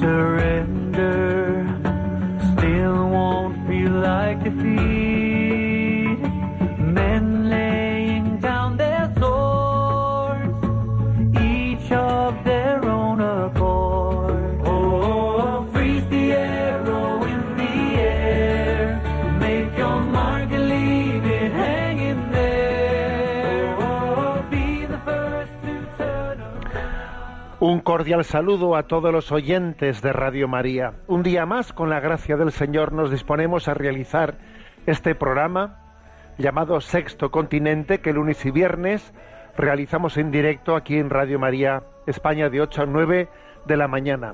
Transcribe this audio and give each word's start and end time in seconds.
surrender 0.00 1.66
still 2.52 3.08
won't 3.08 3.56
feel 3.66 3.90
like 3.90 4.44
defeat. 4.44 5.07
Un 27.68 27.80
cordial 27.80 28.24
saludo 28.24 28.76
a 28.76 28.84
todos 28.84 29.12
los 29.12 29.30
oyentes 29.30 30.00
de 30.00 30.10
Radio 30.14 30.48
María. 30.48 30.94
Un 31.06 31.22
día 31.22 31.44
más, 31.44 31.74
con 31.74 31.90
la 31.90 32.00
gracia 32.00 32.38
del 32.38 32.50
Señor, 32.50 32.94
nos 32.94 33.10
disponemos 33.10 33.68
a 33.68 33.74
realizar 33.74 34.38
este 34.86 35.14
programa 35.14 35.76
llamado 36.38 36.80
Sexto 36.80 37.30
Continente, 37.30 38.00
que 38.00 38.14
lunes 38.14 38.46
y 38.46 38.50
viernes 38.50 39.12
realizamos 39.54 40.16
en 40.16 40.30
directo 40.30 40.76
aquí 40.76 40.96
en 40.96 41.10
Radio 41.10 41.38
María 41.38 41.82
España 42.06 42.48
de 42.48 42.62
8 42.62 42.84
a 42.84 42.86
9 42.86 43.28
de 43.66 43.76
la 43.76 43.86
mañana. 43.86 44.32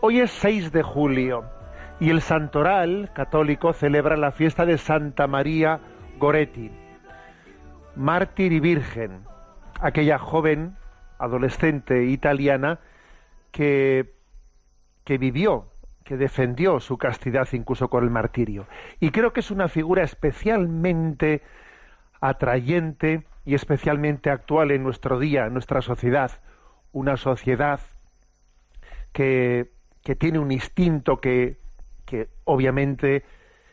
Hoy 0.00 0.20
es 0.20 0.30
6 0.30 0.72
de 0.72 0.82
julio 0.82 1.44
y 2.00 2.08
el 2.08 2.22
Santoral 2.22 3.10
católico 3.12 3.74
celebra 3.74 4.16
la 4.16 4.32
fiesta 4.32 4.64
de 4.64 4.78
Santa 4.78 5.26
María 5.26 5.80
Goretti, 6.18 6.70
mártir 7.94 8.54
y 8.54 8.60
virgen, 8.60 9.26
aquella 9.82 10.16
joven 10.16 10.79
adolescente 11.20 12.04
italiana 12.04 12.80
que, 13.52 14.14
que 15.04 15.18
vivió, 15.18 15.68
que 16.02 16.16
defendió 16.16 16.80
su 16.80 16.98
castidad 16.98 17.46
incluso 17.52 17.88
con 17.88 18.02
el 18.02 18.10
martirio. 18.10 18.66
Y 18.98 19.10
creo 19.10 19.32
que 19.32 19.40
es 19.40 19.50
una 19.50 19.68
figura 19.68 20.02
especialmente 20.02 21.42
atrayente 22.20 23.24
y 23.44 23.54
especialmente 23.54 24.30
actual 24.30 24.70
en 24.70 24.82
nuestro 24.82 25.18
día, 25.18 25.46
en 25.46 25.52
nuestra 25.52 25.82
sociedad. 25.82 26.32
Una 26.92 27.16
sociedad 27.16 27.80
que, 29.12 29.70
que 30.02 30.16
tiene 30.16 30.38
un 30.38 30.50
instinto 30.50 31.20
que, 31.20 31.58
que 32.06 32.28
obviamente 32.44 33.24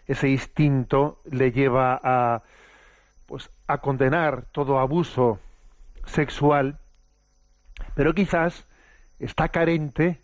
ese 0.05 0.29
instinto 0.29 1.21
le 1.25 1.51
lleva 1.51 1.99
a, 2.03 2.43
pues, 3.25 3.49
a 3.67 3.79
condenar 3.79 4.45
todo 4.51 4.79
abuso 4.79 5.39
sexual 6.05 6.79
pero 7.97 8.13
quizás 8.13 8.67
está 9.19 9.49
carente, 9.49 10.21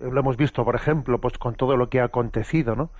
lo 0.00 0.18
hemos 0.18 0.38
visto, 0.38 0.64
por 0.64 0.74
ejemplo, 0.74 1.20
pues 1.20 1.36
con 1.36 1.54
todo 1.54 1.76
lo 1.76 1.90
que 1.90 2.00
ha 2.00 2.04
acontecido, 2.04 2.76
¿no? 2.76 2.90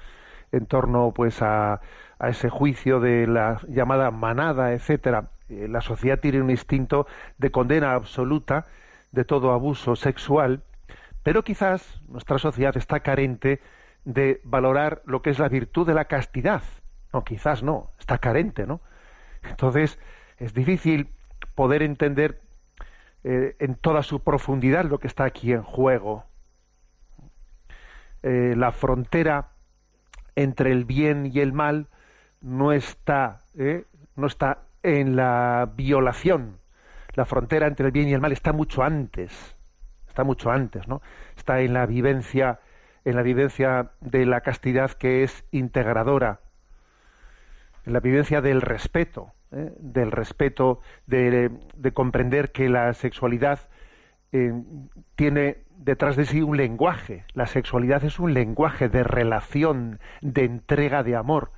En 0.53 0.67
torno, 0.67 1.13
pues, 1.17 1.41
a, 1.41 1.81
a 2.19 2.29
ese 2.29 2.51
juicio 2.51 3.01
de 3.01 3.27
la 3.27 3.63
llamada 3.67 4.11
manada, 4.11 4.75
etcétera. 4.75 5.31
Eh, 5.49 5.69
la 5.71 5.81
sociedad 5.81 6.21
tiene 6.21 6.43
un 6.43 6.51
instinto 6.51 7.07
de 7.39 7.51
condena 7.51 7.95
absoluta 7.95 8.67
de 9.11 9.25
todo 9.25 9.53
abuso 9.53 9.97
sexual, 9.97 10.63
pero 11.23 11.43
quizás 11.43 12.03
nuestra 12.07 12.37
sociedad 12.37 12.77
está 12.77 13.01
carente 13.01 13.63
de 14.05 14.43
valorar 14.45 15.01
lo 15.07 15.23
que 15.23 15.31
es 15.31 15.39
la 15.39 15.49
virtud 15.49 15.87
de 15.87 15.95
la 15.95 16.05
castidad. 16.05 16.63
No, 17.15 17.25
quizás 17.25 17.63
no, 17.63 17.89
está 17.99 18.19
carente, 18.19 18.67
¿no? 18.67 18.83
Entonces, 19.49 19.99
es 20.37 20.53
difícil 20.53 21.09
poder 21.55 21.83
entender 21.83 22.44
eh, 23.25 23.57
en 23.59 23.75
toda 23.75 24.03
su 24.03 24.21
profundidad 24.21 24.85
lo 24.85 24.99
que 24.99 25.07
está 25.07 25.25
aquí 25.25 25.53
en 25.53 25.63
juego. 25.63 26.25
Eh, 28.23 28.55
la 28.57 28.71
frontera 28.71 29.49
entre 30.37 30.73
el 30.73 30.85
bien 30.85 31.31
y 31.33 31.41
el 31.41 31.55
mal 31.55 31.89
no 32.43 32.73
está, 32.73 33.41
eh, 33.59 33.85
no 34.15 34.27
está 34.27 34.59
en 34.83 35.17
la 35.17 35.71
violación. 35.75 36.59
La 37.15 37.25
frontera 37.25 37.67
entre 37.67 37.87
el 37.87 37.93
bien 37.93 38.09
y 38.09 38.13
el 38.13 38.21
mal 38.21 38.33
está 38.33 38.53
mucho 38.53 38.83
antes, 38.83 39.57
está 40.07 40.25
mucho 40.25 40.51
antes, 40.51 40.87
¿no? 40.87 41.01
Está 41.37 41.61
en 41.61 41.73
la 41.73 41.87
vivencia, 41.87 42.61
en 43.05 43.17
la 43.17 43.23
vivencia 43.23 43.93
de 44.01 44.27
la 44.27 44.43
castidad 44.43 44.91
que 44.91 45.23
es 45.23 45.45
integradora, 45.51 46.41
en 47.87 47.93
la 47.93 48.01
vivencia 48.01 48.41
del 48.41 48.61
respeto, 48.61 49.33
¿eh? 49.55 49.73
del 49.79 50.11
respeto, 50.11 50.81
de, 51.07 51.51
comprender 51.93 52.53
que 52.53 52.69
la 52.69 52.93
sexualidad 52.95 53.61
eh, 54.33 54.53
tiene 55.17 55.65
detrás 55.77 56.17
de 56.17 56.25
sí 56.27 56.43
un 56.43 56.57
lenguaje. 56.57 57.25
La 57.35 57.47
sexualidad 57.47 58.05
es 58.05 58.19
un 58.19 58.35
lenguaje 58.35 58.89
de 58.89 59.05
relación, 59.05 60.01
de 60.21 60.45
entrega 60.45 61.03
de 61.03 61.17
amor. 61.17 61.53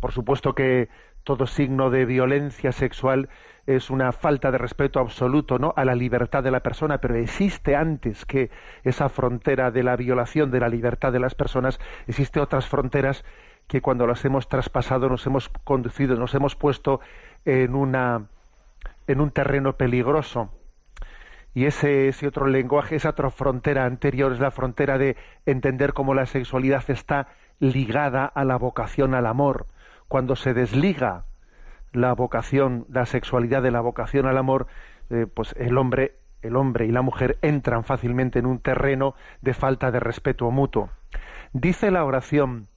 Por 0.00 0.12
supuesto 0.12 0.54
que 0.54 0.88
todo 1.24 1.46
signo 1.46 1.90
de 1.90 2.06
violencia 2.06 2.72
sexual 2.72 3.28
es 3.66 3.90
una 3.90 4.12
falta 4.12 4.50
de 4.50 4.56
respeto 4.56 4.98
absoluto 4.98 5.58
¿no? 5.58 5.74
a 5.76 5.84
la 5.84 5.94
libertad 5.94 6.42
de 6.42 6.50
la 6.50 6.60
persona, 6.60 7.02
pero 7.02 7.16
existe 7.16 7.76
antes 7.76 8.24
que 8.24 8.50
esa 8.82 9.10
frontera 9.10 9.70
de 9.70 9.82
la 9.82 9.94
violación 9.96 10.50
de 10.50 10.60
la 10.60 10.70
libertad 10.70 11.12
de 11.12 11.20
las 11.20 11.34
personas, 11.34 11.78
existe 12.06 12.40
otras 12.40 12.66
fronteras 12.66 13.26
que 13.68 13.82
cuando 13.82 14.06
las 14.06 14.24
hemos 14.24 14.48
traspasado 14.48 15.08
nos 15.08 15.26
hemos 15.26 15.50
conducido, 15.62 16.16
nos 16.16 16.34
hemos 16.34 16.56
puesto 16.56 17.00
en 17.44 17.74
una 17.74 18.26
en 19.06 19.20
un 19.20 19.30
terreno 19.30 19.74
peligroso. 19.74 20.50
Y 21.54 21.64
ese, 21.64 22.08
ese 22.08 22.26
otro 22.26 22.46
lenguaje, 22.46 22.96
esa 22.96 23.10
otra 23.10 23.30
frontera 23.30 23.84
anterior 23.84 24.32
es 24.32 24.38
la 24.38 24.50
frontera 24.50 24.98
de 24.98 25.16
entender 25.46 25.92
cómo 25.92 26.14
la 26.14 26.26
sexualidad 26.26 26.84
está 26.88 27.28
ligada 27.58 28.26
a 28.26 28.44
la 28.44 28.56
vocación 28.56 29.14
al 29.14 29.26
amor. 29.26 29.66
Cuando 30.08 30.36
se 30.36 30.54
desliga 30.54 31.24
la 31.92 32.12
vocación, 32.12 32.86
la 32.90 33.06
sexualidad 33.06 33.62
de 33.62 33.70
la 33.70 33.80
vocación 33.80 34.26
al 34.26 34.38
amor, 34.38 34.66
eh, 35.10 35.26
pues 35.32 35.54
el 35.58 35.78
hombre, 35.78 36.16
el 36.42 36.54
hombre 36.54 36.86
y 36.86 36.92
la 36.92 37.02
mujer 37.02 37.38
entran 37.40 37.82
fácilmente 37.82 38.38
en 38.38 38.46
un 38.46 38.60
terreno 38.60 39.14
de 39.40 39.54
falta 39.54 39.90
de 39.90 40.00
respeto 40.00 40.50
mutuo. 40.50 40.90
Dice 41.52 41.90
la 41.90 42.04
oración 42.04 42.68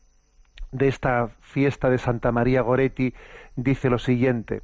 de 0.72 0.88
esta 0.88 1.30
fiesta 1.42 1.90
de 1.90 1.98
Santa 1.98 2.32
María 2.32 2.62
Goretti 2.62 3.14
dice 3.56 3.90
lo 3.90 4.00
siguiente, 4.00 4.62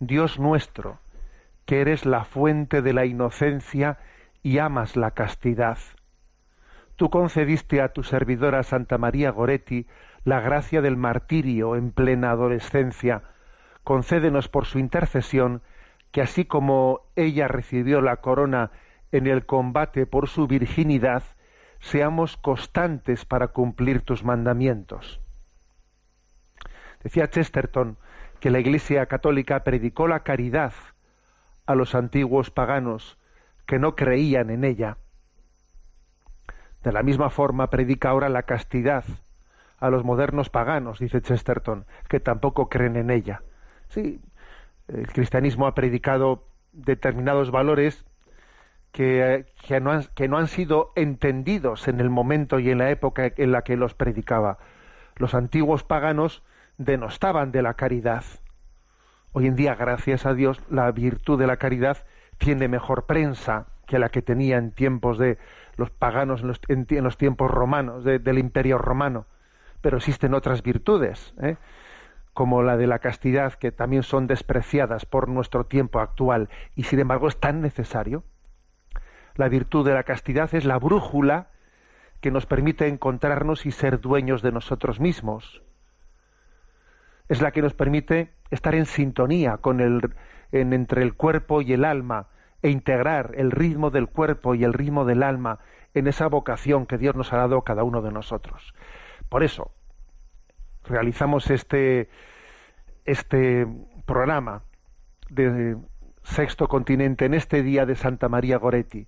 Dios 0.00 0.38
nuestro, 0.38 0.98
que 1.66 1.80
eres 1.80 2.06
la 2.06 2.24
fuente 2.24 2.82
de 2.82 2.92
la 2.92 3.04
inocencia 3.04 3.98
y 4.42 4.58
amas 4.58 4.96
la 4.96 5.10
castidad. 5.10 5.78
Tú 6.96 7.10
concediste 7.10 7.80
a 7.80 7.92
tu 7.92 8.02
servidora 8.02 8.62
Santa 8.62 8.98
María 8.98 9.30
Goretti 9.30 9.86
la 10.24 10.40
gracia 10.40 10.82
del 10.82 10.96
martirio 10.96 11.76
en 11.76 11.92
plena 11.92 12.30
adolescencia. 12.30 13.22
Concédenos 13.84 14.48
por 14.48 14.66
su 14.66 14.78
intercesión 14.78 15.62
que 16.10 16.22
así 16.22 16.44
como 16.44 17.02
ella 17.16 17.48
recibió 17.48 18.00
la 18.00 18.16
corona 18.16 18.70
en 19.12 19.26
el 19.26 19.46
combate 19.46 20.06
por 20.06 20.28
su 20.28 20.46
virginidad, 20.46 21.22
seamos 21.80 22.36
constantes 22.36 23.24
para 23.24 23.48
cumplir 23.48 24.02
tus 24.02 24.24
mandamientos. 24.24 25.20
Decía 27.02 27.30
Chesterton 27.30 27.96
que 28.40 28.50
la 28.50 28.58
Iglesia 28.58 29.06
católica 29.06 29.64
predicó 29.64 30.08
la 30.08 30.20
caridad 30.20 30.72
a 31.66 31.74
los 31.74 31.94
antiguos 31.94 32.50
paganos 32.50 33.18
que 33.66 33.78
no 33.78 33.94
creían 33.94 34.50
en 34.50 34.64
ella. 34.64 34.96
De 36.82 36.92
la 36.92 37.02
misma 37.02 37.30
forma 37.30 37.70
predica 37.70 38.10
ahora 38.10 38.28
la 38.28 38.44
castidad 38.44 39.04
a 39.78 39.90
los 39.90 40.04
modernos 40.04 40.50
paganos, 40.50 40.98
dice 40.98 41.20
Chesterton, 41.20 41.86
que 42.08 42.20
tampoco 42.20 42.68
creen 42.68 42.96
en 42.96 43.10
ella. 43.10 43.42
Sí, 43.88 44.20
el 44.88 45.06
cristianismo 45.08 45.66
ha 45.66 45.74
predicado 45.74 46.48
determinados 46.72 47.50
valores 47.50 48.04
que, 48.92 49.46
no 49.80 50.38
han, 50.38 50.48
sido 50.48 50.92
entendidos 50.96 51.88
en 51.88 52.00
el 52.00 52.10
momento 52.10 52.58
y 52.58 52.70
en 52.70 52.78
la 52.78 52.90
época 52.90 53.32
en 53.36 53.52
la 53.52 53.62
que 53.62 53.76
los 53.76 53.94
predicaba. 53.94 54.58
Los 55.16 55.34
antiguos 55.34 55.84
paganos 55.84 56.42
denostaban 56.78 57.52
de 57.52 57.62
la 57.62 57.74
caridad. 57.74 58.24
Hoy 59.32 59.46
en 59.46 59.56
día, 59.56 59.74
gracias 59.74 60.26
a 60.26 60.34
Dios, 60.34 60.60
la 60.70 60.90
virtud 60.90 61.38
de 61.38 61.46
la 61.46 61.58
caridad 61.58 61.98
tiene 62.38 62.68
mejor 62.68 63.06
prensa 63.06 63.66
que 63.86 63.98
la 63.98 64.08
que 64.08 64.22
tenía 64.22 64.58
en 64.58 64.72
tiempos 64.72 65.18
de 65.18 65.38
los 65.76 65.90
paganos 65.90 66.42
en 66.42 67.04
los, 67.04 67.16
tiempos 67.16 67.50
romanos, 67.50 68.04
del 68.04 68.38
imperio 68.38 68.78
romano. 68.78 69.26
Pero 69.80 69.96
existen 69.98 70.34
otras 70.34 70.62
virtudes, 70.62 71.34
¿eh? 71.40 71.56
como 72.34 72.62
la 72.62 72.76
de 72.76 72.86
la 72.86 72.98
castidad, 72.98 73.54
que 73.54 73.72
también 73.72 74.02
son 74.02 74.26
despreciadas 74.26 75.06
por 75.06 75.28
nuestro 75.28 75.66
tiempo 75.66 76.00
actual 76.00 76.48
y 76.74 76.84
sin 76.84 77.00
embargo 77.00 77.28
es 77.28 77.38
tan 77.38 77.60
necesario. 77.60 78.24
La 79.38 79.48
virtud 79.48 79.86
de 79.86 79.94
la 79.94 80.02
castidad 80.02 80.52
es 80.52 80.64
la 80.64 80.80
brújula 80.80 81.46
que 82.20 82.32
nos 82.32 82.44
permite 82.44 82.88
encontrarnos 82.88 83.66
y 83.66 83.70
ser 83.70 84.00
dueños 84.00 84.42
de 84.42 84.50
nosotros 84.50 84.98
mismos. 84.98 85.62
Es 87.28 87.40
la 87.40 87.52
que 87.52 87.62
nos 87.62 87.72
permite 87.72 88.32
estar 88.50 88.74
en 88.74 88.84
sintonía 88.84 89.58
con 89.58 89.80
el, 89.80 90.12
entre 90.50 91.04
el 91.04 91.14
cuerpo 91.14 91.62
y 91.62 91.72
el 91.72 91.84
alma 91.84 92.26
e 92.62 92.70
integrar 92.70 93.30
el 93.36 93.52
ritmo 93.52 93.90
del 93.90 94.08
cuerpo 94.08 94.56
y 94.56 94.64
el 94.64 94.72
ritmo 94.72 95.04
del 95.04 95.22
alma 95.22 95.60
en 95.94 96.08
esa 96.08 96.26
vocación 96.26 96.84
que 96.86 96.98
Dios 96.98 97.14
nos 97.14 97.32
ha 97.32 97.36
dado 97.36 97.58
a 97.58 97.64
cada 97.64 97.84
uno 97.84 98.02
de 98.02 98.10
nosotros. 98.10 98.74
Por 99.28 99.44
eso 99.44 99.70
realizamos 100.82 101.48
este, 101.50 102.08
este 103.04 103.68
programa 104.04 104.64
de 105.30 105.76
Sexto 106.28 106.68
Continente 106.68 107.24
en 107.24 107.34
este 107.34 107.62
día 107.62 107.86
de 107.86 107.96
Santa 107.96 108.28
María 108.28 108.58
Goretti 108.58 109.06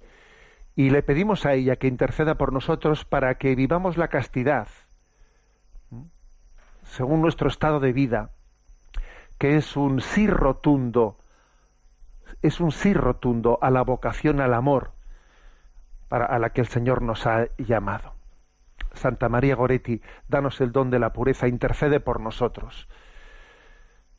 y 0.74 0.90
le 0.90 1.02
pedimos 1.02 1.46
a 1.46 1.54
ella 1.54 1.76
que 1.76 1.86
interceda 1.86 2.36
por 2.36 2.52
nosotros 2.52 3.04
para 3.04 3.34
que 3.36 3.54
vivamos 3.54 3.96
la 3.96 4.08
castidad 4.08 4.68
según 6.90 7.20
nuestro 7.22 7.48
estado 7.48 7.78
de 7.78 7.92
vida, 7.92 8.30
que 9.38 9.56
es 9.56 9.76
un 9.76 10.00
sí 10.00 10.26
rotundo, 10.26 11.18
es 12.42 12.60
un 12.60 12.72
sí 12.72 12.92
rotundo 12.94 13.58
a 13.62 13.70
la 13.70 13.82
vocación 13.82 14.40
al 14.40 14.54
amor 14.54 14.92
para, 16.08 16.26
a 16.26 16.38
la 16.38 16.50
que 16.50 16.60
el 16.60 16.66
Señor 16.66 17.02
nos 17.02 17.26
ha 17.26 17.46
llamado. 17.58 18.14
Santa 18.92 19.28
María 19.28 19.54
Goretti, 19.54 20.02
danos 20.26 20.60
el 20.60 20.72
don 20.72 20.90
de 20.90 20.98
la 20.98 21.12
pureza, 21.12 21.46
intercede 21.46 22.00
por 22.00 22.20
nosotros. 22.20 22.88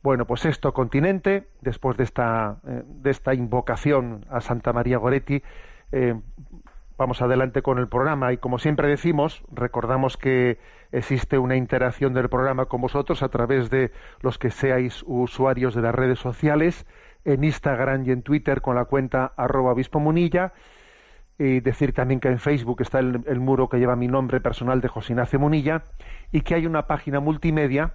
Bueno, 0.02 0.26
pues 0.26 0.44
esto, 0.46 0.74
continente, 0.74 1.46
después 1.60 1.96
de 1.96 2.02
esta, 2.02 2.56
eh, 2.66 2.82
de 2.84 3.10
esta 3.10 3.34
invocación 3.34 4.26
a 4.28 4.40
Santa 4.40 4.72
María 4.72 4.98
Goretti, 4.98 5.44
eh, 5.92 6.20
vamos 6.98 7.22
adelante 7.22 7.62
con 7.62 7.78
el 7.78 7.86
programa. 7.86 8.32
Y 8.32 8.38
como 8.38 8.58
siempre 8.58 8.88
decimos, 8.88 9.44
recordamos 9.52 10.16
que 10.16 10.58
existe 10.90 11.38
una 11.38 11.54
interacción 11.54 12.14
del 12.14 12.28
programa 12.28 12.66
con 12.66 12.80
vosotros 12.80 13.22
a 13.22 13.28
través 13.28 13.70
de 13.70 13.92
los 14.22 14.38
que 14.38 14.50
seáis 14.50 15.04
usuarios 15.06 15.72
de 15.72 15.82
las 15.82 15.94
redes 15.94 16.18
sociales, 16.18 16.84
en 17.24 17.44
Instagram 17.44 18.04
y 18.04 18.10
en 18.10 18.22
Twitter 18.22 18.60
con 18.60 18.74
la 18.74 18.86
cuenta 18.86 19.32
arroba 19.36 19.76
munilla, 20.00 20.52
y 21.38 21.60
decir 21.60 21.92
también 21.92 22.18
que 22.18 22.26
en 22.26 22.40
Facebook 22.40 22.80
está 22.80 22.98
el, 22.98 23.22
el, 23.26 23.38
muro 23.38 23.68
que 23.68 23.78
lleva 23.78 23.94
mi 23.94 24.08
nombre 24.08 24.40
personal 24.40 24.80
de 24.80 24.88
José 24.88 25.12
Ignacio 25.12 25.38
Munilla 25.38 25.84
y 26.32 26.40
que 26.40 26.56
hay 26.56 26.66
una 26.66 26.86
página 26.88 27.20
multimedia 27.20 27.94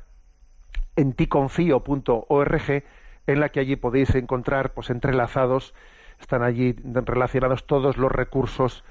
en 0.97 1.13
ticonfío.org 1.13 2.83
en 3.27 3.39
la 3.39 3.49
que 3.49 3.59
allí 3.61 3.75
podéis 3.77 4.13
encontrar 4.15 4.73
pues 4.73 4.89
entrelazados 4.89 5.73
están 6.19 6.43
allí 6.43 6.75
relacionados 6.83 7.65
todos 7.67 7.97
los 7.97 8.11
recursos, 8.11 8.83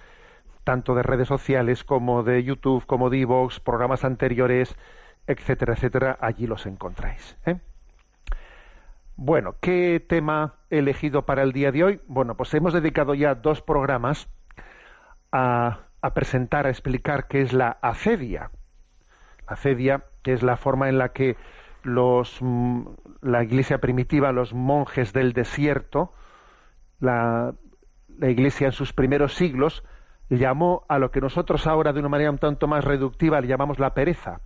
tanto 0.65 0.95
de 0.95 1.03
redes 1.03 1.29
sociales 1.29 1.85
como 1.85 2.23
de 2.23 2.43
YouTube, 2.43 2.87
como 2.87 3.11
de 3.11 3.21
Evox, 3.21 3.61
programas 3.61 4.05
anteriores, 4.05 4.77
etcétera, 5.27 5.75
etcétera, 5.75 6.19
allí 6.21 6.47
los 6.47 6.67
encontráis. 6.67 7.37
¿eh? 7.47 7.59
Bueno, 9.17 9.57
¿qué 9.61 10.05
tema 10.07 10.55
he 10.71 10.79
elegido 10.79 11.23
para 11.23 11.43
el 11.43 11.53
día 11.53 11.73
de 11.73 11.85
hoy? 11.85 12.01
Bueno, 12.07 12.37
pues 12.37 12.53
hemos 12.55 12.73
dedicado 12.73 13.15
ya 13.15 13.35
dos 13.35 13.63
programas 13.63 14.29
a, 15.33 15.81
a 16.01 16.15
presentar, 16.15 16.67
a 16.67 16.71
explicar 16.71 17.27
qué 17.27 17.41
es 17.41 17.53
la 17.53 17.79
acedia. 17.83 18.51
La 19.49 19.55
acedia, 19.55 20.05
que 20.23 20.33
es 20.33 20.43
la 20.43 20.57
forma 20.57 20.89
en 20.89 20.99
la 20.99 21.09
que 21.11 21.37
los, 21.87 22.39
mm, 22.41 22.83
la 23.23 23.45
iglesia 23.45 23.79
primitiva, 23.79 24.33
los 24.33 24.53
monjes 24.53 25.13
del 25.13 25.33
desierto, 25.33 26.13
la, 27.01 27.55
Iglesia 28.21 28.69
en 28.69 28.73
sus 28.73 28.95
primeros 28.95 29.35
siglos 29.35 29.85
llamó 30.31 30.85
a 30.89 30.99
lo 30.99 31.11
que 31.11 31.21
nosotros 31.21 31.67
ahora 31.67 31.93
de 31.93 32.01
una 32.01 32.09
manera 32.09 32.31
un 32.31 32.39
tanto 32.39 32.67
más 32.67 32.83
reductiva 32.83 33.41
le 33.43 33.47
llamamos 33.47 33.79
la 33.79 33.93
pereza. 33.93 34.41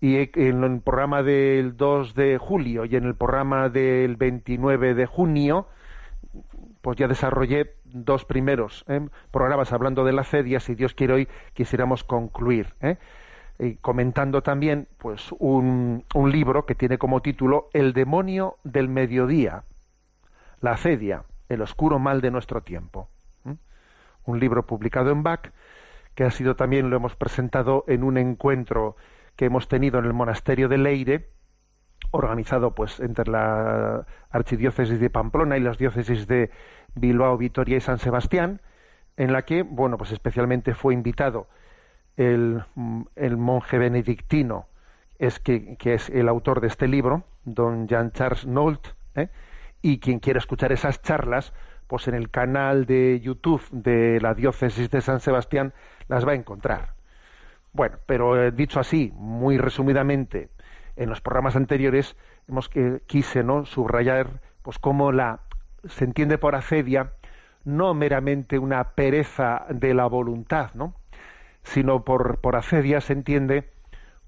Y 0.00 0.16
en 0.16 0.62
el 0.62 0.80
programa 0.80 1.24
del 1.24 1.76
2 1.76 2.14
de 2.14 2.38
julio 2.38 2.84
y 2.84 2.94
en 2.94 3.04
el 3.04 3.16
programa 3.16 3.68
del 3.68 4.16
29 4.16 4.94
de 4.94 5.06
junio, 5.06 5.66
pues 6.82 6.96
ya 6.96 7.08
desarrollé 7.08 7.74
dos 7.84 8.24
primeros 8.24 8.84
¿eh? 8.88 9.08
programas 9.30 9.72
hablando 9.72 10.04
de 10.04 10.12
la 10.12 10.24
cedia. 10.24 10.60
Si 10.60 10.74
Dios 10.74 10.94
quiere 10.94 11.14
hoy 11.14 11.28
quisiéramos 11.52 12.04
concluir. 12.04 12.74
¿eh? 12.80 12.96
Comentando 13.80 14.42
también 14.42 14.88
pues 14.98 15.30
un, 15.38 16.04
un 16.14 16.32
libro 16.32 16.66
que 16.66 16.74
tiene 16.74 16.98
como 16.98 17.22
título 17.22 17.68
El 17.72 17.92
demonio 17.92 18.56
del 18.64 18.88
mediodía 18.88 19.62
la 20.62 20.72
acedia, 20.72 21.24
el 21.48 21.60
oscuro 21.60 21.98
mal 21.98 22.22
de 22.22 22.30
nuestro 22.30 22.62
tiempo. 22.62 23.08
Un 24.24 24.38
libro 24.38 24.64
publicado 24.64 25.10
en 25.10 25.24
Bach, 25.24 25.50
que 26.14 26.24
ha 26.24 26.30
sido 26.30 26.54
también, 26.54 26.88
lo 26.88 26.96
hemos 26.96 27.16
presentado 27.16 27.84
en 27.88 28.04
un 28.04 28.16
encuentro 28.16 28.96
que 29.34 29.46
hemos 29.46 29.66
tenido 29.66 29.98
en 29.98 30.04
el 30.04 30.12
monasterio 30.12 30.68
de 30.68 30.78
Leire, 30.78 31.28
organizado 32.12 32.74
pues 32.74 33.00
entre 33.00 33.28
la 33.28 34.06
archidiócesis 34.30 35.00
de 35.00 35.10
Pamplona 35.10 35.56
y 35.56 35.60
las 35.60 35.78
diócesis 35.78 36.28
de 36.28 36.50
Bilbao, 36.94 37.36
Vitoria 37.36 37.78
y 37.78 37.80
San 37.80 37.98
Sebastián, 37.98 38.60
en 39.16 39.32
la 39.32 39.42
que, 39.42 39.62
bueno, 39.62 39.98
pues 39.98 40.12
especialmente 40.12 40.74
fue 40.74 40.94
invitado 40.94 41.48
el, 42.16 42.64
monje 43.36 43.78
benedictino, 43.78 44.66
es 45.18 45.38
que, 45.38 45.76
es 45.84 46.08
el 46.10 46.28
autor 46.28 46.60
de 46.60 46.68
este 46.68 46.88
libro, 46.88 47.24
don 47.44 47.88
Jean 47.88 48.12
Charles 48.12 48.46
Nolt, 48.46 48.88
¿eh? 49.14 49.28
y 49.80 49.98
quien 49.98 50.18
quiera 50.20 50.38
escuchar 50.38 50.72
esas 50.72 51.02
charlas, 51.02 51.52
pues 51.86 52.08
en 52.08 52.14
el 52.14 52.30
canal 52.30 52.86
de 52.86 53.20
YouTube 53.20 53.62
de 53.70 54.20
la 54.20 54.34
diócesis 54.34 54.90
de 54.90 55.00
San 55.00 55.20
Sebastián 55.20 55.72
las 56.08 56.26
va 56.26 56.32
a 56.32 56.36
encontrar. 56.36 56.94
Bueno, 57.72 57.98
pero 58.06 58.42
eh, 58.42 58.50
dicho 58.50 58.80
así, 58.80 59.12
muy 59.14 59.58
resumidamente, 59.58 60.50
en 60.96 61.08
los 61.08 61.20
programas 61.20 61.56
anteriores 61.56 62.16
hemos 62.48 62.68
que 62.68 63.02
quise 63.06 63.42
no 63.42 63.64
subrayar 63.64 64.40
pues 64.62 64.78
cómo 64.78 65.12
la 65.12 65.40
se 65.88 66.04
entiende 66.04 66.38
por 66.38 66.54
acedia 66.54 67.12
no 67.64 67.94
meramente 67.94 68.58
una 68.58 68.94
pereza 68.94 69.66
de 69.68 69.94
la 69.94 70.06
voluntad, 70.06 70.70
¿no? 70.74 70.94
Sino 71.62 72.04
por, 72.04 72.38
por 72.40 72.62
se 72.62 73.12
entiende 73.12 73.70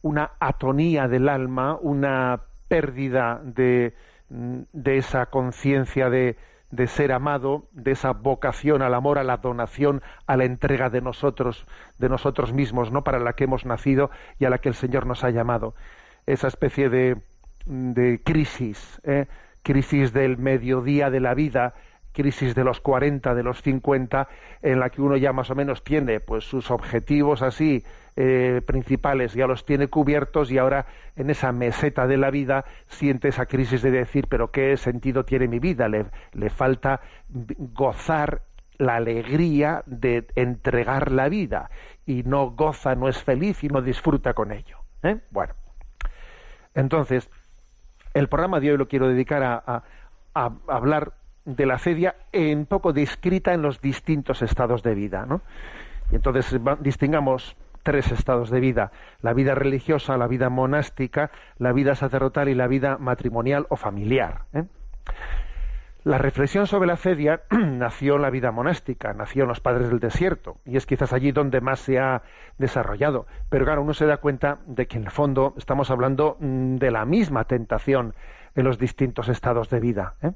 una 0.02 0.32
atonía 0.38 1.08
del 1.08 1.28
alma, 1.28 1.78
una 1.80 2.42
pérdida 2.68 3.40
de, 3.42 3.94
de 4.28 4.96
esa 4.98 5.26
conciencia 5.26 6.10
de, 6.10 6.36
ser 6.86 7.12
amado, 7.12 7.68
de 7.72 7.92
esa 7.92 8.12
vocación 8.12 8.82
al 8.82 8.94
amor, 8.94 9.18
a 9.18 9.24
la 9.24 9.38
donación, 9.38 10.02
a 10.26 10.36
la 10.36 10.44
entrega 10.44 10.90
de 10.90 11.00
nosotros, 11.00 11.66
de 11.98 12.08
nosotros 12.08 12.52
mismos, 12.52 12.90
¿no? 12.90 13.04
Para 13.04 13.18
la 13.18 13.34
que 13.34 13.44
hemos 13.44 13.64
nacido 13.64 14.10
y 14.38 14.44
a 14.44 14.50
la 14.50 14.58
que 14.58 14.68
el 14.68 14.74
Señor 14.74 15.06
nos 15.06 15.24
ha 15.24 15.30
llamado. 15.30 15.74
Esa 16.26 16.48
especie 16.48 16.88
de, 16.88 17.16
de 17.66 18.20
crisis, 18.22 19.00
¿eh? 19.04 19.26
crisis 19.62 20.12
del 20.12 20.36
mediodía 20.36 21.10
de 21.10 21.20
la 21.20 21.34
vida, 21.34 21.74
crisis 22.14 22.54
de 22.54 22.64
los 22.64 22.80
40, 22.80 23.34
de 23.34 23.42
los 23.42 23.60
50, 23.60 24.28
en 24.62 24.80
la 24.80 24.88
que 24.88 25.02
uno 25.02 25.16
ya 25.16 25.32
más 25.32 25.50
o 25.50 25.54
menos 25.54 25.82
tiene 25.84 26.20
pues 26.20 26.44
sus 26.44 26.70
objetivos 26.70 27.42
así 27.42 27.84
eh, 28.16 28.62
principales, 28.64 29.34
ya 29.34 29.46
los 29.46 29.66
tiene 29.66 29.88
cubiertos 29.88 30.50
y 30.50 30.58
ahora 30.58 30.86
en 31.16 31.28
esa 31.28 31.52
meseta 31.52 32.06
de 32.06 32.16
la 32.16 32.30
vida 32.30 32.64
siente 32.86 33.28
esa 33.28 33.46
crisis 33.46 33.82
de 33.82 33.90
decir, 33.90 34.26
pero 34.28 34.50
¿qué 34.50 34.76
sentido 34.76 35.24
tiene 35.24 35.48
mi 35.48 35.58
vida? 35.58 35.88
Le, 35.88 36.06
le 36.32 36.48
falta 36.48 37.00
gozar 37.28 38.42
la 38.78 38.96
alegría 38.96 39.82
de 39.86 40.26
entregar 40.36 41.10
la 41.10 41.28
vida 41.28 41.70
y 42.06 42.22
no 42.22 42.50
goza, 42.50 42.94
no 42.94 43.08
es 43.08 43.22
feliz 43.22 43.62
y 43.64 43.68
no 43.68 43.82
disfruta 43.82 44.32
con 44.32 44.52
ello. 44.52 44.78
¿eh? 45.02 45.18
Bueno, 45.30 45.54
entonces, 46.74 47.28
el 48.14 48.28
programa 48.28 48.60
de 48.60 48.72
hoy 48.72 48.78
lo 48.78 48.88
quiero 48.88 49.08
dedicar 49.08 49.42
a, 49.42 49.82
a 50.34 50.52
hablar 50.68 51.14
de 51.44 51.66
la 51.66 51.78
cedia 51.78 52.16
en 52.32 52.66
poco 52.66 52.92
descrita 52.92 53.52
en 53.52 53.62
los 53.62 53.80
distintos 53.80 54.42
estados 54.42 54.82
de 54.82 54.94
vida. 54.94 55.26
¿no? 55.26 55.42
Y 56.10 56.16
entonces 56.16 56.60
distingamos 56.80 57.56
tres 57.82 58.10
estados 58.10 58.50
de 58.50 58.60
vida, 58.60 58.92
la 59.20 59.34
vida 59.34 59.54
religiosa, 59.54 60.16
la 60.16 60.26
vida 60.26 60.48
monástica, 60.48 61.30
la 61.58 61.72
vida 61.72 61.94
sacerdotal 61.94 62.48
y 62.48 62.54
la 62.54 62.66
vida 62.66 62.96
matrimonial 62.98 63.66
o 63.68 63.76
familiar. 63.76 64.42
¿eh? 64.54 64.64
La 66.04 66.18
reflexión 66.18 66.66
sobre 66.66 66.86
la 66.86 66.96
cedia 66.96 67.42
nació 67.50 68.16
en 68.16 68.22
la 68.22 68.30
vida 68.30 68.52
monástica, 68.52 69.14
nació 69.14 69.44
en 69.44 69.48
los 69.48 69.60
padres 69.60 69.88
del 69.88 70.00
desierto, 70.00 70.58
y 70.66 70.76
es 70.76 70.84
quizás 70.84 71.14
allí 71.14 71.32
donde 71.32 71.62
más 71.62 71.80
se 71.80 71.98
ha 71.98 72.22
desarrollado. 72.58 73.26
Pero 73.48 73.64
claro, 73.64 73.82
uno 73.82 73.94
se 73.94 74.06
da 74.06 74.18
cuenta 74.18 74.58
de 74.66 74.86
que 74.86 74.98
en 74.98 75.04
el 75.04 75.10
fondo 75.10 75.54
estamos 75.56 75.90
hablando 75.90 76.36
mm, 76.40 76.76
de 76.76 76.90
la 76.90 77.06
misma 77.06 77.44
tentación 77.44 78.14
en 78.54 78.64
los 78.64 78.78
distintos 78.78 79.28
estados 79.28 79.70
de 79.70 79.80
vida. 79.80 80.14
¿eh? 80.22 80.32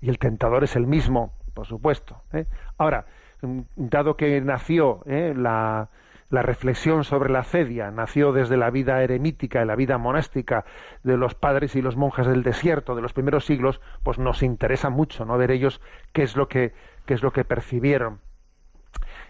Y 0.00 0.08
el 0.08 0.18
tentador 0.18 0.64
es 0.64 0.76
el 0.76 0.86
mismo, 0.86 1.32
por 1.54 1.66
supuesto. 1.66 2.22
¿eh? 2.32 2.46
Ahora, 2.78 3.06
mm, 3.42 3.60
dado 3.76 4.16
que 4.16 4.40
nació 4.40 5.02
¿eh? 5.06 5.34
la, 5.36 5.88
la 6.30 6.42
reflexión 6.42 7.04
sobre 7.04 7.30
la 7.30 7.44
cedia 7.44 7.90
nació 7.90 8.32
desde 8.32 8.56
la 8.56 8.70
vida 8.70 9.02
eremítica 9.02 9.62
y 9.62 9.66
la 9.66 9.76
vida 9.76 9.98
monástica 9.98 10.64
de 11.02 11.16
los 11.16 11.34
padres 11.34 11.76
y 11.76 11.82
los 11.82 11.96
monjes 11.96 12.26
del 12.26 12.42
desierto 12.42 12.94
de 12.94 13.02
los 13.02 13.12
primeros 13.12 13.44
siglos, 13.44 13.80
pues 14.02 14.18
nos 14.18 14.42
interesa 14.42 14.90
mucho 14.90 15.24
no 15.24 15.38
ver 15.38 15.50
ellos 15.50 15.80
qué 16.12 16.22
es 16.22 16.36
lo 16.36 16.48
que 16.48 16.72
qué 17.06 17.14
es 17.14 17.22
lo 17.22 17.32
que 17.32 17.44
percibieron. 17.44 18.20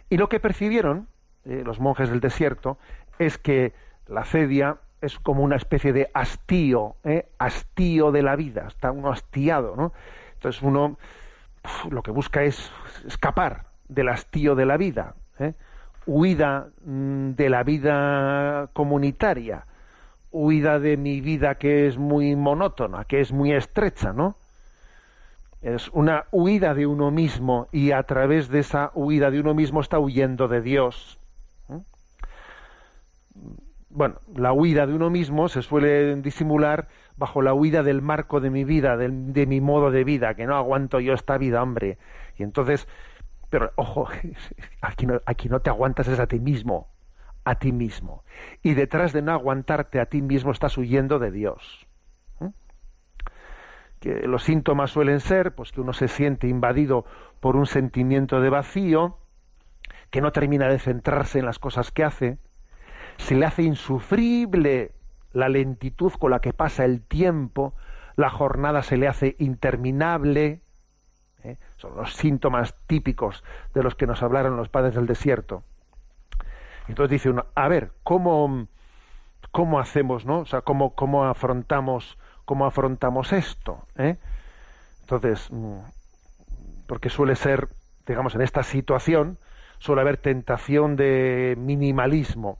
Y 0.09 0.17
lo 0.17 0.29
que 0.29 0.41
percibieron 0.41 1.09
eh, 1.45 1.63
los 1.65 1.79
monjes 1.79 2.11
del 2.11 2.21
desierto 2.21 2.79
es 3.19 3.39
que 3.39 3.75
la 4.07 4.25
cedia 4.25 4.79
es 5.01 5.19
como 5.19 5.43
una 5.43 5.57
especie 5.57 5.93
de 5.93 6.09
hastío, 6.15 6.97
¿eh? 7.05 7.29
hastío 7.39 8.11
de 8.13 8.23
la 8.23 8.35
vida, 8.35 8.67
está 8.67 8.91
uno 8.91 9.13
hastiado, 9.13 9.77
¿no? 9.77 9.93
Entonces 10.47 10.63
uno 10.63 10.97
lo 11.91 12.05
que 12.05 12.13
busca 12.13 12.45
es 12.45 12.71
escapar 13.05 13.65
del 13.89 14.09
hastío 14.09 14.55
de 14.55 14.65
la 14.65 14.77
vida, 14.77 15.17
¿eh? 15.41 15.55
huida 16.07 16.69
mm, 16.85 17.31
de 17.31 17.51
la 17.51 17.65
vida 17.65 18.71
comunitaria, 18.73 19.67
huida 20.31 20.79
de 20.79 20.97
mi 20.97 21.21
vida 21.21 21.57
que 21.57 21.89
es 21.89 21.99
muy 21.99 22.37
monótona, 22.37 23.07
que 23.07 23.21
es 23.21 23.33
muy 23.33 23.53
estrecha, 23.53 24.13
¿no? 24.13 24.37
Es 25.63 25.89
una 25.89 26.27
huida 26.31 26.75
de 26.75 26.87
uno 26.87 27.11
mismo 27.11 27.67
y 27.73 27.91
a 27.91 28.05
través 28.05 28.49
de 28.49 28.61
esa 28.61 28.93
huida 28.95 29.33
de 29.33 29.41
uno 29.41 29.53
mismo 29.53 29.81
está 29.81 29.99
huyendo 29.99 30.47
de 30.47 30.61
Dios. 30.61 31.19
Bueno, 33.91 34.21
la 34.37 34.53
huida 34.53 34.87
de 34.87 34.95
uno 34.95 35.11
mismo 35.11 35.49
se 35.49 35.63
suele 35.63 36.15
disimular 36.17 36.87
bajo 37.17 37.43
la 37.43 37.55
huida 37.55 37.83
del 37.83 38.03
marco 38.03 38.41
de 38.41 38.51
mi 38.51 38.65
vida, 38.65 38.97
de, 38.97 39.09
de 39.11 39.47
mi 39.47 39.61
modo 39.61 39.91
de 39.91 40.05
vida, 40.05 40.35
que 40.35 40.47
no 40.47 40.57
aguanto 40.57 41.01
yo 41.01 41.15
esta 41.15 41.39
vida, 41.39 41.63
hombre. 41.63 41.99
Y 42.37 42.43
entonces 42.43 42.87
pero 43.51 43.73
ojo, 43.77 44.09
aquí 44.81 45.07
no, 45.07 45.21
aquí 45.27 45.49
no 45.49 45.61
te 45.61 45.71
aguantas 45.71 46.09
es 46.09 46.19
a 46.19 46.27
ti 46.27 46.41
mismo, 46.41 46.89
a 47.45 47.57
ti 47.57 47.73
mismo. 47.73 48.25
Y 48.63 48.75
detrás 48.75 49.13
de 49.13 49.23
no 49.23 49.33
aguantarte 49.33 50.01
a 50.01 50.07
ti 50.07 50.23
mismo 50.23 50.51
estás 50.51 50.77
huyendo 50.77 51.19
de 51.19 51.31
Dios. 51.31 51.87
¿Mm? 52.41 52.49
Que 54.01 54.27
los 54.27 54.43
síntomas 54.43 54.91
suelen 54.91 55.21
ser 55.21 55.55
pues 55.55 55.73
que 55.73 55.81
uno 55.81 55.93
se 55.93 56.09
siente 56.09 56.49
invadido 56.49 57.05
por 57.41 57.57
un 57.57 57.67
sentimiento 57.67 58.41
de 58.41 58.51
vacío, 58.51 59.19
que 60.11 60.21
no 60.21 60.33
termina 60.33 60.69
de 60.69 60.79
centrarse 60.79 61.39
en 61.39 61.47
las 61.47 61.59
cosas 61.59 61.91
que 61.93 62.05
hace, 62.05 62.39
se 63.19 63.35
le 63.35 63.47
hace 63.47 63.63
insufrible 63.63 64.93
la 65.37 65.51
lentitud 65.51 66.13
con 66.19 66.31
la 66.31 66.41
que 66.41 66.55
pasa 66.55 66.87
el 66.87 67.03
tiempo, 67.03 67.75
la 68.17 68.31
jornada 68.31 68.83
se 68.83 68.97
le 68.97 69.07
hace 69.07 69.37
interminable, 69.39 70.63
¿eh? 71.45 71.59
son 71.77 71.95
los 71.95 72.15
síntomas 72.15 72.75
típicos 72.87 73.45
de 73.75 73.83
los 73.83 73.95
que 73.95 74.07
nos 74.07 74.23
hablaron 74.23 74.57
los 74.57 74.71
padres 74.71 74.95
del 74.95 75.07
desierto. 75.07 75.63
Entonces 76.89 77.11
dice 77.11 77.29
uno, 77.29 77.45
a 77.55 77.69
ver, 77.69 77.91
¿cómo, 78.03 78.67
cómo 79.51 79.79
hacemos, 79.79 80.25
no? 80.25 80.39
O 80.39 80.47
sea, 80.47 80.63
¿cómo, 80.63 80.95
cómo 80.95 81.27
afrontamos, 81.27 82.17
cómo 82.47 82.65
afrontamos 82.65 83.35
esto? 83.35 83.85
¿eh? 83.99 84.17
Entonces, 85.03 85.49
mm, 85.51 85.81
porque 86.87 87.11
suele 87.11 87.37
ser, 87.37 87.69
digamos, 88.07 88.35
en 88.35 88.41
esta 88.41 88.63
situación, 88.63 89.37
suele 89.81 90.01
haber 90.01 90.17
tentación 90.17 90.97
de 90.97 91.57
minimalismo. 91.59 92.59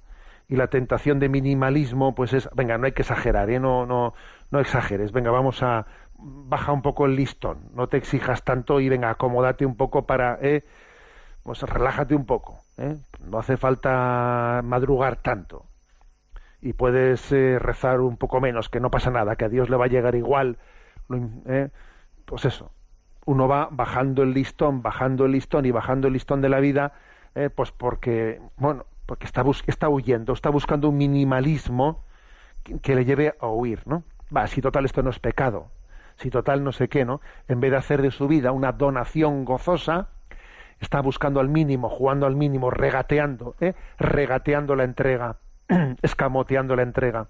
Y 0.49 0.57
la 0.57 0.69
tentación 0.69 1.19
de 1.19 1.29
minimalismo, 1.29 2.15
pues 2.15 2.33
es, 2.33 2.49
venga, 2.55 2.79
no 2.79 2.87
hay 2.87 2.93
que 2.93 3.03
exagerar, 3.03 3.51
¿eh? 3.51 3.59
no, 3.59 3.85
no, 3.85 4.15
no 4.51 4.61
exageres, 4.61 5.11
venga, 5.11 5.31
vamos 5.31 5.63
a, 5.63 5.87
baja 6.19 6.73
un 6.73 6.83
poco 6.83 7.07
el 7.07 7.17
listón, 7.17 7.59
no 7.75 7.89
te 7.89 7.97
exijas 7.97 8.43
tanto 8.43 8.81
y 8.81 8.89
venga, 8.89 9.11
acomódate 9.11 9.67
un 9.67 9.77
poco 9.77 10.07
para, 10.07 10.39
eh, 10.41 10.65
pues 11.43 11.63
relájate 11.63 12.15
un 12.15 12.27
poco, 12.27 12.61
¿eh? 12.79 12.97
no 13.29 13.39
hace 13.39 13.57
falta 13.57 14.63
madrugar 14.65 15.17
tanto. 15.17 15.65
Y 16.63 16.73
puedes 16.73 17.31
eh, 17.33 17.59
rezar 17.59 18.01
un 18.01 18.17
poco 18.17 18.41
menos, 18.41 18.69
que 18.69 18.81
no 18.81 18.91
pasa 18.91 19.11
nada, 19.11 19.37
que 19.37 19.45
a 19.45 19.49
Dios 19.49 19.69
le 19.71 19.77
va 19.77 19.85
a 19.85 19.89
llegar 19.89 20.15
igual, 20.15 20.59
¿eh? 21.47 21.69
pues 22.25 22.45
eso, 22.45 22.73
uno 23.25 23.47
va 23.47 23.69
bajando 23.71 24.23
el 24.23 24.33
listón, 24.33 24.83
bajando 24.83 25.27
el 25.27 25.33
listón 25.33 25.67
y 25.67 25.71
bajando 25.71 26.09
el 26.09 26.15
listón 26.15 26.41
de 26.41 26.49
la 26.49 26.61
vida, 26.61 26.93
pues 27.55 27.71
porque, 27.71 28.41
bueno, 28.57 28.87
porque 29.07 29.27
está, 29.27 29.45
está 29.67 29.89
huyendo, 29.89 30.33
está 30.33 30.51
buscando 30.51 30.89
un 30.89 30.99
minimalismo 30.99 32.05
que, 32.83 32.95
le 32.95 33.05
lleve 33.05 33.35
a 33.41 33.47
huir, 33.47 33.81
¿no? 33.87 34.03
Va, 34.37 34.47
si 34.49 34.61
total 34.61 34.85
esto 34.85 35.03
no 35.03 35.11
es 35.11 35.21
pecado, 35.21 35.69
si 36.17 36.31
total 36.31 36.65
no 36.65 36.73
sé 36.73 36.89
qué, 36.89 37.05
¿no? 37.05 37.21
En 37.49 37.61
vez 37.61 37.71
de 37.71 37.77
hacer 37.77 38.03
de 38.03 38.11
su 38.11 38.27
vida 38.27 38.51
una 38.51 38.73
donación 38.73 39.45
gozosa, 39.45 40.09
está 40.81 41.01
buscando 41.01 41.39
al 41.39 41.49
mínimo, 41.49 41.89
jugando 41.89 42.27
al 42.27 42.35
mínimo, 42.35 42.71
regateando, 42.71 43.55
¿eh? 43.61 43.75
regateando 43.99 44.75
la 44.75 44.85
entrega, 44.85 45.37
escamoteando 46.03 46.75
la 46.75 46.83
entrega. 46.83 47.29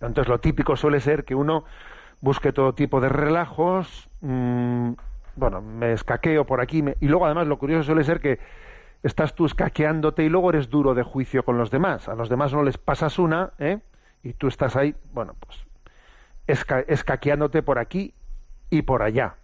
Entonces 0.00 0.28
lo 0.28 0.38
típico 0.38 0.76
suele 0.76 1.00
ser 1.00 1.24
que 1.24 1.34
uno 1.34 1.64
busque 2.20 2.52
todo 2.52 2.74
tipo 2.74 3.00
de 3.00 3.08
relajos, 3.08 4.10
mmm, 4.20 4.92
bueno, 5.36 5.62
me 5.62 5.92
escaqueo 5.92 6.44
por 6.44 6.60
aquí, 6.60 6.84
y 7.00 7.08
luego 7.08 7.24
además 7.24 7.46
lo 7.46 7.58
curioso 7.58 7.84
suele 7.84 8.04
ser 8.04 8.20
que 8.20 8.38
estás 9.04 9.34
tú 9.34 9.46
escaqueándote 9.46 10.24
y 10.24 10.28
luego 10.28 10.50
eres 10.50 10.70
duro 10.70 10.94
de 10.94 11.02
juicio 11.02 11.44
con 11.44 11.58
los 11.58 11.70
demás. 11.70 12.08
A 12.08 12.14
los 12.14 12.28
demás 12.28 12.52
no 12.52 12.64
les 12.64 12.78
pasas 12.78 13.18
una, 13.18 13.52
¿eh? 13.58 13.78
Y 14.22 14.32
tú 14.32 14.48
estás 14.48 14.74
ahí, 14.74 14.96
bueno, 15.12 15.34
pues 15.38 15.64
escaqueándote 16.46 17.62
por 17.62 17.78
aquí 17.78 18.14
y 18.70 18.82
por 18.82 19.02
allá. 19.02 19.36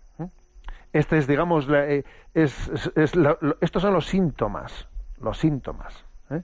Este 0.92 1.18
es, 1.18 1.26
digamos, 1.26 1.68
eh, 1.70 2.04
es, 2.34 2.70
estos 3.60 3.82
son 3.82 3.94
los 3.94 4.06
síntomas, 4.06 4.88
los 5.20 5.38
síntomas. 5.38 6.04
¿eh? 6.30 6.42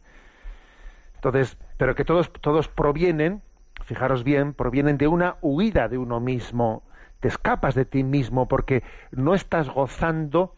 Entonces, 1.17 1.59
pero 1.79 1.95
que 1.97 2.05
todos, 2.05 2.33
todos 2.33 2.69
provienen, 2.69 3.43
fijaros 3.83 4.23
bien, 4.23 4.55
provienen 4.55 4.99
de 4.99 5.09
una 5.09 5.37
huida 5.41 5.89
de 5.89 5.99
uno 5.99 6.21
mismo. 6.21 6.85
Te 7.19 7.29
escapas 7.29 7.75
de 7.75 7.87
ti 7.87 8.05
mismo 8.05 8.47
porque 8.47 8.85
no 9.11 9.35
estás 9.35 9.69
gozando 9.69 10.55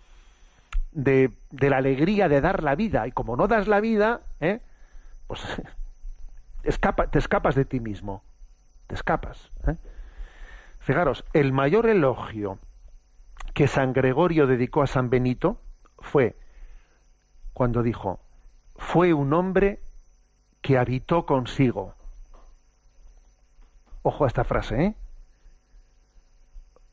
de, 0.98 1.30
de 1.50 1.70
la 1.70 1.76
alegría 1.76 2.28
de 2.28 2.40
dar 2.40 2.64
la 2.64 2.74
vida. 2.74 3.06
Y 3.06 3.12
como 3.12 3.36
no 3.36 3.46
das 3.46 3.68
la 3.68 3.80
vida, 3.80 4.22
¿eh? 4.40 4.60
pues 5.28 5.40
escapa, 6.64 7.08
te 7.08 7.20
escapas 7.20 7.54
de 7.54 7.64
ti 7.64 7.78
mismo. 7.78 8.24
Te 8.88 8.96
escapas. 8.96 9.52
¿eh? 9.68 9.76
Fijaros, 10.80 11.24
el 11.34 11.52
mayor 11.52 11.86
elogio 11.86 12.58
que 13.54 13.68
San 13.68 13.92
Gregorio 13.92 14.48
dedicó 14.48 14.82
a 14.82 14.88
San 14.88 15.08
Benito 15.08 15.60
fue 16.00 16.36
cuando 17.52 17.84
dijo, 17.84 18.18
fue 18.74 19.12
un 19.12 19.32
hombre 19.34 19.80
que 20.62 20.78
habitó 20.78 21.26
consigo. 21.26 21.94
Ojo 24.02 24.24
a 24.24 24.26
esta 24.26 24.42
frase, 24.42 24.82
¿eh? 24.82 24.94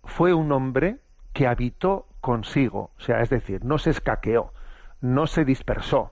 Fue 0.03 0.33
un 0.35 0.51
hombre 0.51 0.99
que 1.33 1.47
habitó 1.47 2.07
consigo, 2.25 2.89
o 2.97 3.01
sea, 3.01 3.21
es 3.21 3.29
decir, 3.29 3.63
no 3.63 3.77
se 3.77 3.91
escaqueó, 3.91 4.51
no 4.99 5.27
se 5.27 5.45
dispersó, 5.45 6.11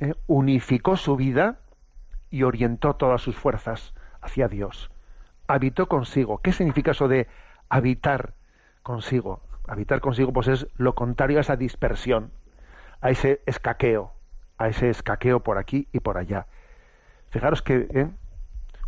¿eh? 0.00 0.14
unificó 0.26 0.96
su 0.96 1.16
vida 1.16 1.58
y 2.30 2.44
orientó 2.44 2.94
todas 2.94 3.20
sus 3.20 3.36
fuerzas 3.36 3.92
hacia 4.22 4.48
Dios 4.48 4.90
habitó 5.48 5.88
consigo. 5.88 6.38
¿Qué 6.38 6.52
significa 6.52 6.92
eso 6.92 7.08
de 7.08 7.26
habitar 7.68 8.34
consigo? 8.84 9.40
Habitar 9.66 10.00
consigo 10.00 10.32
pues 10.32 10.46
es 10.46 10.68
lo 10.76 10.94
contrario 10.94 11.38
a 11.38 11.40
esa 11.40 11.56
dispersión, 11.56 12.30
a 13.00 13.10
ese 13.10 13.40
escaqueo, 13.46 14.12
a 14.58 14.68
ese 14.68 14.90
escaqueo 14.90 15.40
por 15.40 15.58
aquí 15.58 15.88
y 15.92 16.00
por 16.00 16.18
allá. 16.18 16.46
Fijaros 17.30 17.62
que 17.62 17.88
¿eh? 17.90 18.08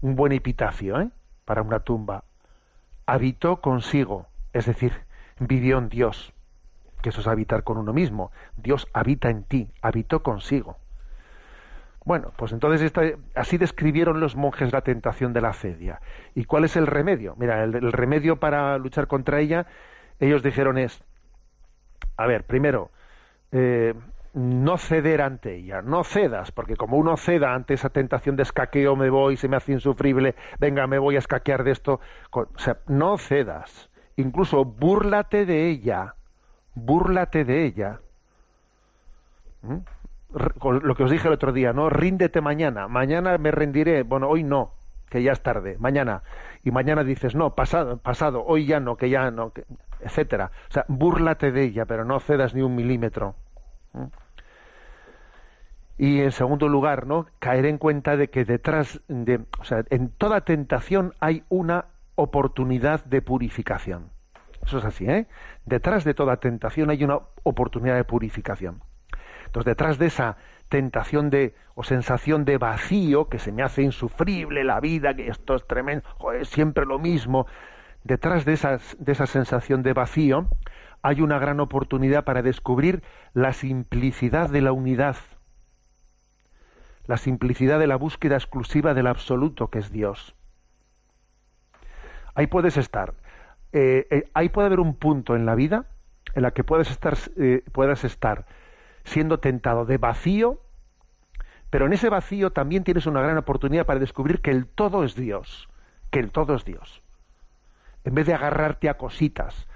un 0.02 0.14
buen 0.14 0.32
epitafio 0.32 1.00
¿eh? 1.00 1.10
para 1.44 1.62
una 1.62 1.80
tumba. 1.80 2.24
Habitó 3.06 3.60
consigo, 3.60 4.26
es 4.52 4.66
decir, 4.66 4.92
vivió 5.40 5.78
en 5.78 5.88
Dios, 5.88 6.32
que 7.02 7.08
eso 7.08 7.20
es 7.20 7.26
habitar 7.26 7.64
con 7.64 7.78
uno 7.78 7.92
mismo. 7.92 8.30
Dios 8.56 8.86
habita 8.92 9.30
en 9.30 9.42
ti, 9.42 9.72
habitó 9.82 10.22
consigo. 10.22 10.76
Bueno, 12.04 12.32
pues 12.36 12.52
entonces 12.52 12.92
así 13.34 13.58
describieron 13.58 14.20
los 14.20 14.36
monjes 14.36 14.72
la 14.72 14.82
tentación 14.82 15.32
de 15.32 15.40
la 15.40 15.52
cedia. 15.52 16.00
¿Y 16.34 16.44
cuál 16.44 16.64
es 16.64 16.76
el 16.76 16.86
remedio? 16.86 17.34
Mira, 17.36 17.62
el, 17.62 17.92
remedio 17.92 18.36
para 18.36 18.78
luchar 18.78 19.06
contra 19.06 19.40
ella, 19.40 19.66
ellos 20.18 20.42
dijeron 20.42 20.78
es, 20.78 21.02
a 22.16 22.26
ver, 22.26 22.44
primero, 22.44 22.90
eh, 23.52 23.94
no 24.32 24.78
ceder 24.78 25.20
ante 25.20 25.56
ella, 25.56 25.82
no 25.82 26.04
cedas, 26.04 26.52
porque 26.52 26.76
como 26.76 26.96
uno 26.96 27.16
ceda 27.16 27.54
ante 27.54 27.74
esa 27.74 27.90
tentación 27.90 28.36
de 28.36 28.44
escaqueo, 28.44 28.96
me 28.96 29.10
voy, 29.10 29.36
se 29.36 29.48
me 29.48 29.56
hace 29.56 29.72
insufrible, 29.72 30.36
venga, 30.58 30.86
me 30.86 30.98
voy 30.98 31.16
a 31.16 31.18
escaquear 31.18 31.64
de 31.64 31.72
esto, 31.72 32.00
o 32.30 32.46
sea, 32.56 32.78
no 32.86 33.18
cedas, 33.18 33.89
incluso 34.20 34.64
búrlate 34.64 35.46
de 35.46 35.68
ella, 35.68 36.14
búrlate 36.74 37.44
de 37.44 37.64
ella. 37.64 38.00
Lo 40.62 40.94
que 40.94 41.04
os 41.04 41.10
dije 41.10 41.28
el 41.28 41.34
otro 41.34 41.52
día, 41.52 41.72
¿no? 41.72 41.90
Ríndete 41.90 42.40
mañana, 42.40 42.88
mañana 42.88 43.36
me 43.38 43.50
rendiré, 43.50 44.02
bueno, 44.02 44.28
hoy 44.28 44.44
no, 44.44 44.72
que 45.10 45.22
ya 45.22 45.32
es 45.32 45.42
tarde, 45.42 45.76
mañana. 45.78 46.22
y 46.62 46.70
mañana 46.70 47.04
dices, 47.04 47.34
no, 47.34 47.54
pasado, 47.54 47.98
pasado, 47.98 48.44
hoy 48.46 48.66
ya 48.66 48.80
no, 48.80 48.96
que 48.96 49.10
ya 49.10 49.30
no, 49.30 49.52
etcétera. 50.00 50.50
O 50.68 50.72
sea, 50.72 50.84
búrlate 50.88 51.52
de 51.52 51.64
ella, 51.64 51.86
pero 51.86 52.04
no 52.04 52.20
cedas 52.20 52.54
ni 52.54 52.62
un 52.62 52.76
milímetro. 52.76 53.34
Y 55.98 56.20
en 56.20 56.32
segundo 56.32 56.68
lugar, 56.68 57.06
¿no? 57.06 57.26
Caer 57.40 57.66
en 57.66 57.78
cuenta 57.78 58.16
de 58.16 58.28
que 58.28 58.44
detrás 58.44 59.00
de, 59.08 59.40
o 59.60 59.64
sea, 59.64 59.84
en 59.90 60.10
toda 60.10 60.42
tentación 60.42 61.12
hay 61.20 61.44
una 61.48 61.86
oportunidad 62.20 63.04
de 63.04 63.22
purificación. 63.22 64.10
Eso 64.64 64.78
es 64.78 64.84
así, 64.84 65.06
¿eh? 65.06 65.26
Detrás 65.64 66.04
de 66.04 66.14
toda 66.14 66.36
tentación 66.36 66.90
hay 66.90 67.02
una 67.02 67.20
oportunidad 67.42 67.96
de 67.96 68.04
purificación. 68.04 68.82
Entonces, 69.46 69.64
detrás 69.64 69.98
de 69.98 70.06
esa 70.06 70.36
tentación 70.68 71.30
de 71.30 71.54
o 71.74 71.82
sensación 71.82 72.44
de 72.44 72.58
vacío 72.58 73.28
que 73.28 73.38
se 73.38 73.52
me 73.52 73.62
hace 73.62 73.82
insufrible 73.82 74.62
la 74.64 74.80
vida, 74.80 75.14
que 75.14 75.28
esto 75.28 75.54
es 75.54 75.66
tremendo, 75.66 76.04
es 76.38 76.48
siempre 76.48 76.84
lo 76.84 76.98
mismo, 76.98 77.46
detrás 78.04 78.44
de, 78.44 78.52
de 78.98 79.12
esa 79.12 79.26
sensación 79.26 79.82
de 79.82 79.92
vacío 79.92 80.46
hay 81.02 81.22
una 81.22 81.38
gran 81.38 81.58
oportunidad 81.60 82.24
para 82.24 82.42
descubrir 82.42 83.02
la 83.32 83.52
simplicidad 83.52 84.50
de 84.50 84.60
la 84.60 84.72
unidad 84.72 85.16
la 87.10 87.16
simplicidad 87.16 87.80
de 87.80 87.88
la 87.88 87.96
búsqueda 87.96 88.36
exclusiva 88.36 88.94
del 88.94 89.08
absoluto 89.08 89.68
que 89.68 89.80
es 89.80 89.90
Dios. 89.90 90.36
Ahí 92.40 92.46
puedes 92.46 92.78
estar. 92.78 93.12
Eh, 93.74 94.06
eh, 94.10 94.30
ahí 94.32 94.48
puede 94.48 94.64
haber 94.64 94.80
un 94.80 94.94
punto 94.94 95.36
en 95.36 95.44
la 95.44 95.54
vida 95.54 95.84
en 96.34 96.42
la 96.42 96.52
que 96.52 96.64
puedes 96.64 96.90
estar, 96.90 97.18
eh, 97.36 97.62
puedas 97.70 98.02
estar 98.02 98.46
siendo 99.04 99.40
tentado 99.40 99.84
de 99.84 99.98
vacío, 99.98 100.58
pero 101.68 101.84
en 101.84 101.92
ese 101.92 102.08
vacío 102.08 102.50
también 102.50 102.82
tienes 102.82 103.04
una 103.04 103.20
gran 103.20 103.36
oportunidad 103.36 103.84
para 103.84 104.00
descubrir 104.00 104.40
que 104.40 104.52
el 104.52 104.66
todo 104.66 105.04
es 105.04 105.16
Dios, 105.16 105.68
que 106.10 106.18
el 106.18 106.30
todo 106.32 106.54
es 106.54 106.64
Dios. 106.64 107.02
En 108.04 108.14
vez 108.14 108.24
de 108.24 108.32
agarrarte 108.32 108.88
a 108.88 108.96
cositas, 108.96 109.68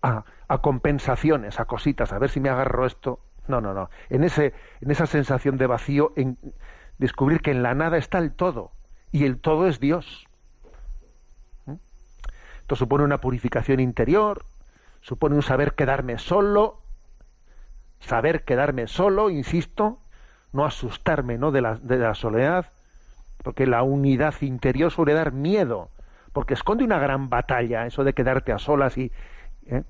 a, 0.00 0.24
a 0.48 0.58
compensaciones, 0.62 1.60
a 1.60 1.66
cositas, 1.66 2.14
a 2.14 2.18
ver 2.18 2.30
si 2.30 2.40
me 2.40 2.48
agarro 2.48 2.86
esto. 2.86 3.20
No, 3.46 3.60
no, 3.60 3.74
no. 3.74 3.90
En, 4.08 4.24
ese, 4.24 4.54
en 4.80 4.90
esa 4.90 5.04
sensación 5.04 5.58
de 5.58 5.66
vacío, 5.66 6.14
en, 6.16 6.38
descubrir 6.96 7.42
que 7.42 7.50
en 7.50 7.62
la 7.62 7.74
nada 7.74 7.98
está 7.98 8.16
el 8.16 8.32
todo 8.32 8.72
y 9.12 9.26
el 9.26 9.38
todo 9.38 9.68
es 9.68 9.80
Dios. 9.80 10.25
Esto 12.66 12.74
supone 12.74 13.04
una 13.04 13.20
purificación 13.20 13.78
interior, 13.78 14.44
supone 15.00 15.36
un 15.36 15.42
saber 15.42 15.74
quedarme 15.74 16.18
solo, 16.18 16.80
saber 18.00 18.42
quedarme 18.42 18.88
solo, 18.88 19.30
insisto, 19.30 20.00
no 20.50 20.64
asustarme 20.64 21.38
¿no? 21.38 21.52
De, 21.52 21.60
la, 21.60 21.76
de 21.76 21.96
la 21.96 22.16
soledad, 22.16 22.72
porque 23.44 23.68
la 23.68 23.84
unidad 23.84 24.34
interior 24.40 24.90
suele 24.90 25.12
dar 25.12 25.30
miedo, 25.30 25.90
porque 26.32 26.54
esconde 26.54 26.82
una 26.82 26.98
gran 26.98 27.30
batalla, 27.30 27.86
eso 27.86 28.02
de 28.02 28.14
quedarte 28.14 28.50
a 28.50 28.58
solas 28.58 28.98
y... 28.98 29.12
¿eh? 29.66 29.84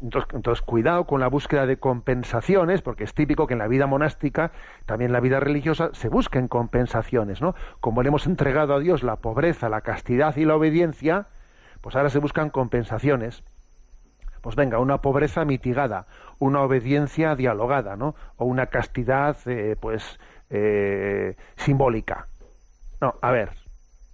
Entonces, 0.00 0.60
cuidado 0.62 1.06
con 1.06 1.20
la 1.20 1.28
búsqueda 1.28 1.64
de 1.64 1.78
compensaciones, 1.78 2.82
porque 2.82 3.04
es 3.04 3.14
típico 3.14 3.46
que 3.46 3.54
en 3.54 3.58
la 3.58 3.68
vida 3.68 3.86
monástica, 3.86 4.52
también 4.84 5.08
en 5.08 5.12
la 5.14 5.20
vida 5.20 5.40
religiosa, 5.40 5.90
se 5.94 6.08
busquen 6.08 6.48
compensaciones, 6.48 7.40
¿no? 7.40 7.54
Como 7.80 8.02
le 8.02 8.08
hemos 8.08 8.26
entregado 8.26 8.74
a 8.74 8.78
Dios 8.78 9.02
la 9.02 9.16
pobreza, 9.16 9.70
la 9.70 9.80
castidad 9.80 10.36
y 10.36 10.44
la 10.44 10.56
obediencia, 10.56 11.28
pues 11.80 11.96
ahora 11.96 12.10
se 12.10 12.18
buscan 12.18 12.50
compensaciones. 12.50 13.42
Pues 14.42 14.54
venga, 14.54 14.78
una 14.78 15.00
pobreza 15.00 15.44
mitigada, 15.44 16.06
una 16.38 16.60
obediencia 16.60 17.34
dialogada, 17.34 17.96
¿no? 17.96 18.14
O 18.36 18.44
una 18.44 18.66
castidad, 18.66 19.36
eh, 19.46 19.76
pues, 19.80 20.20
eh, 20.50 21.36
simbólica. 21.56 22.28
No, 23.00 23.14
a 23.22 23.30
ver, 23.30 23.50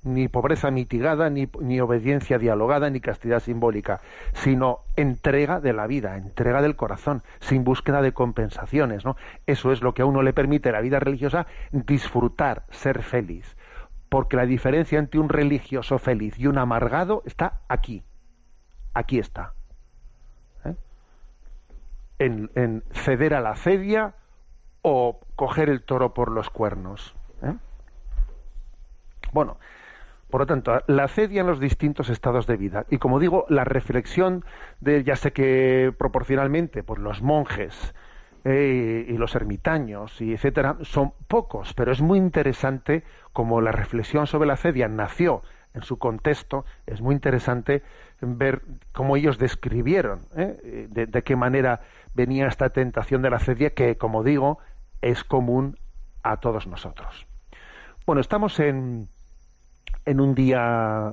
ni 0.02 0.28
pobreza 0.28 0.71
mitigada, 0.71 1.30
ni, 1.30 1.49
ni, 1.61 1.80
obediencia 1.80 2.38
dialogada, 2.38 2.90
ni 2.90 3.00
castidad 3.00 3.40
simbólica, 3.40 4.00
sino 4.32 4.80
entrega 4.97 5.61
de 5.61 5.73
la 5.73 5.87
vida, 5.87 6.16
entrega 6.16 6.61
del 6.61 6.76
corazón, 6.76 7.23
sin 7.40 7.64
búsqueda 7.64 8.02
de 8.02 8.12
compensaciones. 8.12 9.04
¿no? 9.04 9.16
Eso 9.47 9.73
es 9.73 9.82
lo 9.82 9.94
que 9.94 10.02
a 10.02 10.06
uno 10.06 10.23
le 10.23 10.32
permite 10.32 10.73
la 10.73 10.80
vida 10.80 10.99
religiosa 10.99 11.47
disfrutar, 11.71 12.65
ser 12.71 13.02
feliz. 13.02 13.56
Porque 14.08 14.36
la 14.36 14.45
diferencia 14.45 14.99
entre 14.99 15.21
un 15.21 15.28
religioso 15.28 15.99
feliz 15.99 16.38
y 16.38 16.47
un 16.47 16.58
amargado 16.58 17.23
está 17.25 17.60
aquí. 17.69 18.02
Aquí 18.95 19.19
está. 19.19 19.54
¿eh? 20.65 20.75
En, 22.19 22.50
en, 22.54 22.82
ceder 22.91 23.34
a 23.34 23.41
la 23.41 23.54
cedia 23.54 24.15
o 24.82 25.21
coger 25.36 25.71
el 25.71 25.82
toro 25.82 26.12
por 26.12 26.30
los 26.30 26.50
cuernos. 26.50 27.15
¿eh? 27.43 27.54
Bueno, 29.32 29.56
por 30.32 30.40
lo 30.40 30.47
tanto, 30.47 30.82
la 30.86 31.08
cedia 31.08 31.42
en 31.42 31.47
los 31.47 31.60
distintos 31.60 32.08
estados 32.08 32.47
de 32.47 32.56
vida. 32.56 32.86
Y 32.88 32.97
como 32.97 33.21
digo, 33.21 33.45
la 33.50 33.64
reflexión 33.64 34.47
de, 34.80 35.04
ya 35.04 35.14
sé 35.14 35.34
que 35.34 35.92
proporcionalmente, 35.99 36.82
pues 36.82 37.00
los 37.00 37.21
monjes 37.21 37.95
eh, 38.47 39.04
y 39.06 39.18
los 39.18 39.34
ermitaños 39.34 40.23
y 40.23 40.32
etcétera, 40.32 40.78
son 40.84 41.12
pocos, 41.28 41.75
pero 41.75 41.92
es 41.92 42.00
muy 42.00 42.16
interesante 42.16 43.04
como 43.34 43.60
la 43.60 43.73
reflexión 43.73 44.26
sobre 44.26 44.47
la 44.49 44.56
cedia 44.56 44.88
nació 44.88 45.42
en 45.75 45.82
su 45.82 45.99
contexto, 45.99 46.64
es 46.86 47.02
muy 47.02 47.14
interesante 47.14 47.82
ver 48.23 48.62
cómo 48.92 49.18
ellos 49.18 49.36
describieron 49.36 50.21
¿eh? 50.34 50.88
de, 50.88 51.23
qué 51.23 51.36
manera 51.36 51.82
venía 52.14 52.47
esta 52.47 52.71
tentación 52.71 53.21
de 53.21 53.28
la 53.28 53.38
cedia 53.38 53.75
que, 53.75 53.99
como 53.99 54.23
digo, 54.23 54.60
es 55.02 55.25
común 55.25 55.76
a 56.23 56.38
todos 56.38 56.66
nosotros. 56.66 57.26
Bueno, 58.06 58.23
estamos 58.23 58.58
en, 58.60 59.08
en 60.04 60.21
un 60.21 60.34
día 60.34 61.12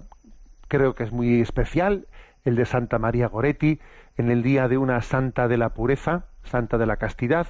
creo 0.68 0.96
que 0.96 1.04
es 1.04 1.12
muy 1.12 1.42
especial, 1.42 2.08
el 2.46 2.56
de 2.56 2.66
Santa 2.66 3.00
María 3.00 3.28
Goretti, 3.28 3.80
en 4.18 4.30
el 4.32 4.44
día 4.44 4.68
de 4.68 4.78
una 4.78 5.02
santa 5.02 5.48
de 5.48 5.58
la 5.58 5.70
pureza, 5.70 6.26
santa 6.44 6.78
de 6.78 6.86
la 6.86 6.98
castidad, 6.98 7.48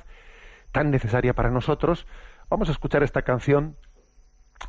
tan 0.71 0.91
necesaria 0.91 1.33
para 1.33 1.49
nosotros. 1.49 2.05
Vamos 2.49 2.69
a 2.69 2.71
escuchar 2.71 3.03
esta 3.03 3.23
canción 3.23 3.75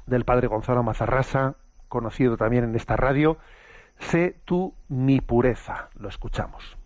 del 0.06 0.24
padre 0.24 0.48
Gonzalo 0.48 0.83
Mazarrasa, 0.83 1.56
conocido 1.88 2.37
también 2.37 2.64
en 2.64 2.74
esta 2.74 2.96
radio, 2.96 3.38
Sé 4.00 4.37
tú 4.44 4.74
mi 4.88 5.20
pureza. 5.20 5.90
Lo 5.98 6.09
escuchamos. 6.09 6.76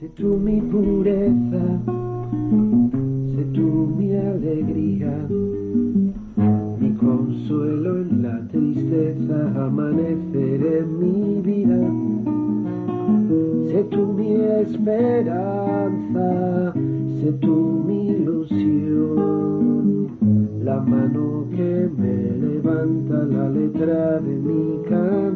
Sé 0.00 0.08
tú 0.08 0.36
mi 0.36 0.60
pureza, 0.60 1.62
sé 3.36 3.44
tú 3.54 3.94
mi 3.96 4.16
alegría 4.16 5.28
consuelo 7.44 7.98
en 7.98 8.22
la 8.22 8.40
tristeza, 8.48 9.36
amanecer 9.66 10.64
en 10.64 10.98
mi 10.98 11.42
vida. 11.42 11.76
Sé 13.68 13.84
tú 13.90 14.14
mi 14.14 14.32
esperanza, 14.62 16.72
sé 17.20 17.32
tú 17.42 17.84
mi 17.86 18.08
ilusión, 18.08 20.08
la 20.62 20.80
mano 20.80 21.44
que 21.50 21.90
me 21.98 22.30
levanta 22.46 23.24
la 23.24 23.50
letra 23.50 24.20
de 24.20 24.38
mi 24.38 24.82
canción. 24.88 25.33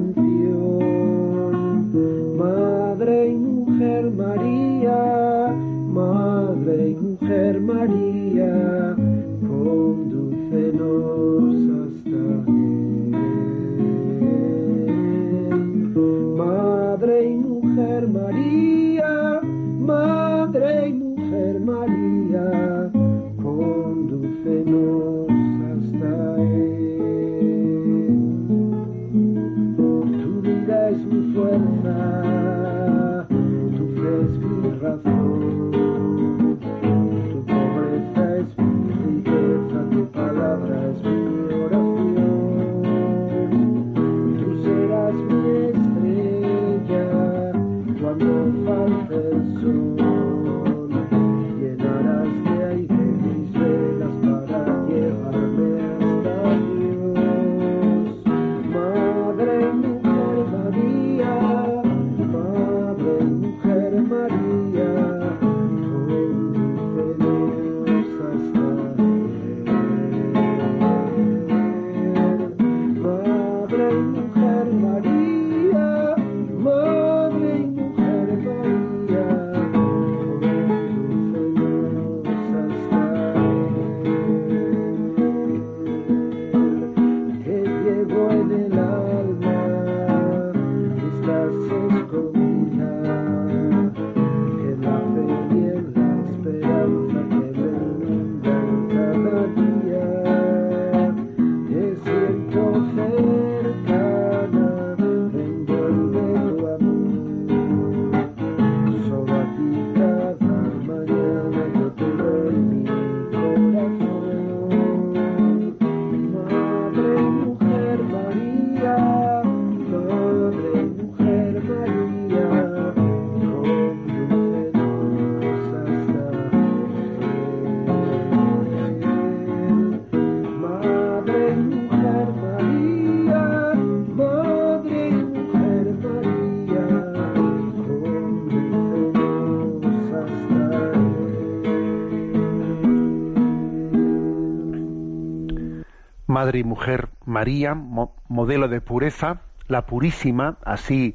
Madre 146.48 146.60
y 146.60 146.64
mujer 146.64 147.10
María, 147.26 147.74
modelo 147.74 148.68
de 148.68 148.80
pureza, 148.80 149.42
la 149.66 149.84
purísima, 149.84 150.56
así 150.64 151.14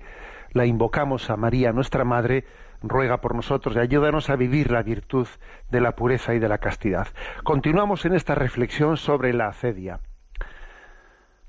la 0.52 0.68
invocamos 0.68 1.32
a 1.32 1.38
María, 1.38 1.72
nuestra 1.72 2.04
madre, 2.04 2.46
ruega 2.84 3.18
por 3.18 3.34
nosotros 3.34 3.76
y 3.76 3.80
ayúdanos 3.80 4.30
a 4.30 4.36
vivir 4.36 4.70
la 4.70 4.84
virtud 4.84 5.28
de 5.72 5.82
la 5.82 5.94
pureza 5.94 6.36
y 6.36 6.40
de 6.40 6.48
la 6.48 6.60
castidad. 6.60 7.08
Continuamos 7.44 8.06
en 8.06 8.14
esta 8.14 8.36
reflexión 8.36 8.96
sobre 8.96 9.34
la 9.34 9.48
acedia. 9.48 10.02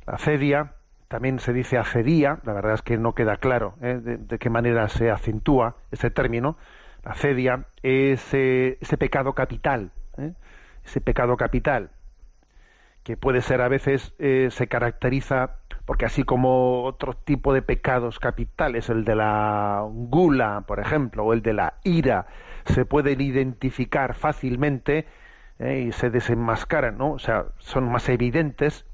La 0.06 0.14
acedia, 0.14 0.72
también 1.08 1.38
se 1.38 1.52
dice 1.52 1.76
acedía, 1.76 2.38
la 2.44 2.54
verdad 2.54 2.72
es 2.72 2.82
que 2.82 2.96
no 2.96 3.12
queda 3.12 3.36
claro 3.36 3.74
¿eh? 3.82 4.00
de, 4.02 4.38
qué 4.38 4.48
manera 4.48 4.88
se 4.88 5.10
acentúa 5.10 5.76
ese 5.90 6.08
término. 6.08 6.56
La 7.04 7.10
acedia 7.10 7.66
es 7.82 8.32
eh, 8.32 8.78
ese 8.80 8.96
pecado 8.96 9.34
capital, 9.34 9.90
¿eh? 10.16 10.32
ese 10.86 11.02
pecado 11.02 11.36
capital, 11.36 11.90
que 13.04 13.16
puede 13.16 13.42
ser 13.42 13.60
a 13.60 13.68
veces, 13.68 14.14
se 14.18 14.66
caracteriza 14.66 15.58
porque 15.84 16.06
así 16.06 16.24
como 16.24 16.84
otro 16.84 17.14
tipo 17.14 17.52
de 17.52 17.62
pecados 17.62 18.18
capitales, 18.18 18.88
el 18.88 19.04
de 19.04 19.14
la 19.14 19.86
gula, 19.86 20.64
por 20.66 20.80
ejemplo, 20.80 21.24
o 21.24 21.32
el 21.32 21.42
de 21.42 21.52
la 21.52 21.74
ira, 21.84 22.26
se 22.64 22.86
pueden 22.86 23.20
identificar 23.20 24.14
fácilmente 24.14 25.06
eh, 25.58 25.84
y 25.88 25.92
se 25.92 26.10
desenmascaran, 26.10 26.96
¿no? 26.96 27.12
O 27.12 27.18
sea, 27.18 27.46
son 27.58 27.90
más 27.90 28.08
evidentes. 28.08 28.86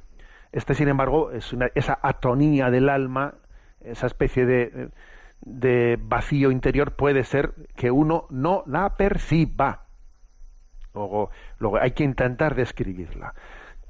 Este, 0.53 0.75
sin 0.75 0.89
embargo, 0.89 1.31
es 1.31 1.55
esa 1.77 1.99
atonía 2.03 2.71
del 2.71 2.89
alma, 2.89 3.35
esa 3.83 4.09
especie 4.09 4.45
de, 4.45 4.89
de 5.43 5.97
vacío 6.01 6.51
interior, 6.51 6.97
puede 6.97 7.23
ser 7.23 7.55
que 7.77 7.93
uno 7.93 8.27
no 8.31 8.65
la 8.67 8.97
perciba. 8.97 9.85
Luego, 10.93 11.31
luego 11.61 11.79
hay 11.81 11.93
que 11.93 12.03
intentar 12.03 12.57
describirla. 12.57 13.35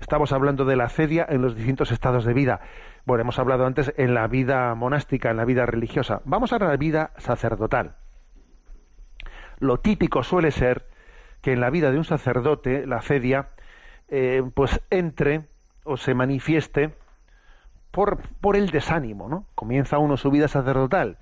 Estamos 0.00 0.32
hablando 0.32 0.64
de 0.64 0.76
la 0.76 0.88
cedia 0.88 1.26
en 1.28 1.42
los 1.42 1.54
distintos 1.54 1.92
estados 1.92 2.24
de 2.24 2.32
vida. 2.32 2.60
Bueno, 3.04 3.20
hemos 3.20 3.38
hablado 3.38 3.66
antes 3.66 3.92
en 3.96 4.14
la 4.14 4.26
vida 4.26 4.74
monástica, 4.74 5.30
en 5.30 5.36
la 5.36 5.44
vida 5.44 5.66
religiosa. 5.66 6.22
Vamos 6.24 6.52
a 6.52 6.58
la 6.58 6.74
vida 6.76 7.12
sacerdotal. 7.18 7.96
Lo 9.58 9.78
típico 9.78 10.22
suele 10.22 10.50
ser 10.50 10.86
que 11.42 11.52
en 11.52 11.60
la 11.60 11.70
vida 11.70 11.90
de 11.90 11.98
un 11.98 12.04
sacerdote, 12.04 12.86
la 12.86 13.02
cedia, 13.02 13.50
eh, 14.08 14.42
pues 14.54 14.80
entre 14.90 15.48
o 15.84 15.98
se 15.98 16.14
manifieste 16.14 16.94
por, 17.90 18.20
por 18.40 18.56
el 18.56 18.70
desánimo, 18.70 19.28
¿no? 19.28 19.46
Comienza 19.54 19.98
uno 19.98 20.16
su 20.16 20.30
vida 20.30 20.48
sacerdotal, 20.48 21.18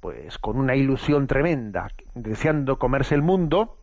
pues 0.00 0.38
con 0.38 0.58
una 0.58 0.74
ilusión 0.74 1.26
tremenda, 1.28 1.90
deseando 2.14 2.78
comerse 2.78 3.14
el 3.14 3.22
mundo, 3.22 3.78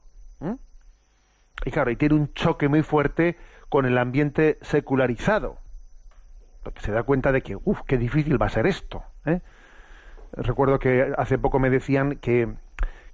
y 1.66 1.72
claro, 1.72 1.92
y 1.92 1.96
tiene 1.96 2.16
un 2.16 2.34
choque 2.34 2.68
muy 2.68 2.82
fuerte 2.84 3.38
con 3.74 3.88
el 3.88 3.98
ambiente 3.98 4.60
secularizado, 4.62 5.58
porque 6.62 6.82
se 6.82 6.92
da 6.92 7.02
cuenta 7.02 7.32
de 7.32 7.42
que, 7.42 7.56
uff, 7.56 7.82
qué 7.88 7.98
difícil 7.98 8.40
va 8.40 8.46
a 8.46 8.50
ser 8.50 8.68
esto. 8.68 9.02
¿eh? 9.26 9.42
Recuerdo 10.34 10.78
que 10.78 11.12
hace 11.18 11.40
poco 11.40 11.58
me 11.58 11.72
decían 11.72 12.18
que 12.18 12.54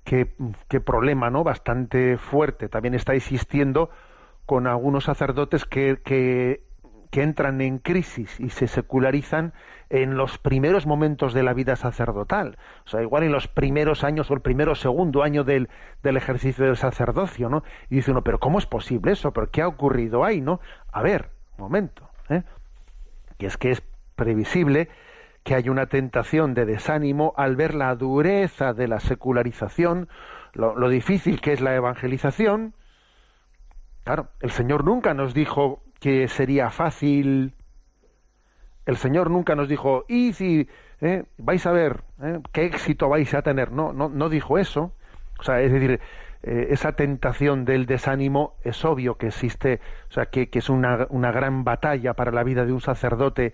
qué 0.03 0.81
problema 0.81 1.29
no 1.29 1.45
bastante 1.45 2.17
fuerte 2.17 2.67
también 2.67 2.93
está 2.93 3.13
existiendo 3.13 3.89
con 4.45 4.67
algunos 4.67 5.05
sacerdotes 5.05 5.63
que, 5.63 6.01
que, 6.03 6.61
que, 7.11 7.21
entran 7.21 7.61
en 7.61 7.79
crisis 7.79 8.39
y 8.39 8.49
se 8.49 8.67
secularizan 8.67 9.53
en 9.89 10.17
los 10.17 10.37
primeros 10.37 10.85
momentos 10.85 11.33
de 11.33 11.43
la 11.43 11.53
vida 11.53 11.75
sacerdotal. 11.75 12.57
O 12.85 12.89
sea, 12.89 13.01
igual 13.01 13.23
en 13.23 13.31
los 13.31 13.47
primeros 13.47 14.03
años 14.03 14.29
o 14.29 14.33
el 14.33 14.41
primero 14.41 14.73
o 14.73 14.75
segundo 14.75 15.23
año 15.23 15.43
del, 15.43 15.69
del 16.03 16.17
ejercicio 16.17 16.65
del 16.65 16.77
sacerdocio, 16.77 17.49
¿no? 17.49 17.63
Y 17.89 17.95
dice 17.95 18.11
uno, 18.11 18.23
pero 18.23 18.39
¿cómo 18.39 18.59
es 18.59 18.65
posible 18.65 19.13
eso? 19.13 19.31
¿Pero 19.31 19.49
qué 19.49 19.61
ha 19.61 19.67
ocurrido 19.67 20.23
ahí, 20.23 20.41
no? 20.41 20.59
A 20.91 21.01
ver, 21.01 21.29
un 21.57 21.63
momento. 21.63 22.09
¿eh? 22.29 22.43
que 23.39 23.47
es 23.47 23.57
que 23.57 23.71
es 23.71 23.81
previsible 24.15 24.89
que 25.43 25.55
haya 25.55 25.71
una 25.71 25.87
tentación 25.87 26.53
de 26.53 26.65
desánimo 26.65 27.33
al 27.37 27.55
ver 27.55 27.73
la 27.73 27.95
dureza 27.95 28.73
de 28.73 28.87
la 28.87 28.99
secularización, 28.99 30.09
lo, 30.53 30.89
difícil 30.89 31.39
que 31.41 31.53
es 31.53 31.61
la 31.61 31.73
evangelización. 31.73 32.73
Claro, 34.03 34.27
el 34.41 34.51
Señor 34.51 34.83
nunca 34.83 35.13
nos 35.13 35.33
dijo 35.33 35.81
que 35.99 36.27
sería 36.27 36.69
fácil. 36.69 37.53
El 38.85 38.97
Señor 38.97 39.29
nunca 39.29 39.55
nos 39.55 39.69
dijo, 39.69 40.05
y 40.07 40.33
si 40.33 40.67
eh, 41.01 41.23
vais 41.37 41.65
a 41.65 41.71
ver 41.71 42.03
eh, 42.21 42.39
qué 42.51 42.65
éxito 42.65 43.09
vais 43.09 43.33
a 43.33 43.41
tener. 43.41 43.71
No, 43.71 43.93
no, 43.93 44.09
no 44.09 44.29
dijo 44.29 44.57
eso. 44.57 44.93
O 45.39 45.43
sea, 45.43 45.61
es 45.61 45.71
decir, 45.71 45.99
eh, 46.41 46.67
esa 46.71 46.93
tentación 46.93 47.65
del 47.65 47.85
desánimo 47.85 48.55
es 48.63 48.85
obvio 48.85 49.15
que 49.15 49.27
existe, 49.27 49.81
o 50.09 50.13
sea, 50.13 50.27
que, 50.27 50.49
es 50.51 50.69
una, 50.69 51.05
una, 51.09 51.31
gran 51.33 51.65
batalla 51.65 52.13
para 52.13 52.31
la 52.31 52.43
vida 52.43 52.65
de 52.65 52.71
un 52.71 52.79
sacerdote 52.79 53.53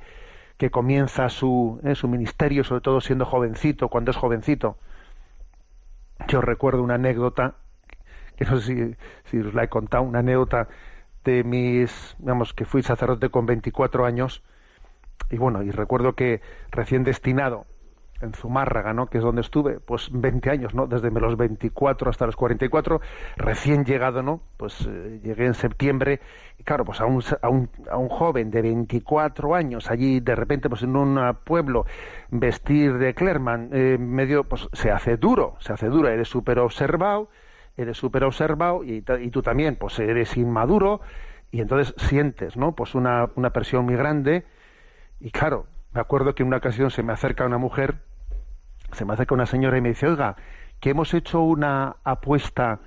que 0.57 0.69
comienza 0.69 1.29
su, 1.29 1.79
eh, 1.83 1.95
su 1.95 2.07
ministerio, 2.07 2.63
sobre 2.63 2.81
todo 2.81 3.01
siendo 3.01 3.25
jovencito, 3.25 3.89
cuando 3.89 4.11
es 4.11 4.17
jovencito. 4.17 4.77
Yo 6.27 6.41
recuerdo 6.41 6.83
una 6.83 6.95
anécdota, 6.95 7.55
que 8.37 8.45
no 8.45 8.59
sé 8.59 8.75
si, 8.75 8.95
si 9.31 9.39
os 9.39 9.53
la 9.53 9.63
he 9.63 9.69
contado, 9.69 10.03
una 10.03 10.19
anécdota 10.19 10.67
de 11.25 11.43
mis, 11.43 12.15
digamos, 12.19 12.53
que 12.53 12.65
fui 12.65 12.83
sacerdote 12.83 13.29
con 13.29 13.45
24 13.45 14.05
años, 14.05 14.43
y 15.29 15.37
bueno, 15.37 15.63
y 15.63 15.71
recuerdo 15.71 16.13
que 16.13 16.41
recién 16.71 17.03
destinado 17.03 17.65
en 18.21 18.33
Zumárraga, 18.33 18.93
¿no? 18.93 19.07
que 19.07 19.17
es 19.17 19.23
donde 19.23 19.41
estuve, 19.41 19.79
pues 19.79 20.09
20 20.11 20.49
años, 20.49 20.73
¿no? 20.73 20.87
desde 20.87 21.11
los 21.11 21.35
24 21.35 22.09
hasta 22.09 22.25
los 22.25 22.35
44, 22.35 23.01
recién 23.35 23.83
llegado, 23.83 24.23
¿no? 24.23 24.41
pues 24.57 24.87
eh, 24.87 25.19
llegué 25.23 25.45
en 25.45 25.53
septiembre, 25.53 26.21
y 26.57 26.63
claro, 26.63 26.85
pues 26.85 27.01
a 27.01 27.05
un, 27.05 27.21
a, 27.41 27.49
un, 27.49 27.69
a 27.89 27.97
un 27.97 28.09
joven 28.09 28.51
de 28.51 28.61
24 28.61 29.55
años, 29.55 29.89
allí 29.89 30.19
de 30.19 30.35
repente, 30.35 30.69
pues 30.69 30.83
en 30.83 30.95
un 30.95 31.19
pueblo, 31.43 31.85
vestir 32.29 32.97
de 32.97 33.13
Clerman, 33.13 33.69
eh, 33.73 33.97
medio, 33.99 34.43
pues 34.45 34.69
se 34.73 34.91
hace 34.91 35.17
duro, 35.17 35.55
se 35.59 35.73
hace 35.73 35.87
duro, 35.87 36.07
eres 36.07 36.29
súper 36.29 36.59
observado, 36.59 37.29
eres 37.77 37.97
súper 37.97 38.23
observado, 38.23 38.83
y, 38.83 39.01
tú 39.01 39.41
también, 39.41 39.75
pues 39.75 39.99
eres 39.99 40.37
inmaduro, 40.37 41.01
y 41.51 41.61
entonces 41.61 41.93
sientes, 41.97 42.57
¿no? 42.57 42.73
Pues 42.73 42.95
una, 42.95 43.29
una 43.35 43.51
presión 43.51 43.85
muy 43.85 43.95
grande, 43.95 44.45
y 45.19 45.31
claro, 45.31 45.65
me 45.93 46.01
acuerdo 46.01 46.35
que 46.35 46.43
en 46.43 46.47
una 46.47 46.57
ocasión 46.57 46.91
se 46.91 47.03
me 47.03 47.13
acerca 47.13 47.45
una 47.45 47.57
mujer, 47.57 47.95
se 48.91 49.05
me 49.05 49.13
acerca 49.13 49.33
una 49.33 49.45
señora 49.45 49.77
y 49.77 49.81
me 49.81 49.89
dice, 49.89 50.07
oiga, 50.07 50.35
que 50.79 50.89
hemos 50.89 51.13
hecho 51.13 51.41
una 51.41 51.95
apuesta, 52.03 52.79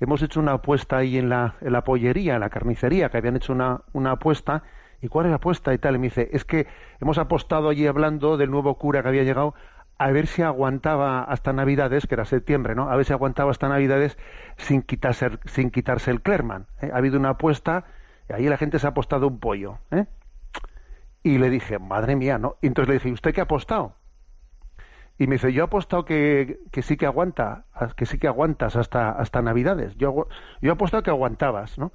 hemos 0.00 0.22
hecho 0.22 0.40
una 0.40 0.52
apuesta 0.52 0.98
ahí 0.98 1.18
en 1.18 1.28
la, 1.28 1.56
en 1.60 1.72
la 1.72 1.84
pollería, 1.84 2.34
en 2.34 2.40
la 2.40 2.50
carnicería, 2.50 3.10
que 3.10 3.18
habían 3.18 3.36
hecho 3.36 3.52
una, 3.52 3.82
una 3.92 4.12
apuesta, 4.12 4.62
¿y 5.02 5.08
cuál 5.08 5.26
es 5.26 5.30
la 5.30 5.36
apuesta? 5.36 5.72
Y 5.74 5.78
tal, 5.78 5.96
y 5.96 5.98
me 5.98 6.06
dice, 6.06 6.30
es 6.32 6.44
que 6.44 6.66
hemos 7.00 7.18
apostado 7.18 7.68
allí 7.68 7.86
hablando 7.86 8.36
del 8.36 8.50
nuevo 8.50 8.74
cura 8.76 9.02
que 9.02 9.08
había 9.08 9.22
llegado, 9.22 9.54
a 10.00 10.10
ver 10.12 10.26
si 10.28 10.40
aguantaba 10.40 11.22
hasta 11.24 11.52
Navidades, 11.52 12.06
que 12.06 12.14
era 12.14 12.24
septiembre, 12.24 12.74
¿no? 12.74 12.88
A 12.90 12.96
ver 12.96 13.04
si 13.04 13.12
aguantaba 13.12 13.50
hasta 13.50 13.68
Navidades 13.68 14.16
sin 14.56 14.80
quitarse, 14.80 15.28
sin 15.44 15.70
quitarse 15.70 16.10
el 16.10 16.22
Clerman. 16.22 16.68
¿eh? 16.80 16.88
Ha 16.90 16.96
habido 16.96 17.18
una 17.18 17.28
apuesta, 17.30 17.84
y 18.26 18.32
ahí 18.32 18.48
la 18.48 18.56
gente 18.56 18.78
se 18.78 18.86
ha 18.86 18.90
apostado 18.90 19.28
un 19.28 19.38
pollo, 19.40 19.76
¿eh? 19.90 20.06
Y 21.22 21.36
le 21.36 21.50
dije, 21.50 21.78
madre 21.78 22.16
mía, 22.16 22.38
¿no? 22.38 22.56
Y 22.62 22.68
entonces 22.68 22.88
le 22.88 22.94
dije, 22.94 23.12
¿usted 23.12 23.34
qué 23.34 23.42
ha 23.42 23.44
apostado? 23.44 23.94
Y 25.18 25.26
me 25.26 25.34
dice, 25.34 25.52
yo 25.52 25.64
he 25.64 25.66
apostado 25.66 26.06
que, 26.06 26.60
que 26.72 26.80
sí 26.80 26.96
que 26.96 27.04
aguanta, 27.04 27.66
que 27.94 28.06
sí 28.06 28.16
que 28.16 28.26
aguantas 28.26 28.76
hasta, 28.76 29.10
hasta 29.10 29.42
Navidades. 29.42 29.94
Yo, 29.96 30.28
yo 30.62 30.70
he 30.70 30.72
apostado 30.72 31.02
que 31.02 31.10
aguantabas, 31.10 31.76
¿no? 31.76 31.92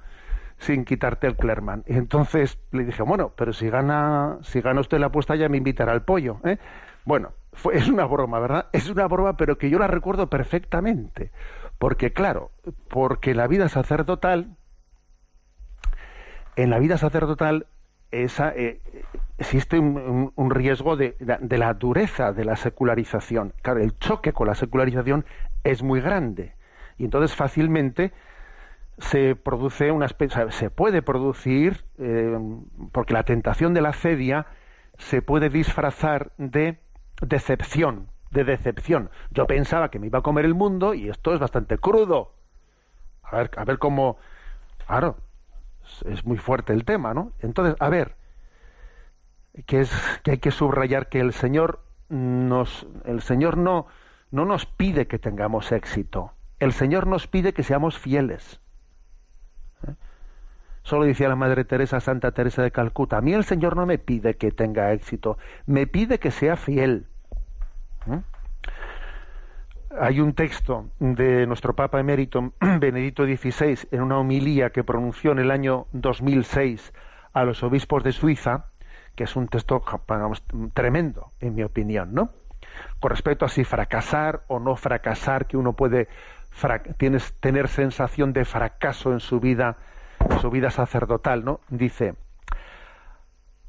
Sin 0.58 0.84
quitarte 0.84 1.26
el 1.26 1.36
Clerman. 1.36 1.82
Y 1.88 1.94
entonces 1.94 2.60
le 2.70 2.84
dije, 2.84 3.02
bueno, 3.02 3.32
pero 3.36 3.52
si 3.52 3.68
gana, 3.68 4.38
si 4.42 4.60
gana 4.60 4.80
usted 4.80 5.00
la 5.00 5.06
apuesta 5.06 5.34
ya 5.34 5.48
me 5.48 5.56
invitará 5.56 5.90
al 5.90 6.04
pollo, 6.04 6.38
¿eh? 6.44 6.58
Bueno, 7.04 7.32
fue, 7.56 7.76
es 7.76 7.88
una 7.88 8.04
broma, 8.04 8.38
¿verdad? 8.38 8.68
Es 8.72 8.88
una 8.88 9.06
broma, 9.08 9.36
pero 9.36 9.58
que 9.58 9.70
yo 9.70 9.78
la 9.78 9.88
recuerdo 9.88 10.28
perfectamente. 10.28 11.32
Porque, 11.78 12.12
claro, 12.12 12.52
porque 12.88 13.34
la 13.34 13.46
vida 13.46 13.68
sacerdotal, 13.68 14.56
en 16.54 16.70
la 16.70 16.78
vida 16.78 16.96
sacerdotal 16.98 17.66
esa, 18.10 18.52
eh, 18.54 18.80
existe 19.38 19.78
un, 19.78 20.50
riesgo 20.50 20.96
de, 20.96 21.16
la 21.18 21.74
dureza 21.74 22.32
de 22.32 22.44
la 22.44 22.56
secularización. 22.56 23.52
Claro, 23.62 23.80
el 23.80 23.98
choque 23.98 24.32
con 24.32 24.46
la 24.46 24.54
secularización 24.54 25.24
es 25.64 25.82
muy 25.82 26.00
grande 26.00 26.54
y 26.98 27.04
entonces 27.04 27.36
fácilmente 27.36 28.12
se 28.98 29.34
produce 29.34 29.90
una 29.90 30.06
especie, 30.06 30.50
se 30.52 30.70
puede 30.70 31.02
producir, 31.02 31.84
eh, 31.98 32.38
porque 32.92 33.12
la 33.12 33.24
tentación 33.24 33.74
de 33.74 33.82
la 33.82 33.92
cedia 33.92 34.46
se 34.96 35.20
puede 35.20 35.50
disfrazar 35.50 36.32
de 36.38 36.78
decepción, 37.20 38.08
de 38.30 38.44
decepción. 38.44 39.10
Yo 39.30 39.46
pensaba 39.46 39.90
que 39.90 39.98
me 39.98 40.06
iba 40.06 40.20
a 40.20 40.22
comer 40.22 40.44
el 40.44 40.54
mundo 40.54 40.94
y 40.94 41.08
esto 41.08 41.32
es 41.34 41.40
bastante 41.40 41.78
crudo. 41.78 42.34
A 43.22 43.36
ver, 43.36 43.50
a 43.56 43.64
ver 43.64 43.78
cómo, 43.78 44.18
claro, 44.86 45.16
es 46.04 46.24
muy 46.24 46.38
fuerte 46.38 46.72
el 46.72 46.84
tema, 46.84 47.14
¿no? 47.14 47.32
Entonces, 47.40 47.76
a 47.80 47.88
ver, 47.88 48.16
que 49.66 49.80
es 49.80 49.92
que 50.22 50.32
hay 50.32 50.38
que 50.38 50.50
subrayar 50.50 51.08
que 51.08 51.20
el 51.20 51.32
Señor 51.32 51.80
nos, 52.08 52.86
el 53.04 53.22
Señor 53.22 53.56
no, 53.56 53.86
no 54.30 54.44
nos 54.44 54.66
pide 54.66 55.06
que 55.06 55.18
tengamos 55.18 55.72
éxito. 55.72 56.32
El 56.58 56.72
Señor 56.72 57.06
nos 57.06 57.26
pide 57.26 57.52
que 57.52 57.62
seamos 57.62 57.98
fieles. 57.98 58.60
Solo 60.86 61.04
decía 61.04 61.28
la 61.28 61.34
Madre 61.34 61.64
Teresa, 61.64 61.98
Santa 61.98 62.30
Teresa 62.30 62.62
de 62.62 62.70
Calcuta, 62.70 63.16
a 63.16 63.20
mí 63.20 63.32
el 63.32 63.42
Señor 63.42 63.74
no 63.74 63.86
me 63.86 63.98
pide 63.98 64.36
que 64.36 64.52
tenga 64.52 64.92
éxito, 64.92 65.36
me 65.66 65.88
pide 65.88 66.20
que 66.20 66.30
sea 66.30 66.54
fiel. 66.54 67.08
¿Mm? 68.06 68.18
Hay 69.98 70.20
un 70.20 70.32
texto 70.34 70.90
de 71.00 71.44
nuestro 71.48 71.74
Papa 71.74 71.98
emérito 71.98 72.52
Benedicto 72.78 73.24
XVI 73.24 73.88
en 73.90 74.00
una 74.00 74.18
homilía 74.18 74.70
que 74.70 74.84
pronunció 74.84 75.32
en 75.32 75.40
el 75.40 75.50
año 75.50 75.88
2006 75.90 76.92
a 77.32 77.42
los 77.42 77.64
obispos 77.64 78.04
de 78.04 78.12
Suiza, 78.12 78.66
que 79.16 79.24
es 79.24 79.34
un 79.34 79.48
texto 79.48 79.82
tremendo, 80.72 81.32
en 81.40 81.56
mi 81.56 81.64
opinión, 81.64 82.14
¿no? 82.14 82.30
Con 83.00 83.10
respecto 83.10 83.44
a 83.44 83.48
si 83.48 83.64
fracasar 83.64 84.44
o 84.46 84.60
no 84.60 84.76
fracasar, 84.76 85.46
que 85.46 85.56
uno 85.56 85.72
puede 85.72 86.06
tener 87.40 87.66
sensación 87.66 88.32
de 88.32 88.44
fracaso 88.44 89.12
en 89.12 89.18
su 89.18 89.40
vida, 89.40 89.78
su 90.40 90.50
vida 90.50 90.70
sacerdotal, 90.70 91.44
¿no? 91.44 91.60
Dice, 91.68 92.14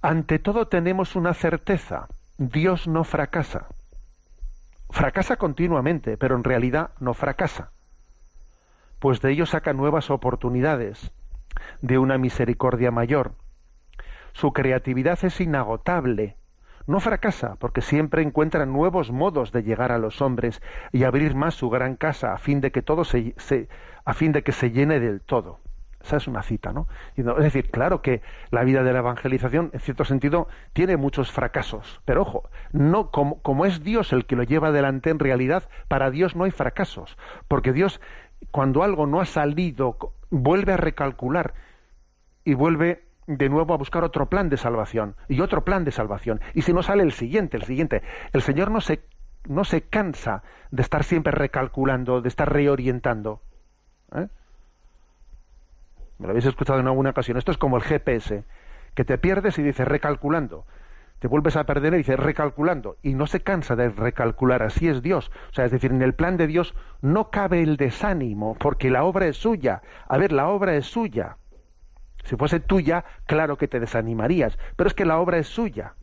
ante 0.01 0.39
todo 0.39 0.67
tenemos 0.67 1.15
una 1.15 1.33
certeza, 1.33 2.07
Dios 2.37 2.87
no 2.87 3.03
fracasa. 3.03 3.67
Fracasa 4.89 5.35
continuamente, 5.35 6.17
pero 6.17 6.35
en 6.35 6.43
realidad 6.43 6.91
no 6.99 7.13
fracasa, 7.13 7.71
pues 8.99 9.21
de 9.21 9.31
ello 9.31 9.45
saca 9.45 9.73
nuevas 9.73 10.09
oportunidades, 10.09 11.11
de 11.81 11.97
una 11.97 12.17
misericordia 12.17 12.91
mayor. 12.91 13.33
Su 14.33 14.53
creatividad 14.53 15.19
es 15.23 15.41
inagotable, 15.41 16.37
no 16.87 17.01
fracasa 17.01 17.55
porque 17.55 17.81
siempre 17.81 18.21
encuentra 18.21 18.65
nuevos 18.65 19.11
modos 19.11 19.51
de 19.51 19.61
llegar 19.61 19.91
a 19.91 19.97
los 19.97 20.21
hombres 20.21 20.61
y 20.93 21.03
abrir 21.03 21.35
más 21.35 21.53
su 21.53 21.69
gran 21.69 21.95
casa 21.95 22.33
a 22.33 22.37
fin 22.37 22.61
de 22.61 22.71
que 22.71 22.81
todo 22.81 23.03
se, 23.03 23.35
a 24.05 24.13
fin 24.13 24.31
de 24.31 24.41
que 24.41 24.53
se 24.53 24.71
llene 24.71 25.01
del 25.01 25.19
todo. 25.19 25.59
Esa 26.07 26.17
es 26.17 26.27
una 26.27 26.41
cita, 26.41 26.71
¿no? 26.71 26.87
Es 27.15 27.25
decir, 27.25 27.69
claro 27.69 28.01
que 28.01 28.21
la 28.49 28.63
vida 28.63 28.81
de 28.81 28.93
la 28.93 28.99
evangelización, 28.99 29.71
en 29.73 29.79
cierto 29.81 30.05
sentido, 30.05 30.47
tiene 30.71 30.95
muchos 30.95 31.33
fracasos, 31.33 31.99
pero 32.05 32.21
ojo, 32.21 32.49
no 32.71 33.11
como, 33.11 33.41
como 33.41 33.65
es 33.65 33.83
Dios 33.83 34.13
el 34.13 34.25
que 34.25 34.37
lo 34.37 34.43
lleva 34.43 34.69
adelante, 34.69 35.09
en 35.09 35.19
realidad 35.19 35.67
para 35.89 36.09
Dios 36.09 36.33
no 36.33 36.45
hay 36.45 36.51
fracasos, 36.51 37.17
porque 37.49 37.73
Dios 37.73 37.99
cuando 38.51 38.83
algo 38.83 39.05
no 39.05 39.19
ha 39.19 39.25
salido 39.25 39.97
vuelve 40.29 40.73
a 40.73 40.77
recalcular 40.77 41.53
y 42.45 42.53
vuelve 42.53 43.03
de 43.25 43.49
nuevo 43.49 43.73
a 43.73 43.77
buscar 43.77 44.05
otro 44.05 44.29
plan 44.29 44.47
de 44.47 44.55
salvación 44.55 45.17
y 45.27 45.41
otro 45.41 45.65
plan 45.65 45.83
de 45.83 45.91
salvación. 45.91 46.39
Y 46.53 46.61
si 46.61 46.71
no 46.71 46.83
sale 46.83 47.03
el 47.03 47.11
siguiente, 47.11 47.57
el 47.57 47.63
siguiente, 47.63 48.01
el 48.31 48.41
Señor 48.41 48.71
no 48.71 48.79
se, 48.79 49.01
no 49.45 49.65
se 49.65 49.81
cansa 49.81 50.43
de 50.71 50.81
estar 50.81 51.03
siempre 51.03 51.33
recalculando, 51.33 52.21
de 52.21 52.29
estar 52.29 52.51
reorientando. 52.51 53.41
¿eh? 54.15 54.27
Me 56.19 56.25
lo 56.25 56.31
habéis 56.31 56.45
escuchado 56.45 56.79
en 56.79 56.87
alguna 56.87 57.11
ocasión. 57.11 57.37
Esto 57.37 57.51
es 57.51 57.57
como 57.57 57.77
el 57.77 57.83
GPS, 57.83 58.43
que 58.95 59.05
te 59.05 59.17
pierdes 59.17 59.57
y 59.59 59.63
dice 59.63 59.85
recalculando. 59.85 60.65
Te 61.19 61.27
vuelves 61.27 61.55
a 61.55 61.65
perder 61.65 61.93
y 61.93 61.97
dice 61.97 62.15
recalculando. 62.15 62.97
Y 63.01 63.13
no 63.15 63.27
se 63.27 63.41
cansa 63.41 63.75
de 63.75 63.89
recalcular. 63.89 64.61
Así 64.61 64.87
es 64.87 65.01
Dios. 65.01 65.31
O 65.49 65.53
sea, 65.53 65.65
es 65.65 65.71
decir, 65.71 65.91
en 65.91 66.01
el 66.01 66.13
plan 66.13 66.37
de 66.37 66.47
Dios 66.47 66.75
no 67.01 67.29
cabe 67.31 67.61
el 67.61 67.77
desánimo, 67.77 68.55
porque 68.59 68.89
la 68.89 69.03
obra 69.03 69.27
es 69.27 69.37
suya. 69.37 69.81
A 70.07 70.17
ver, 70.17 70.31
la 70.31 70.47
obra 70.47 70.75
es 70.75 70.85
suya. 70.85 71.37
Si 72.23 72.35
fuese 72.35 72.59
tuya, 72.59 73.05
claro 73.25 73.57
que 73.57 73.67
te 73.67 73.79
desanimarías, 73.79 74.59
pero 74.75 74.87
es 74.87 74.93
que 74.93 75.05
la 75.05 75.17
obra 75.17 75.37
es 75.37 75.47
suya. 75.47 75.93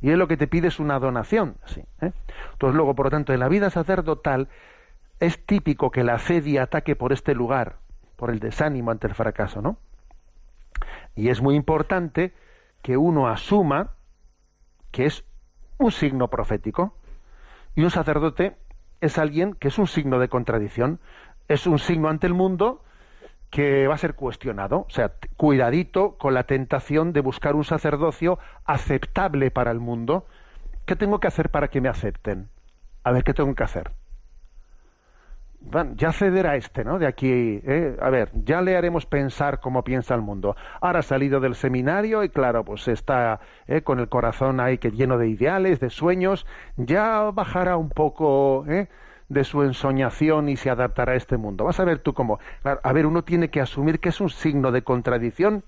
Y 0.00 0.10
él 0.10 0.18
lo 0.18 0.28
que 0.28 0.36
te 0.36 0.46
pide 0.46 0.68
es 0.68 0.80
una 0.80 0.98
donación. 0.98 1.56
¿sí? 1.66 1.80
¿eh? 2.00 2.12
Entonces 2.52 2.76
luego, 2.76 2.94
por 2.94 3.06
lo 3.06 3.10
tanto, 3.10 3.32
en 3.32 3.40
la 3.40 3.48
vida 3.48 3.70
sacerdotal 3.70 4.48
es 5.20 5.44
típico 5.44 5.90
que 5.90 6.04
la 6.04 6.18
cedia 6.18 6.64
ataque 6.64 6.96
por 6.96 7.12
este 7.12 7.34
lugar, 7.34 7.76
por 8.18 8.30
el 8.30 8.40
desánimo 8.40 8.90
ante 8.90 9.06
el 9.06 9.14
fracaso, 9.14 9.62
¿no? 9.62 9.78
Y 11.14 11.28
es 11.28 11.40
muy 11.40 11.54
importante 11.54 12.34
que 12.82 12.96
uno 12.96 13.28
asuma 13.28 13.92
que 14.90 15.06
es 15.06 15.24
un 15.78 15.92
signo 15.92 16.28
profético. 16.28 16.94
Y 17.76 17.84
un 17.84 17.90
sacerdote 17.90 18.56
es 19.00 19.18
alguien 19.18 19.54
que 19.54 19.68
es 19.68 19.78
un 19.78 19.86
signo 19.86 20.18
de 20.18 20.28
contradicción. 20.28 20.98
Es 21.46 21.68
un 21.68 21.78
signo 21.78 22.08
ante 22.08 22.26
el 22.26 22.34
mundo 22.34 22.82
que 23.50 23.86
va 23.86 23.94
a 23.94 23.98
ser 23.98 24.14
cuestionado. 24.14 24.80
O 24.80 24.90
sea, 24.90 25.12
cuidadito 25.36 26.18
con 26.18 26.34
la 26.34 26.42
tentación 26.42 27.12
de 27.12 27.20
buscar 27.20 27.54
un 27.54 27.64
sacerdocio 27.64 28.40
aceptable 28.64 29.52
para 29.52 29.70
el 29.70 29.78
mundo. 29.78 30.26
¿Qué 30.86 30.96
tengo 30.96 31.20
que 31.20 31.28
hacer 31.28 31.50
para 31.50 31.68
que 31.68 31.80
me 31.80 31.88
acepten? 31.88 32.48
A 33.04 33.12
ver, 33.12 33.22
¿qué 33.22 33.32
tengo 33.32 33.54
que 33.54 33.62
hacer? 33.62 33.92
Ya 35.96 36.12
ceder 36.12 36.46
a 36.46 36.56
este, 36.56 36.84
¿no? 36.84 36.98
De 36.98 37.06
aquí, 37.06 37.30
¿eh? 37.30 37.96
a 38.00 38.10
ver, 38.10 38.30
ya 38.32 38.62
le 38.62 38.76
haremos 38.76 39.06
pensar 39.06 39.60
cómo 39.60 39.84
piensa 39.84 40.14
el 40.14 40.22
mundo. 40.22 40.56
Ahora 40.80 41.00
ha 41.00 41.02
salido 41.02 41.40
del 41.40 41.54
seminario 41.54 42.22
y 42.24 42.28
claro, 42.28 42.64
pues 42.64 42.88
está 42.88 43.40
¿eh? 43.66 43.82
con 43.82 43.98
el 43.98 44.08
corazón 44.08 44.60
ahí 44.60 44.78
que 44.78 44.90
lleno 44.90 45.18
de 45.18 45.28
ideales, 45.28 45.80
de 45.80 45.90
sueños, 45.90 46.46
ya 46.76 47.30
bajará 47.32 47.76
un 47.76 47.90
poco, 47.90 48.64
¿eh? 48.68 48.88
de 49.28 49.44
su 49.44 49.62
ensoñación 49.62 50.48
y 50.48 50.56
se 50.56 50.70
adaptará 50.70 51.12
a 51.12 51.16
este 51.16 51.36
mundo. 51.36 51.64
Vas 51.64 51.80
a 51.80 51.84
ver 51.84 51.98
tú 51.98 52.14
cómo. 52.14 52.38
a 52.64 52.92
ver, 52.92 53.04
uno 53.04 53.24
tiene 53.24 53.50
que 53.50 53.60
asumir 53.60 54.00
que 54.00 54.08
es 54.08 54.20
un 54.20 54.30
signo 54.30 54.72
de 54.72 54.82
contradicción 54.82 55.64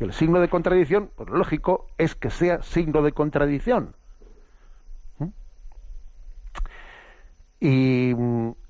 y 0.00 0.04
el 0.04 0.12
signo 0.12 0.40
de 0.40 0.48
contradicción, 0.48 1.10
pues 1.14 1.28
lógico, 1.28 1.86
es 1.98 2.14
que 2.14 2.30
sea 2.30 2.62
signo 2.62 3.02
de 3.02 3.12
contradicción. 3.12 3.94
¿Mm? 5.18 5.28
Y, 7.60 8.14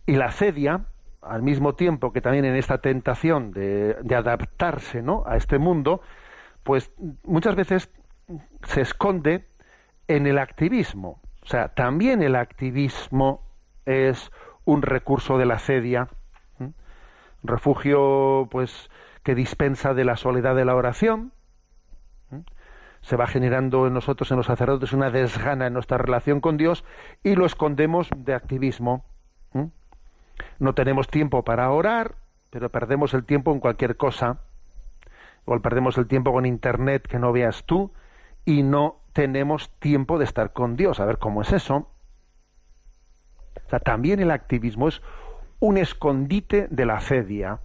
la 0.06 0.30
cedia, 0.30 0.86
al 1.22 1.42
mismo 1.42 1.74
tiempo 1.74 2.12
que 2.12 2.20
también 2.20 2.44
en 2.44 2.56
esta 2.56 2.78
tentación 2.78 3.50
de, 3.52 3.94
de 4.02 4.14
adaptarse 4.14 5.02
¿no? 5.02 5.24
a 5.26 5.36
este 5.36 5.58
mundo, 5.58 6.02
pues 6.62 6.92
muchas 7.22 7.54
veces 7.54 7.90
se 8.64 8.80
esconde 8.80 9.46
en 10.08 10.26
el 10.26 10.38
activismo. 10.38 11.20
O 11.42 11.46
sea, 11.46 11.68
también 11.68 12.22
el 12.22 12.36
activismo 12.36 13.42
es 13.84 14.30
un 14.64 14.82
recurso 14.82 15.38
de 15.38 15.46
la 15.46 15.58
sedia, 15.58 16.08
refugio 17.42 18.48
pues 18.50 18.90
que 19.22 19.34
dispensa 19.34 19.94
de 19.94 20.04
la 20.04 20.16
soledad 20.16 20.56
de 20.56 20.64
la 20.64 20.74
oración. 20.74 21.32
Se 23.02 23.16
va 23.16 23.26
generando 23.26 23.86
en 23.86 23.92
nosotros, 23.92 24.30
en 24.30 24.38
los 24.38 24.46
sacerdotes, 24.46 24.94
una 24.94 25.10
desgana 25.10 25.66
en 25.66 25.74
nuestra 25.74 25.98
relación 25.98 26.40
con 26.40 26.56
Dios 26.56 26.84
y 27.22 27.34
lo 27.34 27.44
escondemos 27.44 28.08
de 28.16 28.32
activismo. 28.32 29.04
No 30.59 30.75
tenemos 30.75 31.09
tiempo 31.09 31.44
para 31.44 31.70
orar, 31.70 32.14
pero 32.51 32.70
perdemos 32.70 33.14
el 33.14 33.25
tiempo 33.25 33.53
en 33.53 33.61
cualquier 33.61 33.97
cosa. 33.97 34.40
O 35.44 35.59
perdemos 35.61 35.99
el 35.99 36.07
tiempo 36.07 36.33
con 36.33 36.47
Internet 36.47 37.07
que 37.07 37.18
no 37.18 37.33
veas 37.33 37.64
tú 37.64 37.92
y 38.44 38.62
no 38.62 39.01
tenemos 39.12 39.70
tiempo 39.79 40.18
de 40.18 40.25
estar 40.25 40.53
con 40.53 40.77
Dios. 40.77 41.01
A 41.01 41.05
ver 41.05 41.18
cómo 41.18 41.42
es 41.42 41.53
eso. 41.53 41.88
O 43.66 43.68
sea, 43.68 43.81
también 43.81 44.20
el 44.20 44.31
activismo 44.31 44.88
es 44.88 45.03
un 45.61 45.79
escondite 45.79 46.68
de 46.70 46.87
la 46.87 47.01
cedia. 47.01 47.61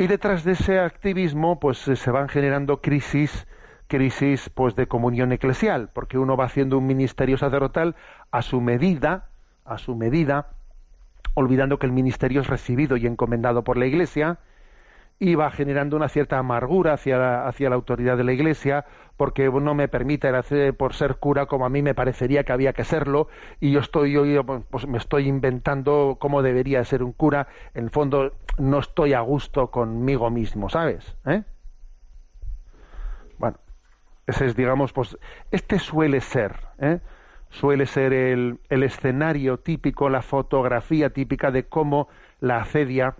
Y 0.00 0.06
detrás 0.06 0.44
de 0.44 0.52
ese 0.52 0.80
activismo, 0.80 1.60
pues 1.60 1.86
eh, 1.86 1.94
se 1.94 2.10
van 2.10 2.30
generando 2.30 2.80
crisis, 2.80 3.46
crisis 3.86 4.48
pues 4.48 4.74
de 4.74 4.86
comunión 4.86 5.30
eclesial, 5.30 5.90
porque 5.92 6.16
uno 6.16 6.38
va 6.38 6.46
haciendo 6.46 6.78
un 6.78 6.86
ministerio 6.86 7.36
sacerdotal 7.36 7.96
a 8.30 8.40
su 8.40 8.62
medida, 8.62 9.28
a 9.70 9.78
su 9.78 9.94
medida, 9.94 10.48
olvidando 11.34 11.78
que 11.78 11.86
el 11.86 11.92
ministerio 11.92 12.40
es 12.40 12.48
recibido 12.48 12.96
y 12.96 13.06
encomendado 13.06 13.62
por 13.62 13.76
la 13.76 13.86
Iglesia, 13.86 14.38
y 15.22 15.34
va 15.34 15.50
generando 15.50 15.96
una 15.96 16.08
cierta 16.08 16.38
amargura 16.38 16.94
hacia 16.94 17.18
la, 17.18 17.46
hacia 17.46 17.68
la 17.68 17.76
autoridad 17.76 18.16
de 18.16 18.24
la 18.24 18.32
Iglesia, 18.32 18.86
porque 19.16 19.50
no 19.50 19.74
me 19.74 19.86
permite 19.86 20.28
hacer 20.28 20.74
por 20.74 20.94
ser 20.94 21.16
cura 21.16 21.44
como 21.44 21.66
a 21.66 21.68
mí 21.68 21.82
me 21.82 21.94
parecería 21.94 22.42
que 22.42 22.52
había 22.52 22.72
que 22.72 22.84
serlo, 22.84 23.28
y 23.60 23.70
yo 23.70 23.80
estoy 23.80 24.12
yo, 24.12 24.44
pues 24.44 24.88
me 24.88 24.98
estoy 24.98 25.28
inventando 25.28 26.16
cómo 26.18 26.42
debería 26.42 26.82
ser 26.84 27.02
un 27.02 27.12
cura. 27.12 27.46
En 27.74 27.84
el 27.84 27.90
fondo 27.90 28.32
no 28.58 28.78
estoy 28.78 29.12
a 29.12 29.20
gusto 29.20 29.70
conmigo 29.70 30.30
mismo, 30.30 30.70
¿sabes? 30.70 31.16
¿Eh? 31.26 31.42
Bueno, 33.38 33.58
ese 34.26 34.46
es, 34.46 34.56
digamos, 34.56 34.92
pues 34.94 35.18
este 35.50 35.78
suele 35.78 36.22
ser, 36.22 36.56
¿eh? 36.78 37.00
Suele 37.50 37.86
ser 37.86 38.12
el, 38.12 38.60
el 38.68 38.82
escenario 38.82 39.58
típico, 39.58 40.08
la 40.08 40.22
fotografía 40.22 41.10
típica 41.10 41.50
de 41.50 41.64
cómo 41.68 42.08
la 42.40 42.58
acedia 42.58 43.14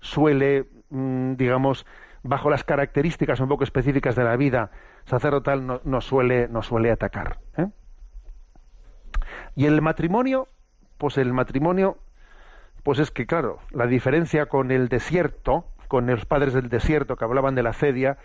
suele 0.00 0.66
Mm, 0.90 1.36
digamos, 1.36 1.86
bajo 2.22 2.50
las 2.50 2.64
características 2.64 3.38
un 3.40 3.48
poco 3.48 3.64
específicas 3.64 4.16
de 4.16 4.24
la 4.24 4.36
vida 4.36 4.70
sacerdotal, 5.04 5.66
no, 5.66 5.80
no 5.84 6.00
suele, 6.00 6.48
no 6.48 6.62
suele 6.62 6.90
atacar. 6.90 7.38
¿eh? 7.56 7.68
Y 9.54 9.66
el 9.66 9.80
matrimonio, 9.80 10.48
pues 10.98 11.16
el 11.16 11.32
matrimonio, 11.32 11.96
pues 12.82 12.98
es 12.98 13.10
que, 13.10 13.26
claro, 13.26 13.60
la 13.70 13.86
diferencia 13.86 14.46
con 14.46 14.72
el 14.72 14.88
desierto, 14.88 15.64
con 15.88 16.06
los 16.06 16.26
padres 16.26 16.54
del 16.54 16.68
desierto 16.68 17.16
que 17.16 17.24
hablaban 17.24 17.54
de 17.54 17.62
la 17.62 17.72
cedia, 17.72 18.18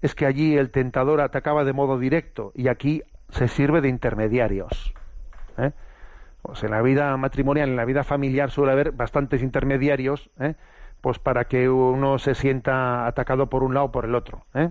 es 0.00 0.14
que 0.14 0.26
allí 0.26 0.56
el 0.56 0.70
tentador 0.70 1.20
atacaba 1.20 1.64
de 1.64 1.72
modo 1.72 1.98
directo 1.98 2.52
y 2.54 2.68
aquí 2.68 3.02
se 3.32 3.48
sirve 3.48 3.80
de 3.80 3.88
intermediarios. 3.88 4.94
¿eh? 5.58 5.72
Pues 6.42 6.62
en 6.62 6.70
la 6.70 6.80
vida 6.82 7.16
matrimonial, 7.16 7.68
en 7.68 7.76
la 7.76 7.84
vida 7.84 8.04
familiar 8.04 8.50
suele 8.50 8.72
haber 8.72 8.92
bastantes 8.92 9.42
intermediarios, 9.42 10.30
¿eh? 10.40 10.54
pues 11.02 11.18
para 11.18 11.44
que 11.44 11.68
uno 11.68 12.18
se 12.18 12.34
sienta 12.34 13.06
atacado 13.06 13.50
por 13.50 13.64
un 13.64 13.74
lado 13.74 13.86
o 13.86 13.92
por 13.92 14.06
el 14.06 14.14
otro. 14.14 14.46
¿eh? 14.54 14.70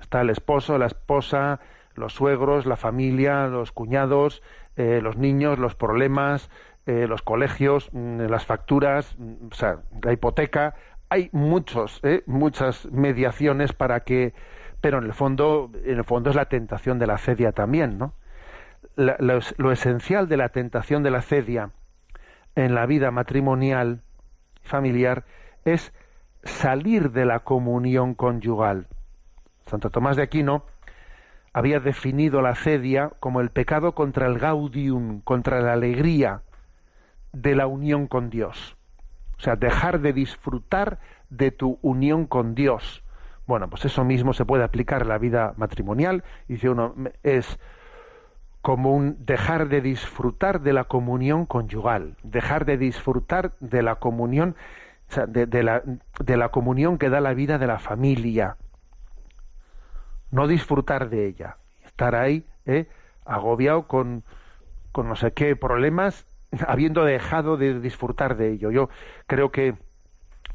Está 0.00 0.22
el 0.22 0.30
esposo, 0.30 0.78
la 0.78 0.86
esposa, 0.86 1.60
los 1.94 2.14
suegros, 2.14 2.64
la 2.64 2.76
familia, 2.76 3.48
los 3.48 3.72
cuñados, 3.72 4.42
eh, 4.76 5.00
los 5.02 5.16
niños, 5.16 5.58
los 5.58 5.74
problemas, 5.74 6.48
eh, 6.86 7.06
los 7.08 7.22
colegios, 7.22 7.90
mm, 7.92 8.20
las 8.28 8.46
facturas, 8.46 9.16
mm, 9.18 9.48
o 9.50 9.54
sea, 9.54 9.80
la 10.00 10.12
hipoteca. 10.12 10.74
Hay 11.08 11.28
muchos, 11.32 12.00
muchas 12.26 12.86
mediaciones 12.86 13.72
para 13.72 14.00
que, 14.00 14.32
pero 14.86 14.98
en 14.98 15.04
el 15.06 15.14
fondo, 15.14 15.72
en 15.84 15.98
el 15.98 16.04
fondo 16.04 16.30
es 16.30 16.36
la 16.36 16.44
tentación 16.44 17.00
de 17.00 17.08
la 17.08 17.18
cedia 17.18 17.50
también, 17.50 17.98
¿no? 17.98 18.14
lo, 18.94 19.72
esencial 19.72 20.28
de 20.28 20.36
la 20.36 20.50
tentación 20.50 21.02
de 21.02 21.10
la 21.10 21.22
cedia 21.22 21.70
en 22.54 22.72
la 22.72 22.86
vida 22.86 23.10
matrimonial 23.10 24.02
familiar 24.62 25.24
es 25.64 25.92
salir 26.44 27.10
de 27.10 27.24
la 27.24 27.40
comunión 27.40 28.14
conyugal. 28.14 28.86
Santo 29.66 29.90
Tomás 29.90 30.14
de 30.14 30.22
Aquino 30.22 30.62
había 31.52 31.80
definido 31.80 32.40
la 32.40 32.54
cedia 32.54 33.10
como 33.18 33.40
el 33.40 33.50
pecado 33.50 33.92
contra 33.96 34.28
el 34.28 34.38
gaudium, 34.38 35.20
contra 35.22 35.60
la 35.62 35.72
alegría 35.72 36.42
de 37.32 37.56
la 37.56 37.66
unión 37.66 38.06
con 38.06 38.30
Dios. 38.30 38.76
O 39.36 39.40
sea, 39.40 39.56
dejar 39.56 39.98
de 39.98 40.12
disfrutar 40.12 41.00
de 41.28 41.50
tu 41.50 41.80
unión 41.82 42.26
con 42.26 42.54
Dios. 42.54 43.02
Bueno, 43.46 43.70
pues 43.70 43.84
eso 43.84 44.04
mismo 44.04 44.32
se 44.32 44.44
puede 44.44 44.64
aplicar 44.64 45.02
a 45.02 45.06
la 45.06 45.18
vida 45.18 45.54
matrimonial. 45.56 46.24
Dice 46.48 46.68
uno, 46.68 46.94
es 47.22 47.58
como 48.60 48.96
un 48.96 49.24
dejar 49.24 49.68
de 49.68 49.80
disfrutar 49.80 50.60
de 50.60 50.72
la 50.72 50.84
comunión 50.84 51.46
conyugal, 51.46 52.16
dejar 52.24 52.64
de 52.64 52.76
disfrutar 52.76 53.52
de 53.60 53.82
la 53.82 53.94
comunión, 53.96 54.56
de, 55.28 55.62
la, 55.62 55.84
de 56.18 56.36
la 56.36 56.48
comunión 56.48 56.98
que 56.98 57.08
da 57.08 57.20
la 57.20 57.32
vida 57.32 57.58
de 57.58 57.68
la 57.68 57.78
familia, 57.78 58.56
no 60.32 60.48
disfrutar 60.48 61.10
de 61.10 61.26
ella, 61.26 61.58
estar 61.84 62.16
ahí 62.16 62.44
¿eh? 62.64 62.88
agobiado 63.24 63.86
con, 63.86 64.24
con 64.90 65.06
no 65.08 65.14
sé 65.14 65.32
qué 65.32 65.54
problemas, 65.54 66.26
habiendo 66.66 67.04
dejado 67.04 67.56
de 67.56 67.78
disfrutar 67.78 68.36
de 68.36 68.50
ello. 68.50 68.72
Yo 68.72 68.88
creo 69.28 69.52
que 69.52 69.76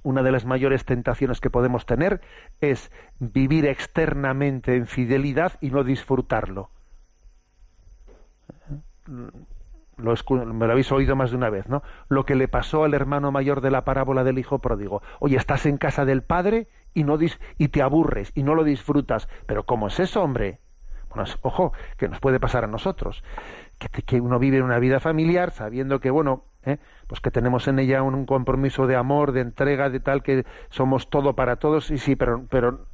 una 0.03 0.23
de 0.23 0.31
las 0.31 0.45
mayores 0.45 0.85
tentaciones 0.85 1.39
que 1.39 1.49
podemos 1.49 1.85
tener 1.85 2.21
es 2.59 2.91
vivir 3.19 3.65
externamente 3.65 4.75
en 4.75 4.87
fidelidad 4.87 5.53
y 5.61 5.69
no 5.69 5.83
disfrutarlo 5.83 6.69
lo, 10.01 10.15
me 10.45 10.65
lo 10.65 10.71
habéis 10.71 10.91
oído 10.91 11.15
más 11.15 11.31
de 11.31 11.37
una 11.37 11.49
vez, 11.49 11.67
¿no? 11.67 11.83
Lo 12.09 12.25
que 12.25 12.35
le 12.35 12.47
pasó 12.47 12.83
al 12.83 12.93
hermano 12.93 13.31
mayor 13.31 13.61
de 13.61 13.71
la 13.71 13.83
parábola 13.83 14.23
del 14.23 14.39
hijo 14.39 14.59
pródigo. 14.59 15.01
Oye, 15.19 15.37
estás 15.37 15.65
en 15.65 15.77
casa 15.77 16.05
del 16.05 16.23
padre 16.23 16.67
y 16.93 17.03
no 17.03 17.17
y 17.57 17.67
te 17.69 17.81
aburres 17.81 18.31
y 18.35 18.43
no 18.43 18.55
lo 18.55 18.63
disfrutas. 18.63 19.29
Pero 19.45 19.65
¿cómo 19.65 19.87
es 19.87 19.99
eso, 19.99 20.23
hombre? 20.23 20.59
Bueno, 21.13 21.29
ojo, 21.41 21.73
que 21.97 22.07
nos 22.07 22.19
puede 22.19 22.39
pasar 22.39 22.63
a 22.63 22.67
nosotros. 22.67 23.23
Que, 23.77 23.89
que 24.03 24.21
uno 24.21 24.39
vive 24.39 24.61
una 24.61 24.79
vida 24.79 24.99
familiar 24.99 25.51
sabiendo 25.51 25.99
que, 25.99 26.09
bueno, 26.09 26.45
¿eh? 26.65 26.77
pues 27.07 27.21
que 27.21 27.31
tenemos 27.31 27.67
en 27.67 27.79
ella 27.79 28.03
un, 28.03 28.25
compromiso 28.25 28.87
de 28.87 28.95
amor, 28.95 29.31
de 29.31 29.41
entrega, 29.41 29.89
de 29.89 29.99
tal 29.99 30.23
que 30.23 30.45
somos 30.69 31.09
todo 31.09 31.35
para 31.35 31.57
todos, 31.57 31.91
y 31.91 31.97
sí, 31.97 32.15
pero, 32.15 32.45
pero 32.49 32.85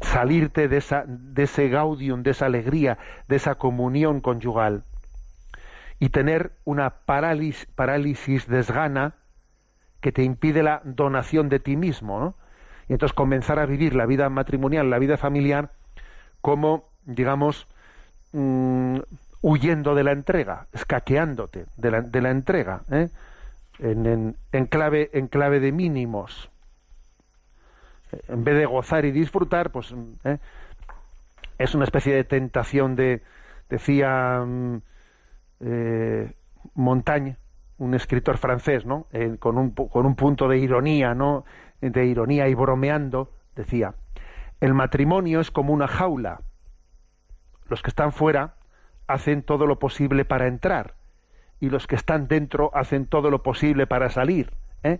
salirte 0.00 0.68
de, 0.68 0.78
esa, 0.78 1.04
de 1.06 1.44
ese 1.44 1.68
gaudium, 1.68 2.22
de 2.22 2.30
esa 2.30 2.46
alegría, 2.46 2.98
de 3.28 3.36
esa 3.36 3.56
comunión 3.56 4.20
conyugal 4.20 4.84
y 5.98 6.10
tener 6.10 6.52
una 6.64 6.90
parálisis, 6.90 7.66
parálisis 7.74 8.46
desgana 8.46 9.14
que 10.00 10.12
te 10.12 10.22
impide 10.22 10.62
la 10.62 10.82
donación 10.84 11.48
de 11.48 11.60
ti 11.60 11.76
mismo, 11.76 12.20
¿no? 12.20 12.34
Y 12.88 12.92
entonces 12.92 13.14
comenzar 13.14 13.58
a 13.58 13.64
vivir 13.64 13.94
la 13.94 14.04
vida 14.04 14.28
matrimonial, 14.28 14.90
la 14.90 14.98
vida 14.98 15.16
familiar, 15.16 15.70
como, 16.42 16.90
digamos, 17.06 17.66
mm, 18.32 18.98
huyendo 19.44 19.94
de 19.94 20.04
la 20.04 20.12
entrega, 20.12 20.68
escaqueándote 20.72 21.66
de 21.76 21.90
la, 21.90 22.30
entrega, 22.30 22.80
¿eh? 22.90 23.10
en, 23.78 24.36
clave, 24.70 25.10
en 25.12 25.28
clave 25.28 25.60
de 25.60 25.70
mínimos. 25.70 26.48
En 28.28 28.42
vez 28.42 28.56
de 28.56 28.64
gozar 28.64 29.04
y 29.04 29.10
disfrutar, 29.10 29.70
pues 29.70 29.94
¿eh? 30.24 30.38
es 31.58 31.74
una 31.74 31.84
especie 31.84 32.14
de 32.14 32.24
tentación 32.24 32.96
de, 32.96 33.20
decía 33.68 34.42
mm, 34.46 34.80
eh, 35.60 36.32
un 36.74 37.94
escritor 37.94 38.38
francés, 38.38 38.86
¿no? 38.86 39.08
Con, 39.40 39.58
un, 39.58 39.72
con 39.72 40.06
un 40.06 40.14
punto 40.14 40.48
de 40.48 40.56
ironía, 40.56 41.14
¿no? 41.14 41.44
De 41.82 42.06
ironía 42.06 42.48
y 42.48 42.54
bromeando, 42.54 43.30
decía, 43.54 43.92
el 44.62 44.72
matrimonio 44.72 45.40
es 45.40 45.50
como 45.50 45.74
una 45.74 45.86
jaula. 45.86 46.40
Los 47.68 47.82
que 47.82 47.90
están 47.90 48.12
fuera 48.12 48.54
hacen 49.06 49.42
todo 49.42 49.66
lo 49.66 49.78
posible 49.78 50.24
para 50.24 50.46
entrar 50.46 50.94
y 51.60 51.70
los 51.70 51.86
que 51.86 51.94
están 51.94 52.28
dentro 52.28 52.70
hacen 52.74 53.06
todo 53.06 53.30
lo 53.30 53.42
posible 53.42 53.86
para 53.86 54.10
salir. 54.10 54.50
¿eh? 54.82 54.98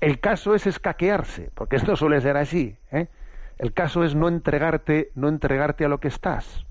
El 0.00 0.20
caso 0.20 0.54
es 0.54 0.66
escaquearse, 0.66 1.50
porque 1.54 1.76
esto 1.76 1.96
suele 1.96 2.20
ser 2.20 2.36
así. 2.36 2.76
El 3.58 3.72
caso 3.72 4.04
es 4.04 4.14
no 4.14 4.28
entregarte, 4.28 5.10
no 5.14 5.28
entregarte 5.28 5.84
a 5.84 5.88
lo 5.88 6.00
que 6.00 6.08
estás 6.08 6.66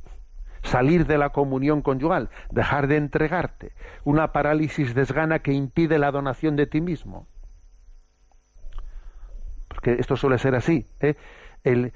salir 0.64 1.06
de 1.08 1.18
la 1.18 1.30
comunión 1.30 1.82
conyugal, 1.82 2.30
dejar 2.52 2.88
de 2.88 2.98
entregarte, 2.98 3.72
una 4.04 4.32
parálisis 4.32 4.94
desgana 4.94 5.40
que 5.40 5.54
impide 5.54 6.00
la 6.00 6.12
donación 6.12 6.56
de 6.56 6.68
ti 6.68 6.82
mismo. 6.82 7.28
Porque 9.68 9.94
esto 10.00 10.16
suele 10.16 10.38
ser 10.38 10.56
así. 10.56 10.88
¿eh? 11.00 11.16
El, 11.64 11.94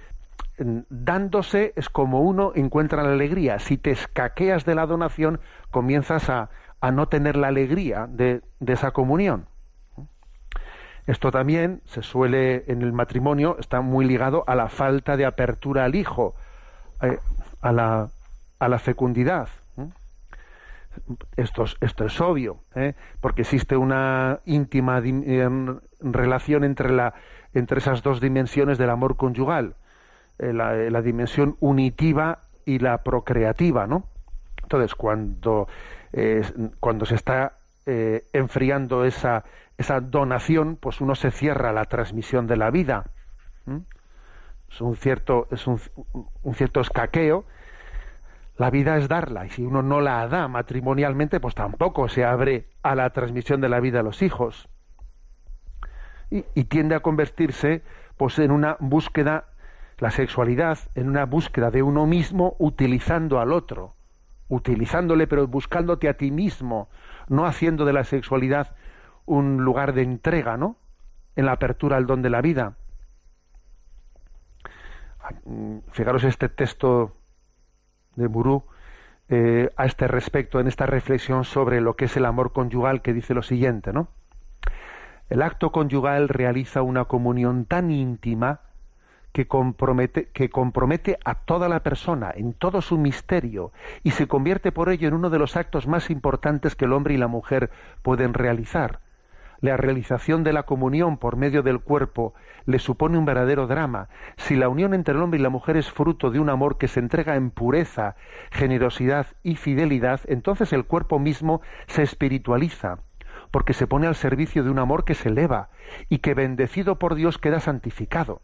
dándose 0.57 1.73
es 1.75 1.89
como 1.89 2.21
uno 2.21 2.51
encuentra 2.55 3.03
la 3.03 3.13
alegría. 3.13 3.59
Si 3.59 3.77
te 3.77 3.91
escaqueas 3.91 4.65
de 4.65 4.75
la 4.75 4.85
donación, 4.85 5.39
comienzas 5.71 6.29
a, 6.29 6.49
no 6.91 7.07
tener 7.07 7.37
la 7.37 7.47
alegría 7.47 8.07
de, 8.09 8.41
esa 8.65 8.91
comunión. 8.91 9.47
Esto 11.07 11.31
también 11.31 11.81
se 11.85 12.01
suele 12.01 12.65
en 12.67 12.81
el 12.81 12.93
matrimonio, 12.93 13.57
está 13.59 13.81
muy 13.81 14.05
ligado 14.05 14.43
a 14.47 14.55
la 14.55 14.69
falta 14.69 15.17
de 15.17 15.25
apertura 15.25 15.85
al 15.85 15.95
hijo, 15.95 16.35
eh, 17.01 17.19
a 17.61 17.71
la 17.71 18.09
a 18.63 18.69
la 18.69 18.79
fecundidad. 18.79 19.49
Esto, 21.35 21.65
esto 21.81 22.05
es 22.05 22.21
obvio, 22.21 22.59
¿eh? 22.75 22.93
porque 23.19 23.41
existe 23.41 23.75
una 23.75 24.39
íntima 24.45 24.99
em, 24.99 25.79
relación 25.99 26.63
entre, 26.63 26.91
la, 26.91 27.15
entre 27.53 27.79
esas 27.79 28.03
dos 28.03 28.21
dimensiones 28.21 28.77
del 28.77 28.91
amor 28.91 29.17
conyugal, 29.17 29.75
eh, 30.39 30.53
la, 30.53 31.01
dimensión 31.01 31.57
unitiva 31.59 32.39
y 32.65 32.79
la 32.79 33.03
procreativa, 33.03 33.87
¿no? 33.87 34.05
Entonces, 34.61 34.95
cuando, 34.95 35.67
cuando 36.79 37.05
se 37.05 37.15
está 37.15 37.57
eh, 37.85 38.25
enfriando 38.33 39.03
esa, 39.05 39.43
esa 39.77 39.99
donación, 39.99 40.77
pues 40.77 41.01
uno 41.01 41.15
se 41.15 41.31
cierra 41.31 41.73
la 41.73 41.85
transmisión 41.85 42.47
de 42.47 42.57
la 42.57 42.71
vida. 42.71 43.05
Es 44.71 44.81
un 44.81 44.95
cierto, 44.95 45.47
es 45.51 45.67
un, 45.67 45.79
un 46.41 46.55
cierto 46.55 46.81
escaqueo 46.81 47.45
la 48.57 48.69
vida 48.69 48.97
es 48.97 49.07
darla 49.07 49.45
y 49.45 49.49
si 49.49 49.63
uno 49.63 49.81
no 49.81 49.99
la 49.99 50.27
da 50.27 50.47
matrimonialmente, 50.47 51.39
pues 51.39 51.55
tampoco 51.55 52.07
se 52.07 52.23
abre 52.23 52.67
a 52.83 52.93
la 52.93 53.09
transmisión 53.09 53.61
de 53.61 53.69
la 53.69 53.79
vida 53.79 54.01
a 54.01 54.03
los 54.03 54.21
hijos. 54.21 54.69
Y, 56.29 56.63
tiende 56.63 56.95
a 56.95 56.99
convertirse 56.99 57.83
pues 58.17 58.39
en 58.39 58.51
una 58.51 58.77
búsqueda, 58.79 59.45
la 59.99 60.11
sexualidad, 60.11 60.79
en 60.95 61.09
una 61.09 61.25
búsqueda 61.25 61.71
de 61.71 61.83
uno 61.83 62.05
mismo 62.05 62.55
utilizando 62.59 63.39
al 63.39 63.51
otro, 63.51 63.93
utilizándole 64.49 65.27
pero 65.27 65.47
buscándote 65.47 66.09
a 66.09 66.15
ti 66.15 66.31
mismo, 66.31 66.89
no 67.27 67.45
haciendo 67.45 67.85
de 67.85 67.93
la 67.93 68.03
sexualidad 68.03 68.75
un 69.25 69.63
lugar 69.63 69.93
de 69.93 70.01
entrega, 70.01 70.57
¿no? 70.57 70.75
En 71.35 71.45
la 71.45 71.53
apertura 71.53 71.97
al 71.97 72.05
don 72.05 72.21
de 72.21 72.29
la 72.29 72.41
vida. 72.41 72.75
Fijaros 75.91 76.23
este 76.25 76.49
texto 76.49 77.13
de 78.15 78.27
Burú 78.27 78.63
eh, 79.29 79.69
a 79.77 79.85
este 79.85 80.07
respecto, 80.07 80.59
en 80.59 80.67
esta 80.67 80.85
reflexión 80.85 81.45
sobre 81.45 81.79
lo 81.79 81.95
que 81.95 82.05
es 82.05 82.17
el 82.17 82.25
amor 82.25 82.51
conyugal, 82.51 83.01
que 83.01 83.13
dice 83.13 83.33
lo 83.33 83.41
siguiente, 83.41 83.93
¿no? 83.93 84.09
El 85.29 85.41
acto 85.41 85.71
conyugal 85.71 86.27
realiza 86.27 86.81
una 86.81 87.05
comunión 87.05 87.65
tan 87.65 87.89
íntima 87.89 88.59
que 89.33 89.47
compromete, 89.47 91.19
a 91.25 91.35
toda 91.35 91.67
la 91.67 91.81
persona 91.81 92.31
en 92.33 92.53
todo 92.53 92.81
su 92.81 92.97
misterio 92.97 93.73
y 94.03 94.11
se 94.11 94.27
convierte 94.27 94.71
por 94.71 94.89
ello 94.89 95.07
en 95.07 95.15
uno 95.15 95.29
de 95.29 95.39
los 95.39 95.57
actos 95.57 95.87
más 95.87 96.09
importantes 96.09 96.75
que 96.75 96.85
el 96.85 96.93
hombre 96.93 97.15
y 97.15 97.17
la 97.17 97.27
mujer 97.27 97.71
pueden 98.01 98.33
realizar 98.33 98.99
la 99.63 99.77
realización 99.77 100.43
de 100.43 100.51
la 100.51 100.63
comunión 100.63 101.15
por 101.15 101.37
medio 101.37 101.63
del 101.63 101.79
cuerpo 101.79 102.33
le 102.65 102.79
supone 102.79 103.17
un 103.17 103.23
verdadero 103.23 103.65
drama. 103.65 104.09
Si 104.35 104.57
la 104.57 104.67
unión 104.67 104.93
entre 104.93 105.15
el 105.15 105.21
hombre 105.21 105.39
y 105.39 105.41
la 105.43 105.49
mujer 105.49 105.77
es 105.77 105.89
fruto 105.89 106.31
de 106.31 106.41
un 106.41 106.49
amor 106.49 106.77
que 106.77 106.89
se 106.89 106.99
entrega 106.99 107.37
en 107.37 107.49
pureza, 107.49 108.17
generosidad 108.51 109.27
y 109.41 109.55
fidelidad, 109.55 110.19
entonces 110.25 110.73
el 110.73 110.83
cuerpo 110.83 111.17
mismo 111.17 111.61
se 111.87 112.03
espiritualiza. 112.03 112.99
porque 113.51 113.73
se 113.73 113.85
pone 113.87 114.07
al 114.07 114.15
servicio 114.15 114.63
de 114.63 114.71
un 114.71 114.79
amor 114.79 115.05
que 115.05 115.13
se 115.13 115.29
eleva 115.29 115.69
y 116.09 116.17
que 116.19 116.33
bendecido 116.33 116.97
por 116.97 117.13
Dios 117.13 117.37
queda 117.37 117.59
santificado. 117.59 118.41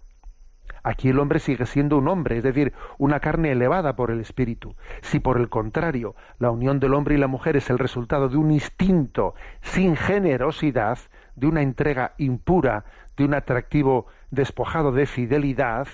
Aquí 0.84 1.10
el 1.10 1.20
hombre 1.20 1.40
sigue 1.40 1.66
siendo 1.66 1.98
un 1.98 2.08
hombre, 2.08 2.38
es 2.38 2.44
decir, 2.44 2.74
una 2.98 3.20
carne 3.20 3.52
elevada 3.52 3.96
por 3.96 4.12
el 4.12 4.20
espíritu. 4.20 4.76
Si 5.02 5.20
por 5.20 5.38
el 5.38 5.50
contrario 5.50 6.16
la 6.38 6.52
unión 6.52 6.80
del 6.80 6.94
hombre 6.94 7.16
y 7.16 7.18
la 7.18 7.28
mujer 7.28 7.58
es 7.58 7.70
el 7.70 7.80
resultado 7.80 8.30
de 8.30 8.38
un 8.38 8.52
instinto 8.52 9.36
sin 9.62 9.96
generosidad, 9.96 11.00
de 11.36 11.48
una 11.48 11.62
entrega 11.62 12.14
impura, 12.18 12.86
de 13.18 13.26
un 13.26 13.34
atractivo 13.34 14.08
despojado 14.32 14.92
de 14.92 15.06
fidelidad, 15.06 15.88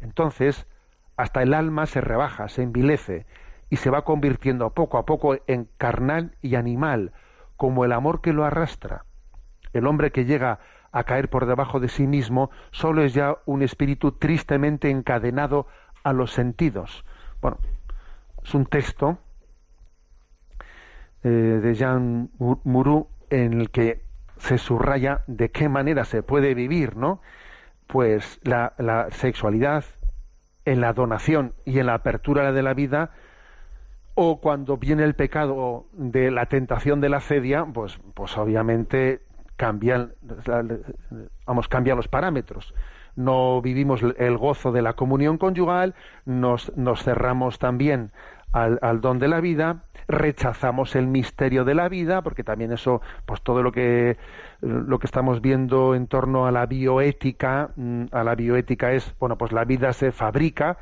entonces 0.00 0.66
hasta 1.16 1.42
el 1.42 1.54
alma 1.54 1.86
se 1.86 2.00
rebaja, 2.00 2.48
se 2.48 2.62
envilece 2.62 3.26
y 3.68 3.76
se 3.76 3.90
va 3.90 4.04
convirtiendo 4.04 4.70
poco 4.70 4.98
a 4.98 5.06
poco 5.06 5.36
en 5.46 5.68
carnal 5.76 6.36
y 6.40 6.54
animal, 6.54 7.12
como 7.56 7.84
el 7.84 7.92
amor 7.92 8.20
que 8.20 8.32
lo 8.32 8.44
arrastra. 8.44 9.04
El 9.72 9.86
hombre 9.86 10.10
que 10.10 10.24
llega 10.24 10.58
a 10.92 11.04
caer 11.04 11.28
por 11.28 11.46
debajo 11.46 11.80
de 11.80 11.88
sí 11.88 12.06
mismo 12.06 12.50
solo 12.70 13.02
es 13.02 13.14
ya 13.14 13.36
un 13.46 13.62
espíritu 13.62 14.12
tristemente 14.12 14.90
encadenado 14.90 15.66
a 16.02 16.12
los 16.12 16.32
sentidos. 16.32 17.04
Bueno, 17.40 17.58
es 18.42 18.54
un 18.54 18.66
texto 18.66 19.18
eh, 21.22 21.28
de 21.28 21.74
Jean 21.74 22.30
Mourou 22.38 23.08
en 23.28 23.60
el 23.60 23.70
que 23.70 24.02
se 24.38 24.58
subraya 24.58 25.22
de 25.26 25.50
qué 25.50 25.68
manera 25.68 26.04
se 26.04 26.22
puede 26.22 26.54
vivir, 26.54 26.96
¿no? 26.96 27.20
Pues 27.86 28.40
la, 28.42 28.74
sexualidad 29.10 29.84
en 30.64 30.80
la 30.80 30.92
donación 30.92 31.54
y 31.64 31.78
en 31.78 31.86
la 31.86 31.94
apertura 31.94 32.52
de 32.52 32.62
la 32.62 32.74
vida 32.74 33.10
o 34.14 34.40
cuando 34.40 34.76
viene 34.76 35.04
el 35.04 35.14
pecado 35.14 35.86
de 35.92 36.30
la 36.30 36.46
tentación 36.46 37.00
de 37.00 37.08
la 37.08 37.20
cedia, 37.20 37.64
pues, 37.64 37.98
pues 38.14 38.36
obviamente 38.36 39.22
cambian, 39.60 40.14
vamos, 41.44 41.68
cambian 41.68 41.98
los 41.98 42.08
parámetros. 42.08 42.72
No 43.14 43.60
vivimos 43.60 44.00
el 44.02 44.38
gozo 44.38 44.72
de 44.72 44.80
la 44.80 44.94
comunión 44.94 45.36
conyugal, 45.36 45.94
nos, 46.24 46.72
cerramos 47.04 47.58
también 47.58 48.10
al, 48.52 48.78
al, 48.80 49.02
don 49.02 49.18
de 49.18 49.28
la 49.28 49.42
vida, 49.42 49.84
rechazamos 50.08 50.96
el 50.96 51.08
misterio 51.08 51.66
de 51.66 51.74
la 51.74 51.90
vida, 51.90 52.22
porque 52.22 52.42
también 52.42 52.72
eso, 52.72 53.02
pues 53.26 53.42
todo 53.42 53.62
lo 53.62 53.70
que 53.70 54.16
lo 54.62 54.98
que 54.98 55.06
estamos 55.06 55.42
viendo 55.42 55.94
en 55.94 56.06
torno 56.06 56.46
a 56.46 56.50
la 56.50 56.64
bioética, 56.64 57.68
mm, 57.76 58.04
a 58.12 58.24
la 58.24 58.34
bioética 58.34 58.92
es, 58.92 59.14
bueno, 59.20 59.36
pues 59.36 59.52
la 59.52 59.64
vida 59.66 59.92
se 59.92 60.10
fabrica, 60.10 60.78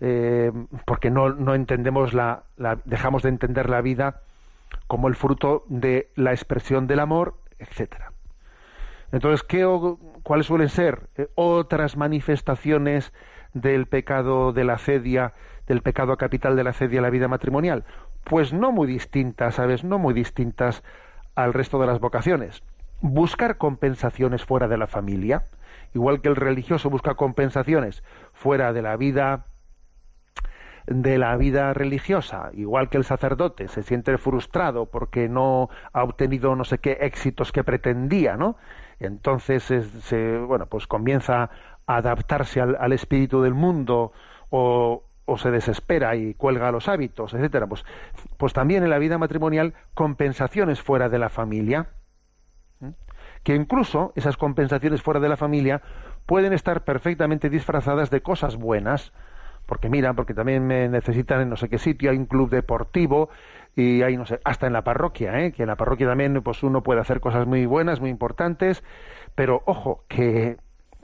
eh, 0.00 0.52
porque 0.84 1.10
no, 1.10 1.30
no 1.30 1.54
entendemos 1.54 2.12
la, 2.12 2.42
la, 2.58 2.78
dejamos 2.84 3.22
de 3.22 3.30
entender 3.30 3.70
la 3.70 3.80
vida 3.80 4.20
como 4.86 5.08
el 5.08 5.14
fruto 5.14 5.64
de 5.68 6.10
la 6.14 6.32
expresión 6.32 6.86
del 6.86 7.00
amor, 7.00 7.34
etcétera. 7.58 8.12
Entonces, 9.12 9.42
¿qué, 9.42 9.66
¿cuáles 10.22 10.46
suelen 10.46 10.68
ser 10.68 11.08
eh, 11.16 11.28
otras 11.34 11.96
manifestaciones 11.96 13.12
del 13.54 13.86
pecado 13.86 14.52
de 14.52 14.64
la 14.64 14.78
cedia, 14.78 15.32
del 15.66 15.82
pecado 15.82 16.16
capital 16.16 16.56
de 16.56 16.64
la 16.64 16.72
cedia 16.72 17.00
a 17.00 17.02
la 17.02 17.10
vida 17.10 17.28
matrimonial? 17.28 17.84
Pues 18.24 18.52
no 18.52 18.72
muy 18.72 18.86
distintas, 18.86 19.54
¿sabes? 19.54 19.84
No 19.84 19.98
muy 19.98 20.12
distintas 20.12 20.82
al 21.34 21.54
resto 21.54 21.80
de 21.80 21.86
las 21.86 22.00
vocaciones. 22.00 22.62
Buscar 23.00 23.56
compensaciones 23.56 24.44
fuera 24.44 24.68
de 24.68 24.76
la 24.76 24.86
familia, 24.86 25.44
igual 25.94 26.20
que 26.20 26.28
el 26.28 26.36
religioso 26.36 26.90
busca 26.90 27.14
compensaciones 27.14 28.02
fuera 28.32 28.72
de 28.72 28.82
la 28.82 28.96
vida 28.96 29.46
de 30.86 31.18
la 31.18 31.36
vida 31.36 31.74
religiosa, 31.74 32.50
igual 32.54 32.88
que 32.88 32.96
el 32.96 33.04
sacerdote 33.04 33.68
se 33.68 33.82
siente 33.82 34.16
frustrado 34.16 34.86
porque 34.86 35.28
no 35.28 35.68
ha 35.92 36.02
obtenido 36.02 36.56
no 36.56 36.64
sé 36.64 36.78
qué 36.78 36.92
éxitos 37.02 37.52
que 37.52 37.62
pretendía, 37.62 38.36
¿no? 38.36 38.56
Entonces 39.00 39.62
se, 39.62 40.38
bueno, 40.38 40.66
pues 40.66 40.86
comienza 40.86 41.50
a 41.86 41.96
adaptarse 41.96 42.60
al, 42.60 42.76
al 42.78 42.92
espíritu 42.92 43.42
del 43.42 43.54
mundo 43.54 44.12
o, 44.50 45.04
o, 45.24 45.38
se 45.38 45.50
desespera 45.50 46.16
y 46.16 46.34
cuelga 46.34 46.72
los 46.72 46.88
hábitos, 46.88 47.34
etcétera. 47.34 47.66
Pues, 47.66 47.84
pues 48.36 48.52
también 48.52 48.82
en 48.82 48.90
la 48.90 48.98
vida 48.98 49.18
matrimonial 49.18 49.74
compensaciones 49.94 50.80
fuera 50.80 51.08
de 51.08 51.18
la 51.18 51.28
familia, 51.28 51.88
que 53.42 53.54
incluso 53.54 54.12
esas 54.16 54.36
compensaciones 54.36 55.02
fuera 55.02 55.20
de 55.20 55.28
la 55.28 55.36
familia 55.36 55.80
pueden 56.26 56.52
estar 56.52 56.84
perfectamente 56.84 57.48
disfrazadas 57.48 58.10
de 58.10 58.20
cosas 58.20 58.56
buenas 58.56 59.12
porque 59.68 59.90
mira, 59.90 60.14
porque 60.14 60.32
también 60.32 60.66
me 60.66 60.88
necesitan 60.88 61.42
en 61.42 61.50
no 61.50 61.56
sé 61.58 61.68
qué 61.68 61.76
sitio, 61.76 62.10
hay 62.10 62.16
un 62.16 62.24
club 62.24 62.48
deportivo 62.48 63.28
y 63.76 64.02
hay, 64.02 64.16
no 64.16 64.26
sé, 64.26 64.40
hasta 64.44 64.66
en 64.66 64.72
la 64.72 64.82
parroquia, 64.82 65.40
¿eh? 65.40 65.52
que 65.52 65.62
en 65.62 65.68
la 65.68 65.76
parroquia 65.76 66.06
también 66.06 66.42
pues 66.42 66.62
uno 66.62 66.82
puede 66.82 67.00
hacer 67.00 67.20
cosas 67.20 67.46
muy 67.46 67.66
buenas, 67.66 68.00
muy 68.00 68.10
importantes, 68.10 68.82
pero 69.34 69.62
ojo, 69.66 70.04
que, 70.08 70.56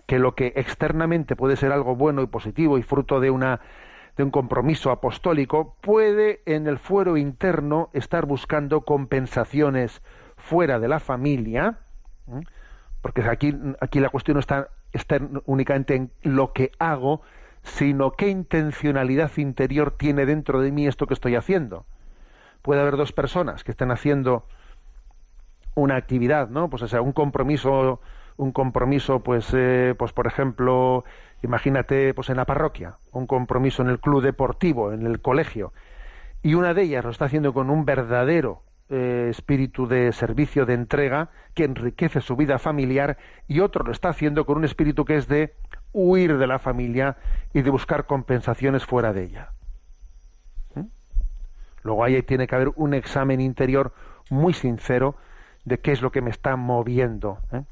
que 0.06 0.18
lo 0.18 0.34
que 0.34 0.52
externamente 0.56 1.36
puede 1.36 1.56
ser 1.56 1.72
algo 1.72 1.94
bueno 1.96 2.22
y 2.22 2.26
positivo 2.26 2.78
y 2.78 2.82
fruto 2.82 3.20
de 3.20 3.30
una 3.30 3.60
de 4.16 4.22
un 4.22 4.30
compromiso 4.30 4.90
apostólico, 4.90 5.76
puede 5.80 6.40
en 6.46 6.66
el 6.66 6.78
fuero 6.78 7.16
interno 7.16 7.90
estar 7.92 8.26
buscando 8.26 8.82
compensaciones 8.82 10.02
fuera 10.36 10.78
de 10.78 10.88
la 10.88 11.00
familia, 11.00 11.78
porque 13.02 13.22
aquí, 13.22 13.56
aquí 13.80 14.00
la 14.00 14.10
cuestión 14.10 14.34
no 14.34 14.40
está, 14.40 14.68
está 14.92 15.18
únicamente 15.46 15.96
en 15.96 16.10
lo 16.22 16.52
que 16.52 16.70
hago, 16.78 17.22
sino 17.62 18.12
qué 18.12 18.28
intencionalidad 18.28 19.32
interior 19.36 19.90
tiene 19.90 20.26
dentro 20.26 20.60
de 20.60 20.70
mí 20.70 20.86
esto 20.86 21.06
que 21.06 21.14
estoy 21.14 21.34
haciendo. 21.34 21.86
Puede 22.64 22.80
haber 22.80 22.96
dos 22.96 23.12
personas 23.12 23.62
que 23.62 23.72
estén 23.72 23.90
haciendo 23.90 24.46
una 25.74 25.96
actividad, 25.96 26.48
¿no? 26.48 26.70
Pues 26.70 26.82
o 26.82 26.88
sea, 26.88 27.02
un 27.02 27.12
compromiso, 27.12 28.00
un 28.38 28.52
compromiso, 28.52 29.20
pues, 29.20 29.50
eh, 29.52 29.94
pues 29.98 30.14
por 30.14 30.26
ejemplo, 30.26 31.04
imagínate, 31.42 32.14
pues 32.14 32.30
en 32.30 32.38
la 32.38 32.46
parroquia, 32.46 32.96
un 33.12 33.26
compromiso 33.26 33.82
en 33.82 33.90
el 33.90 34.00
club 34.00 34.22
deportivo, 34.22 34.94
en 34.94 35.06
el 35.06 35.20
colegio, 35.20 35.74
y 36.42 36.54
una 36.54 36.72
de 36.72 36.84
ellas 36.84 37.04
lo 37.04 37.10
está 37.10 37.26
haciendo 37.26 37.52
con 37.52 37.68
un 37.68 37.84
verdadero 37.84 38.62
eh, 38.88 39.26
espíritu 39.28 39.86
de 39.86 40.10
servicio, 40.12 40.64
de 40.64 40.72
entrega, 40.72 41.28
que 41.52 41.64
enriquece 41.64 42.22
su 42.22 42.34
vida 42.34 42.58
familiar, 42.58 43.18
y 43.46 43.60
otro 43.60 43.84
lo 43.84 43.92
está 43.92 44.08
haciendo 44.08 44.46
con 44.46 44.56
un 44.56 44.64
espíritu 44.64 45.04
que 45.04 45.16
es 45.16 45.28
de 45.28 45.52
huir 45.92 46.38
de 46.38 46.46
la 46.46 46.58
familia 46.58 47.18
y 47.52 47.60
de 47.60 47.68
buscar 47.68 48.06
compensaciones 48.06 48.86
fuera 48.86 49.12
de 49.12 49.24
ella. 49.24 49.50
Luego 51.84 52.02
ahí 52.02 52.20
tiene 52.22 52.48
que 52.48 52.54
haber 52.56 52.72
un 52.74 52.94
examen 52.94 53.40
interior 53.40 53.92
muy 54.30 54.52
sincero 54.52 55.14
de 55.64 55.78
qué 55.78 55.92
es 55.92 56.02
lo 56.02 56.10
que 56.10 56.20
me 56.20 56.30
está 56.30 56.56
moviendo. 56.56 57.38
¿eh? 57.52 57.62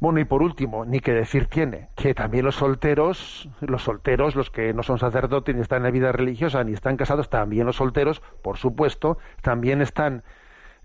Bueno, 0.00 0.18
y 0.18 0.24
por 0.24 0.42
último, 0.42 0.84
ni 0.84 0.98
que 0.98 1.12
decir 1.12 1.46
tiene, 1.46 1.90
que 1.94 2.12
también 2.12 2.44
los 2.44 2.56
solteros, 2.56 3.48
los 3.60 3.84
solteros, 3.84 4.34
los 4.34 4.50
que 4.50 4.74
no 4.74 4.82
son 4.82 4.98
sacerdotes 4.98 5.54
ni 5.54 5.60
están 5.60 5.78
en 5.78 5.84
la 5.84 5.90
vida 5.92 6.10
religiosa 6.10 6.64
ni 6.64 6.72
están 6.72 6.96
casados, 6.96 7.30
también 7.30 7.66
los 7.66 7.76
solteros, 7.76 8.20
por 8.42 8.58
supuesto, 8.58 9.18
también 9.42 9.80
están 9.80 10.24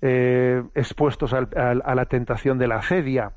eh, 0.02 0.62
expuestos 0.76 1.34
a 1.34 1.96
la 1.96 2.06
tentación 2.06 2.60
de 2.60 2.68
la 2.68 2.84
cedia 2.84 3.34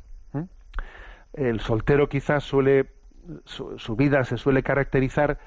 el 1.33 1.61
soltero 1.61 2.09
quizás 2.09 2.45
suele, 2.45 2.91
su, 3.45 3.97
vida 3.97 4.25
se 4.25 4.37
suele 4.37 4.63
caracterizar 4.63 5.39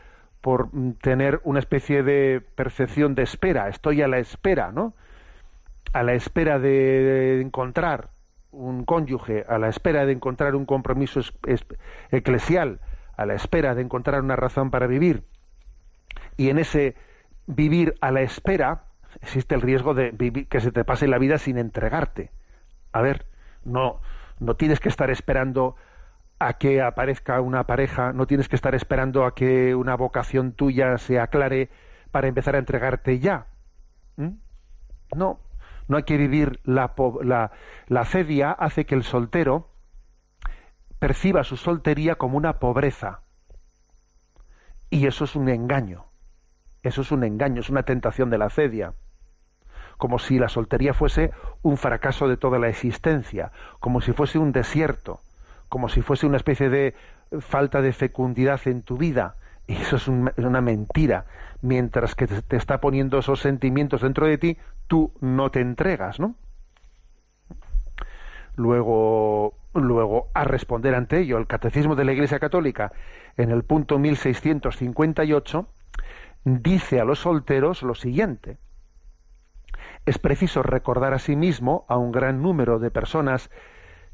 por 0.43 0.71
tener 1.01 1.39
una 1.45 1.59
especie 1.59 2.03
de 2.03 2.41
percepción 2.41 3.15
de 3.15 3.23
espera, 3.23 3.69
estoy 3.69 4.01
a 4.01 4.09
la 4.09 4.17
espera, 4.19 4.73
¿no? 4.73 4.93
A 5.93 6.03
la 6.03 6.15
espera 6.15 6.59
de 6.59 7.39
encontrar 7.39 8.09
un 8.51 8.83
cónyuge, 8.83 9.45
a 9.47 9.57
la 9.57 9.69
espera 9.69 10.05
de 10.05 10.11
encontrar 10.11 10.55
un 10.55 10.65
compromiso 10.65 11.21
eclesial, 12.11 12.81
a 13.15 13.25
la 13.25 13.35
espera 13.35 13.73
de 13.73 13.83
encontrar 13.83 14.21
una 14.21 14.35
razón 14.35 14.69
para 14.69 14.85
vivir. 14.85 15.23
Y 16.35 16.49
en 16.49 16.59
ese 16.59 16.95
vivir 17.47 17.95
a 18.01 18.11
la 18.11 18.19
espera 18.19 18.83
existe 19.21 19.55
el 19.55 19.61
riesgo 19.61 19.93
de 19.93 20.11
que 20.49 20.59
se 20.59 20.73
te 20.73 20.83
pase 20.83 21.07
la 21.07 21.19
vida 21.19 21.37
sin 21.37 21.57
entregarte. 21.57 22.31
A 22.91 23.01
ver, 23.01 23.27
no, 23.63 24.01
no 24.41 24.57
tienes 24.57 24.81
que 24.81 24.89
estar 24.89 25.09
esperando 25.09 25.77
a 26.47 26.53
que 26.53 26.81
aparezca 26.81 27.41
una 27.41 27.65
pareja, 27.65 28.13
no 28.13 28.27
tienes 28.27 28.49
que 28.49 28.55
estar 28.55 28.75
esperando 28.75 29.25
a 29.25 29.33
que 29.33 29.75
una 29.75 29.95
vocación 29.95 30.53
tuya 30.53 30.97
se 30.97 31.19
aclare 31.19 31.69
para 32.11 32.27
empezar 32.27 32.55
a 32.55 32.59
entregarte 32.59 33.19
ya. 33.19 33.47
¿Mm? 34.17 34.35
No, 35.15 35.39
no 35.87 35.97
hay 35.97 36.03
que 36.03 36.17
vivir 36.17 36.59
la, 36.63 36.93
la, 37.23 37.51
la 37.87 38.05
cedia 38.05 38.51
hace 38.51 38.85
que 38.85 38.95
el 38.95 39.03
soltero 39.03 39.69
perciba 40.99 41.43
su 41.43 41.57
soltería 41.57 42.15
como 42.15 42.37
una 42.37 42.59
pobreza. 42.59 43.21
Y 44.89 45.07
eso 45.07 45.25
es 45.25 45.35
un 45.35 45.49
engaño. 45.49 46.05
Eso 46.83 47.01
es 47.01 47.11
un 47.11 47.23
engaño, 47.23 47.61
es 47.61 47.69
una 47.69 47.83
tentación 47.83 48.29
de 48.29 48.37
la 48.37 48.49
cedia 48.49 48.93
como 49.97 50.19
si 50.19 50.37
la 50.37 50.49
soltería 50.49 50.93
fuese 50.93 51.31
un 51.61 51.77
fracaso 51.77 52.27
de 52.27 52.35
toda 52.35 52.59
la 52.59 52.67
existencia, 52.67 53.51
como 53.79 54.01
si 54.01 54.11
fuese 54.11 54.37
un 54.37 54.51
desierto, 54.51 55.21
como 55.73 55.89
si 55.89 56.03
fuese 56.03 56.27
una 56.27 56.37
especie 56.37 56.69
de 56.69 56.93
falta 57.39 57.81
de 57.81 57.93
fecundidad 57.93 58.61
en 58.65 58.83
tu 58.83 58.95
vida. 58.95 59.37
Y 59.65 59.73
eso 59.73 59.95
es 59.95 60.07
una 60.07 60.61
mentira. 60.61 61.25
Mientras 61.63 62.13
que 62.13 62.27
te 62.27 62.57
está 62.57 62.79
poniendo 62.79 63.17
esos 63.17 63.39
sentimientos 63.39 64.01
dentro 64.01 64.27
de 64.27 64.37
ti, 64.37 64.57
tú 64.85 65.13
no 65.19 65.49
te 65.49 65.61
entregas, 65.61 66.19
¿no? 66.19 66.35
luego, 68.55 69.55
luego 69.73 70.27
a 70.35 70.43
responder 70.43 70.93
ante 70.93 71.21
ello. 71.21 71.39
El 71.39 71.47
Catecismo 71.47 71.95
de 71.95 72.05
la 72.05 72.13
Iglesia 72.13 72.37
Católica, 72.37 72.91
en 73.35 73.49
el 73.49 73.63
punto 73.63 73.97
1658, 73.97 75.67
dice 76.43 76.99
a 76.99 77.03
los 77.03 77.17
solteros 77.17 77.81
lo 77.81 77.95
siguiente. 77.95 78.59
Es 80.05 80.19
preciso 80.19 80.61
recordar 80.61 81.15
a 81.15 81.19
sí 81.19 81.35
mismo 81.35 81.83
a 81.89 81.97
un 81.97 82.11
gran 82.11 82.43
número 82.43 82.77
de 82.77 82.91
personas 82.91 83.49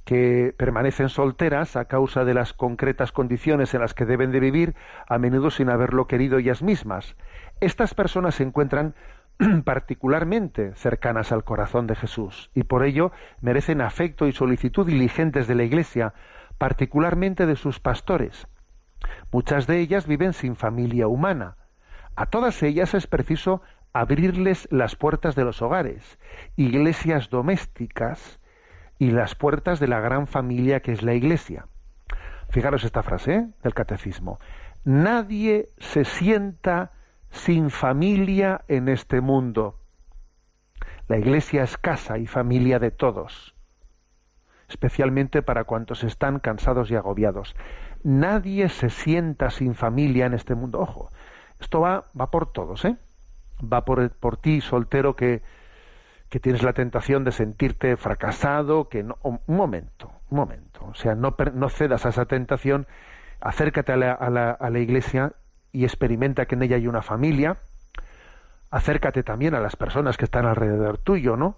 que 0.10 0.56
permanecen 0.58 1.08
solteras 1.08 1.76
a 1.76 1.86
causa 1.86 2.26
de 2.26 2.34
las 2.34 2.54
concretas 2.54 3.12
condiciones 3.12 3.76
en 3.76 3.82
las 3.82 3.94
que 3.94 4.08
deben 4.08 4.32
de 4.32 4.40
vivir, 4.40 4.74
a 5.08 5.20
menudo 5.20 5.52
sin 5.52 5.70
haberlo 5.70 6.08
querido 6.08 6.40
ellas 6.40 6.64
mismas. 6.64 7.16
Estas 7.60 7.94
personas 7.94 8.34
se 8.34 8.42
encuentran 8.42 8.96
particularmente 9.66 10.74
cercanas 10.74 11.32
al 11.32 11.44
corazón 11.44 11.86
de 11.86 11.96
Jesús 11.96 12.50
y 12.56 12.64
por 12.64 12.86
ello 12.86 13.12
merecen 13.40 13.82
afecto 13.82 14.26
y 14.26 14.32
solicitud 14.32 14.88
diligentes 14.88 15.46
de 15.48 15.54
la 15.54 15.64
Iglesia, 15.64 16.16
particularmente 16.58 17.46
de 17.46 17.56
sus 17.56 17.80
pastores. 17.80 18.48
Muchas 19.32 19.68
de 19.68 19.78
ellas 19.78 20.08
viven 20.08 20.34
sin 20.34 20.56
familia 20.56 21.06
humana. 21.06 21.56
A 22.16 22.26
todas 22.26 22.64
ellas 22.64 22.96
es 22.96 23.06
preciso 23.06 23.62
abrirles 23.94 24.68
las 24.72 24.96
puertas 24.96 25.36
de 25.36 25.46
los 25.46 25.62
hogares, 25.62 26.18
iglesias 26.56 27.30
domésticas 27.30 28.39
y 29.00 29.12
las 29.12 29.34
puertas 29.34 29.80
de 29.80 29.88
la 29.88 30.02
gran 30.02 30.28
familia 30.28 30.82
que 30.82 30.92
es 30.92 31.02
la 31.02 31.14
Iglesia. 31.14 31.66
Fijaros 32.50 32.84
esta 32.84 33.02
frase 33.02 33.34
¿eh? 33.34 33.48
del 33.64 33.74
catecismo. 33.74 34.40
Nadie 34.84 35.70
se 35.78 36.04
sienta 36.04 36.92
sin 37.32 37.70
familia 37.70 38.62
en 38.68 38.90
este 38.90 39.22
mundo. 39.22 39.80
La 41.08 41.18
Iglesia 41.18 41.64
es 41.64 41.78
casa 41.78 42.18
y 42.18 42.28
familia 42.28 42.78
de 42.78 42.92
todos, 42.92 43.56
especialmente 44.68 45.42
para 45.42 45.64
cuantos 45.64 46.04
están 46.04 46.40
cansados 46.40 46.92
y 46.92 46.96
agobiados. 46.96 47.56
Nadie 48.04 48.70
se 48.70 48.90
sienta 48.90 49.50
sin 49.50 49.76
familia 49.76 50.26
en 50.26 50.34
este 50.34 50.56
mundo. 50.56 50.80
Ojo, 50.80 51.10
esto 51.60 51.80
va, 51.82 52.06
va 52.20 52.30
por 52.32 52.52
todos, 52.52 52.86
¿eh? 52.86 52.98
Va 53.62 53.86
por, 53.86 54.10
por 54.12 54.38
ti, 54.38 54.62
soltero, 54.62 55.16
que, 55.16 55.42
que 56.30 56.40
tienes 56.40 56.62
la 56.62 56.74
tentación 56.74 57.24
de 57.24 57.32
sentirte 57.32 57.98
fracasado, 57.98 58.88
que 58.88 59.04
no, 59.04 59.18
un 59.24 59.40
momento, 59.48 60.12
un 60.30 60.38
momento. 60.38 60.86
O 60.86 60.94
sea, 60.94 61.16
no, 61.16 61.36
no 61.54 61.70
cedas 61.70 62.06
a 62.06 62.10
esa 62.10 62.26
tentación, 62.26 62.88
acércate 63.42 63.92
a 63.92 63.98
la, 63.98 64.14
a 64.14 64.30
la, 64.30 64.52
a 64.52 64.70
la 64.70 64.80
iglesia 64.80 65.34
y 65.72 65.84
experimenta 65.84 66.46
que 66.46 66.56
en 66.56 66.64
ella 66.64 66.76
hay 66.76 66.88
una 66.88 67.02
familia, 67.02 67.58
acércate 68.70 69.24
también 69.24 69.56
a 69.56 69.60
las 69.60 69.76
personas 69.76 70.18
que 70.18 70.26
están 70.26 70.46
alrededor 70.46 71.00
tuyo, 71.00 71.36
¿no? 71.36 71.58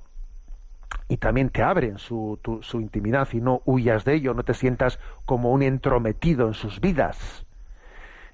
Y 1.10 1.18
también 1.18 1.50
te 1.50 1.64
abren 1.64 1.98
su, 1.98 2.40
su 2.62 2.80
intimidad 2.80 3.28
y 3.34 3.42
no 3.42 3.62
huyas 3.66 4.06
de 4.06 4.14
ello, 4.14 4.34
no 4.34 4.44
te 4.44 4.54
sientas 4.54 5.00
como 5.26 5.52
un 5.52 5.64
entrometido 5.64 6.48
en 6.48 6.54
sus 6.54 6.80
vidas. 6.80 7.46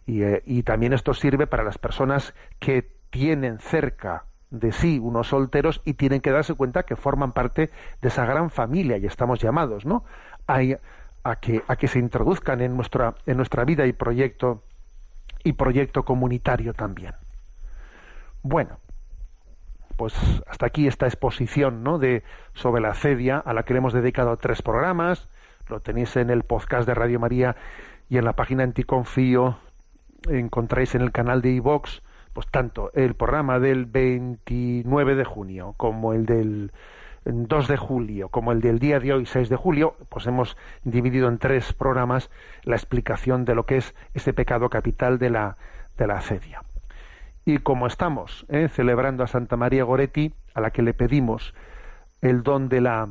Y, 0.06 0.22
eh, 0.24 0.44
y 0.46 0.64
también 0.64 0.94
esto 0.94 1.14
sirve 1.14 1.48
para 1.48 1.64
las 1.64 1.78
personas 1.78 2.34
que 2.60 2.92
tienen 3.10 3.60
cerca 3.60 4.26
de 4.50 4.72
sí 4.72 5.00
unos 5.00 5.28
solteros 5.28 5.82
y 5.84 5.94
tienen 5.94 6.22
que 6.22 6.32
darse 6.32 6.54
cuenta 6.54 6.84
que 6.84 6.96
forman 6.96 7.34
parte 7.34 7.70
de 8.02 8.08
esa 8.08 8.26
gran 8.26 8.50
familia 8.50 8.98
y 8.98 9.06
estamos 9.06 9.40
llamados, 9.40 9.86
¿no? 9.86 10.04
A, 10.48 10.60
a 11.24 11.36
que, 11.36 11.62
a 11.68 11.76
que 11.76 11.88
se 11.88 12.00
introduzcan 12.00 12.62
en 12.62 12.76
nuestra, 12.76 13.16
en 13.26 13.38
nuestra 13.38 13.66
vida 13.66 13.86
y 13.86 13.94
proyecto 13.94 14.64
y 15.44 15.54
proyecto 15.54 16.04
comunitario 16.04 16.74
también. 16.74 17.14
Bueno, 18.44 18.80
pues 19.98 20.14
hasta 20.48 20.68
aquí 20.68 20.88
esta 20.88 21.08
exposición 21.08 21.84
¿no? 21.84 22.00
de, 22.00 22.24
sobre 22.54 22.82
la 22.82 22.94
cedia 22.94 23.40
a 23.40 23.54
la 23.54 23.64
que 23.64 23.74
le 23.74 23.80
hemos 23.80 23.94
dedicado 23.94 24.38
tres 24.38 24.62
programas. 24.62 25.28
Lo 25.70 25.80
tenéis 25.80 26.16
en 26.16 26.30
el 26.30 26.44
podcast 26.44 26.88
de 26.88 26.94
Radio 26.94 27.20
María 27.20 27.56
y 28.10 28.18
en 28.18 28.26
la 28.26 28.34
página 28.34 28.64
Anticonfío. 28.64 29.58
Encontráis 30.30 30.96
en 30.96 31.02
el 31.02 31.12
canal 31.12 31.42
de 31.42 31.52
iVox 31.52 32.02
pues 32.38 32.52
tanto 32.52 32.92
el 32.94 33.16
programa 33.16 33.60
del 33.60 33.88
29 33.88 35.16
de 35.16 35.24
junio 35.26 35.74
como 35.76 36.14
el 36.14 36.28
del 36.28 36.72
2 37.26 37.68
de 37.68 37.78
julio, 37.78 38.30
como 38.30 38.52
el 38.52 38.62
del 38.62 38.78
día 38.78 39.00
de 39.00 39.12
hoy, 39.12 39.26
6 39.26 39.50
de 39.50 39.56
julio, 39.56 39.96
pues 40.10 40.28
hemos 40.28 40.56
dividido 40.84 41.30
en 41.30 41.40
tres 41.40 41.74
programas 41.74 42.30
la 42.62 42.76
explicación 42.76 43.44
de 43.44 43.56
lo 43.56 43.66
que 43.66 43.78
es 43.78 43.96
ese 44.14 44.34
pecado 44.34 44.70
capital 44.70 45.18
de 45.18 45.32
la, 45.32 45.58
de 45.98 46.06
la 46.06 46.18
acedia. 46.18 46.62
Y 47.44 47.58
como 47.58 47.88
estamos 47.88 48.46
eh, 48.50 48.68
celebrando 48.68 49.24
a 49.24 49.28
Santa 49.28 49.58
María 49.58 49.84
Goretti, 49.84 50.32
a 50.54 50.62
la 50.62 50.70
que 50.70 50.84
le 50.84 50.94
pedimos 50.94 51.56
el 52.22 52.44
don 52.44 52.70
de 52.70 52.82
la, 52.82 53.10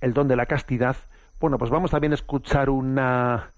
el 0.00 0.14
don 0.14 0.28
de 0.28 0.36
la 0.36 0.46
castidad, 0.46 0.94
bueno, 1.40 1.58
pues 1.58 1.72
vamos 1.72 1.90
también 1.90 2.12
a 2.12 2.14
escuchar 2.14 2.70
una, 2.70 3.50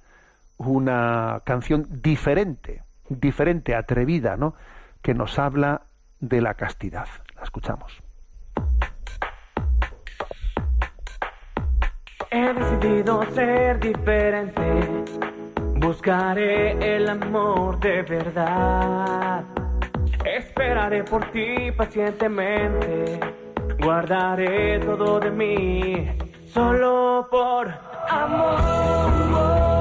una 0.57 1.43
canción 1.45 1.87
diferente, 1.91 2.81
diferente, 3.09 3.75
atrevida, 3.75 4.37
¿no? 4.37 4.55
Que 5.03 5.15
nos 5.15 5.39
habla 5.39 5.83
de 6.21 6.41
la 6.41 6.55
castidad. 6.55 7.07
La 7.37 7.43
escuchamos. 7.43 8.03
He 12.31 12.55
decidido 12.55 13.23
ser 13.35 13.79
diferente, 13.79 15.05
buscaré 15.77 16.97
el 16.97 17.09
amor 17.09 17.79
de 17.81 18.03
verdad. 18.03 19.45
Esperaré 20.25 21.05
por 21.05 21.31
ti 21.33 21.71
pacientemente, 21.77 23.21
guardaré 23.83 24.79
todo 24.79 25.21
de 25.21 25.31
mí, 25.31 26.09
solo 26.47 27.29
por 27.31 27.69
amor. 28.09 29.72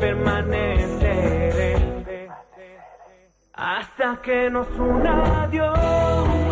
Permaneceré 0.00 1.76
hasta 3.52 4.20
que 4.22 4.50
nos 4.50 4.66
una 4.78 5.46
Dios. 5.50 6.49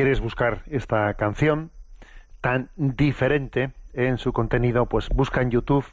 Quieres 0.00 0.20
buscar 0.20 0.62
esta 0.70 1.12
canción 1.12 1.70
tan 2.40 2.70
diferente 2.74 3.72
en 3.92 4.16
su 4.16 4.32
contenido, 4.32 4.86
pues 4.86 5.10
busca 5.10 5.42
en 5.42 5.50
YouTube, 5.50 5.84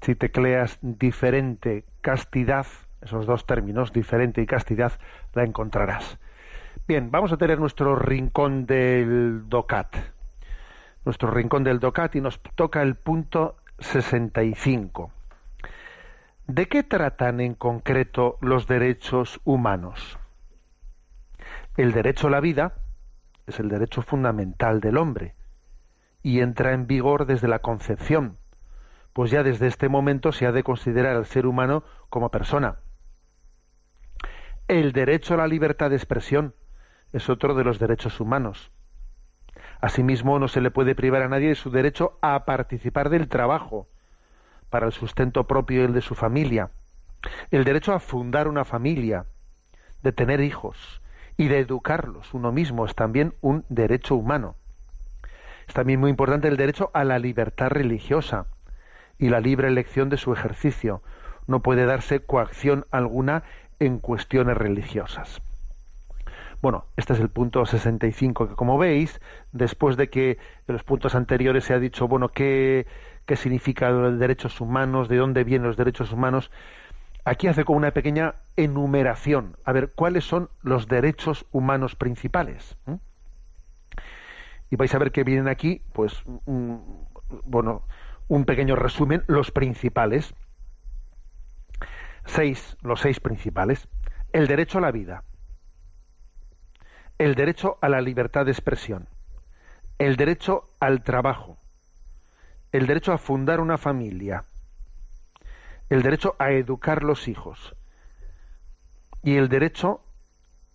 si 0.00 0.14
tecleas 0.14 0.78
diferente 0.80 1.84
castidad, 2.00 2.64
esos 3.02 3.26
dos 3.26 3.44
términos, 3.44 3.92
diferente 3.92 4.40
y 4.40 4.46
castidad, 4.46 4.92
la 5.34 5.44
encontrarás. 5.44 6.18
Bien, 6.86 7.10
vamos 7.10 7.30
a 7.30 7.36
tener 7.36 7.60
nuestro 7.60 7.96
rincón 7.96 8.64
del 8.64 9.46
DOCAT. 9.46 9.94
Nuestro 11.04 11.30
rincón 11.30 11.64
del 11.64 11.80
DOCAT 11.80 12.16
y 12.16 12.22
nos 12.22 12.40
toca 12.54 12.80
el 12.80 12.94
punto 12.94 13.56
65. 13.80 15.12
¿De 16.46 16.66
qué 16.66 16.82
tratan 16.82 17.42
en 17.42 17.52
concreto 17.52 18.38
los 18.40 18.66
derechos 18.66 19.38
humanos? 19.44 20.18
El 21.76 21.92
derecho 21.92 22.28
a 22.28 22.30
la 22.30 22.40
vida 22.40 22.72
es 23.48 23.58
el 23.60 23.68
derecho 23.68 24.02
fundamental 24.02 24.80
del 24.80 24.98
hombre 24.98 25.34
y 26.22 26.40
entra 26.40 26.72
en 26.72 26.86
vigor 26.86 27.26
desde 27.26 27.48
la 27.48 27.60
concepción, 27.60 28.38
pues 29.12 29.30
ya 29.30 29.42
desde 29.42 29.66
este 29.66 29.88
momento 29.88 30.32
se 30.32 30.46
ha 30.46 30.52
de 30.52 30.62
considerar 30.62 31.16
al 31.16 31.26
ser 31.26 31.46
humano 31.46 31.84
como 32.10 32.30
persona. 32.30 32.76
El 34.68 34.92
derecho 34.92 35.34
a 35.34 35.38
la 35.38 35.46
libertad 35.46 35.90
de 35.90 35.96
expresión 35.96 36.54
es 37.12 37.30
otro 37.30 37.54
de 37.54 37.64
los 37.64 37.78
derechos 37.78 38.20
humanos. 38.20 38.70
Asimismo, 39.80 40.38
no 40.38 40.48
se 40.48 40.60
le 40.60 40.70
puede 40.70 40.94
privar 40.94 41.22
a 41.22 41.28
nadie 41.28 41.48
de 41.48 41.54
su 41.54 41.70
derecho 41.70 42.18
a 42.20 42.44
participar 42.44 43.08
del 43.08 43.28
trabajo, 43.28 43.88
para 44.68 44.86
el 44.86 44.92
sustento 44.92 45.46
propio 45.46 45.80
y 45.80 45.84
el 45.84 45.94
de 45.94 46.02
su 46.02 46.14
familia, 46.14 46.70
el 47.50 47.64
derecho 47.64 47.94
a 47.94 48.00
fundar 48.00 48.48
una 48.48 48.66
familia, 48.66 49.24
de 50.02 50.12
tener 50.12 50.40
hijos 50.40 51.00
y 51.38 51.48
de 51.48 51.60
educarlos 51.60 52.34
uno 52.34 52.52
mismo 52.52 52.84
es 52.84 52.94
también 52.94 53.32
un 53.40 53.64
derecho 53.70 54.16
humano. 54.16 54.56
Es 55.66 55.72
también 55.72 56.00
muy 56.00 56.10
importante 56.10 56.48
el 56.48 56.56
derecho 56.56 56.90
a 56.92 57.04
la 57.04 57.18
libertad 57.18 57.68
religiosa 57.70 58.46
y 59.18 59.28
la 59.28 59.40
libre 59.40 59.68
elección 59.68 60.08
de 60.10 60.16
su 60.16 60.32
ejercicio. 60.32 61.02
No 61.46 61.60
puede 61.60 61.86
darse 61.86 62.20
coacción 62.20 62.86
alguna 62.90 63.44
en 63.78 64.00
cuestiones 64.00 64.56
religiosas. 64.56 65.40
Bueno, 66.60 66.86
este 66.96 67.12
es 67.12 67.20
el 67.20 67.28
punto 67.28 67.64
65, 67.64 68.48
que 68.48 68.54
como 68.56 68.76
veis, 68.76 69.20
después 69.52 69.96
de 69.96 70.10
que 70.10 70.38
en 70.66 70.74
los 70.74 70.82
puntos 70.82 71.14
anteriores 71.14 71.64
se 71.64 71.72
ha 71.72 71.78
dicho, 71.78 72.08
bueno, 72.08 72.30
qué, 72.30 72.86
qué 73.26 73.36
significa 73.36 73.90
los 73.90 74.18
derechos 74.18 74.60
humanos, 74.60 75.08
de 75.08 75.18
dónde 75.18 75.44
vienen 75.44 75.68
los 75.68 75.76
derechos 75.76 76.10
humanos, 76.12 76.50
aquí 77.28 77.46
hace 77.46 77.64
como 77.64 77.78
una 77.78 77.90
pequeña 77.90 78.36
enumeración, 78.56 79.56
a 79.64 79.72
ver, 79.72 79.92
¿cuáles 79.94 80.24
son 80.24 80.50
los 80.62 80.88
derechos 80.88 81.46
humanos 81.52 81.94
principales? 81.94 82.76
¿Mm? 82.86 82.94
Y 84.70 84.76
vais 84.76 84.94
a 84.94 84.98
ver 84.98 85.12
que 85.12 85.24
vienen 85.24 85.48
aquí, 85.48 85.82
pues, 85.92 86.22
un, 86.46 87.06
bueno, 87.44 87.84
un 88.28 88.44
pequeño 88.44 88.76
resumen, 88.76 89.24
los 89.26 89.50
principales. 89.50 90.34
Seis, 92.26 92.76
los 92.82 93.00
seis 93.00 93.20
principales. 93.20 93.88
El 94.32 94.46
derecho 94.46 94.78
a 94.78 94.82
la 94.82 94.90
vida, 94.90 95.24
el 97.18 97.34
derecho 97.34 97.78
a 97.80 97.88
la 97.88 98.02
libertad 98.02 98.44
de 98.44 98.52
expresión, 98.52 99.08
el 99.98 100.16
derecho 100.16 100.64
al 100.80 101.02
trabajo, 101.02 101.58
el 102.72 102.86
derecho 102.86 103.12
a 103.12 103.18
fundar 103.18 103.60
una 103.60 103.78
familia, 103.78 104.44
el 105.88 106.02
derecho 106.02 106.36
a 106.38 106.50
educar 106.50 107.02
los 107.02 107.28
hijos 107.28 107.74
y 109.22 109.36
el 109.36 109.48
derecho 109.48 110.02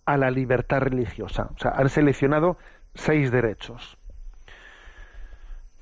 a 0.04 0.16
la 0.16 0.30
libertad 0.30 0.80
religiosa. 0.80 1.50
O 1.54 1.58
sea, 1.58 1.72
han 1.72 1.88
seleccionado 1.88 2.58
seis 2.94 3.30
derechos. 3.30 3.98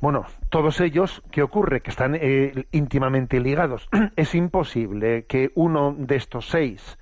Bueno, 0.01 0.27
todos 0.51 0.81
ellos, 0.81 1.23
¿qué 1.31 1.43
ocurre? 1.43 1.81
Que 1.81 1.91
están 1.91 2.17
eh, 2.17 2.67
íntimamente 2.73 3.39
ligados. 3.41 3.89
es 4.17 4.35
imposible 4.35 5.27
que 5.27 5.53
uno 5.55 5.95
de 5.97 6.17
estos 6.17 6.49
seis 6.49 6.99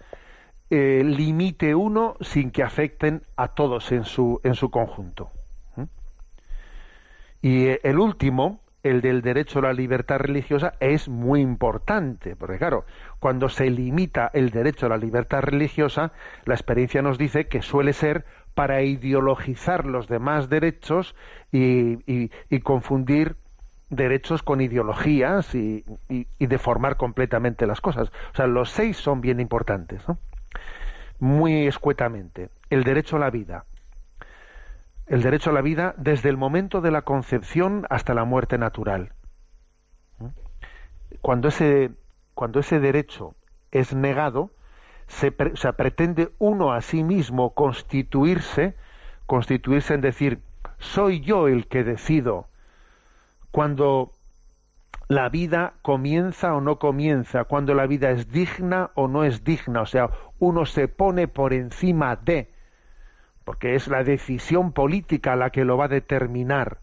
eh, 0.69 1.03
limite 1.03 1.75
uno 1.75 2.17
sin 2.21 2.51
que 2.51 2.63
afecten 2.63 3.23
a 3.37 3.49
todos 3.49 3.91
en 3.93 4.05
su, 4.05 4.41
en 4.45 4.55
su 4.55 4.71
conjunto. 4.71 5.31
¿Mm? 5.77 5.83
Y 7.43 7.67
eh, 7.69 7.81
el 7.83 7.99
último, 7.99 8.61
el 8.83 9.01
del 9.01 9.23
derecho 9.23 9.59
a 9.59 9.63
la 9.63 9.73
libertad 9.73 10.19
religiosa, 10.19 10.75
es 10.81 11.09
muy 11.09 11.41
importante, 11.41 12.37
porque 12.37 12.59
claro, 12.59 12.85
cuando 13.19 13.49
se 13.49 13.71
limita 13.71 14.31
el 14.33 14.51
derecho 14.51 14.87
a 14.87 14.89
la 14.89 14.97
libertad 14.97 15.41
religiosa, 15.43 16.13
la 16.45 16.55
experiencia 16.55 17.03
nos 17.03 17.19
dice 17.19 17.47
que 17.47 17.63
suele 17.63 17.93
ser 17.93 18.25
para 18.55 18.83
ideologizar 18.83 19.87
los 19.87 20.09
demás 20.09 20.49
derechos 20.49 21.15
y, 21.53 21.99
y, 22.07 22.61
confundir 22.61 23.37
derechos 23.91 24.43
con 24.43 24.61
ideologías 24.61 25.55
y, 25.55 25.85
y, 26.09 26.47
deformar 26.47 26.97
completamente 26.97 27.67
las 27.67 27.81
cosas. 27.81 28.09
O 28.33 28.37
sea, 28.37 28.47
los 28.47 28.71
seis 28.71 28.97
son 28.97 29.21
bien 29.21 29.41
importantes. 29.41 30.07
¿no? 30.09 30.19
muy 31.21 31.67
escuetamente. 31.67 32.49
El 32.71 32.83
derecho 32.83 33.17
a 33.17 33.21
la 33.21 33.31
vida. 33.31 33.65
El 35.11 35.23
derecho 35.23 35.51
a 35.51 35.53
la 35.53 35.61
vida 35.61 35.93
desde 35.97 36.29
el 36.29 36.37
momento 36.37 36.81
de 36.81 36.93
la 36.93 37.03
concepción 37.03 37.85
hasta 37.91 38.15
la 38.15 38.25
muerte 38.25 38.59
natural. 38.59 39.13
Cuando 41.21 41.49
ese, 41.49 41.91
cuando 42.35 42.61
ese 42.61 42.79
derecho 42.79 43.35
es 43.73 43.93
negado, 43.93 44.53
se, 45.09 45.33
pretende 45.33 46.31
uno 46.39 46.73
a 46.73 46.81
sí 46.81 47.03
mismo 47.03 47.55
constituirse, 47.55 48.77
constituirse 49.27 49.95
en 49.95 50.01
decir, 50.01 50.43
soy 50.79 51.23
yo 51.23 51.49
el 51.49 51.67
que 51.67 51.83
decido 51.83 52.47
cuando 53.51 54.13
la 55.09 55.29
vida 55.29 55.73
comienza 55.83 56.55
o 56.55 56.61
no 56.61 56.79
comienza, 56.79 57.43
cuando 57.43 57.75
la 57.75 57.89
vida 57.89 58.11
es 58.11 58.31
digna 58.31 58.93
o 58.95 59.09
no 59.09 59.25
es 59.25 59.43
digna, 59.43 59.81
o 59.81 59.87
sea, 59.87 60.11
uno 60.39 60.67
se 60.67 60.87
pone 60.87 61.27
por 61.27 61.53
encima 61.53 62.15
de, 62.15 62.50
porque 63.51 63.75
es 63.75 63.89
la 63.89 64.05
decisión 64.05 64.71
política 64.71 65.35
la 65.35 65.51
que 65.51 65.65
lo 65.65 65.77
va 65.77 65.87
a 65.87 65.89
determinar, 65.89 66.79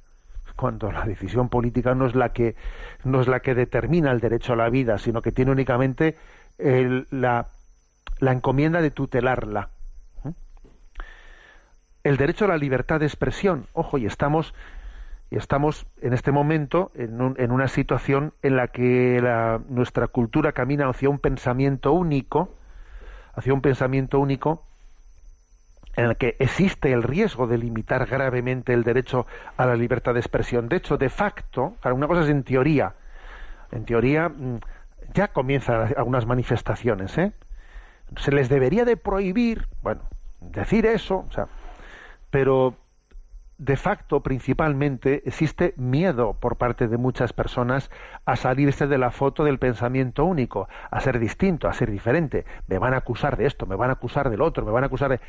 cuando 0.58 0.92
la 0.92 1.06
decisión 1.06 1.48
política 1.48 1.96
no 1.96 2.08
es 2.08 2.14
la 2.14 2.34
que 2.34 2.58
no 3.06 3.22
es 3.22 3.30
la 3.30 3.40
que 3.40 3.56
determina 3.56 4.12
el 4.12 4.20
derecho 4.20 4.52
a 4.52 4.58
la 4.58 4.70
vida, 4.70 4.98
sino 4.98 5.22
que 5.22 5.32
tiene 5.32 5.52
únicamente 5.52 6.18
la, 6.58 7.48
la 8.20 8.32
encomienda 8.34 8.82
de 8.82 8.92
tutelarla. 8.92 9.70
¿Mm? 10.26 10.32
El 12.04 12.18
derecho 12.18 12.44
a 12.44 12.50
la 12.50 12.58
libertad 12.58 13.00
de 13.00 13.06
expresión, 13.06 13.68
ojo, 13.72 13.98
y 13.98 14.06
estamos 14.06 14.54
y 15.32 15.38
estamos 15.38 15.88
en 16.02 16.12
este 16.12 16.34
momento 16.34 16.92
en, 16.96 17.34
en 17.38 17.52
una 17.52 17.70
situación 17.70 18.34
en 18.42 18.58
la 18.58 18.68
que 18.68 19.22
nuestra 19.70 20.10
cultura 20.10 20.52
camina 20.52 20.90
hacia 20.90 21.10
un 21.10 21.20
pensamiento 21.20 21.94
único, 21.94 22.54
hacia 23.36 23.54
un 23.54 23.62
pensamiento 23.62 24.20
único 24.20 24.68
en 25.98 26.06
el 26.06 26.16
que 26.16 26.38
existe 26.40 26.94
el 26.94 27.04
riesgo 27.04 27.48
de 27.48 27.58
limitar 27.58 28.06
gravemente 28.06 28.72
el 28.72 28.84
derecho 28.84 29.26
a 29.58 29.66
la 29.66 29.76
libertad 29.76 30.14
de 30.14 30.20
expresión. 30.20 30.70
De 30.70 30.78
hecho, 30.78 30.98
de 30.98 31.10
facto, 31.10 31.76
una 31.84 32.08
cosa 32.08 32.22
es 32.22 32.30
en 32.30 32.44
teoría, 32.44 32.94
en 33.72 33.84
teoría 33.84 34.30
mm, 34.30 34.60
ya 35.14 35.30
comienzan 35.30 35.94
algunas 35.98 36.26
manifestaciones, 36.26 37.18
¿eh? 37.18 37.34
Se 38.18 38.32
les 38.32 38.48
debería 38.48 38.86
de 38.86 38.96
prohibir, 38.96 39.68
bueno, 39.82 40.02
decir 40.40 40.86
eso, 40.86 41.26
o 41.28 41.32
sea, 41.32 41.48
pero 42.30 42.76
de 43.58 43.76
facto, 43.76 44.22
principalmente, 44.22 45.24
existe 45.26 45.74
miedo 45.78 46.36
por 46.40 46.58
parte 46.58 46.88
de 46.88 46.98
muchas 46.98 47.34
personas 47.34 47.90
a 48.26 48.36
salirse 48.36 48.86
de 48.86 49.00
la 49.00 49.10
foto 49.10 49.44
del 49.44 49.58
pensamiento 49.58 50.26
único, 50.26 50.70
a 50.92 51.00
ser 51.02 51.18
distinto, 51.18 51.68
a 51.68 51.74
ser 51.74 51.90
diferente. 51.90 52.46
Me 52.68 52.78
van 52.78 52.94
a 52.94 52.98
acusar 52.98 53.36
de 53.36 53.48
esto, 53.48 53.66
me 53.66 53.76
van 53.76 53.90
a 53.90 53.94
acusar 53.94 54.30
del 54.30 54.42
otro, 54.42 54.64
me 54.64 54.72
van 54.72 54.84
a 54.84 54.88
acusar 54.88 55.10
de... 55.10 55.20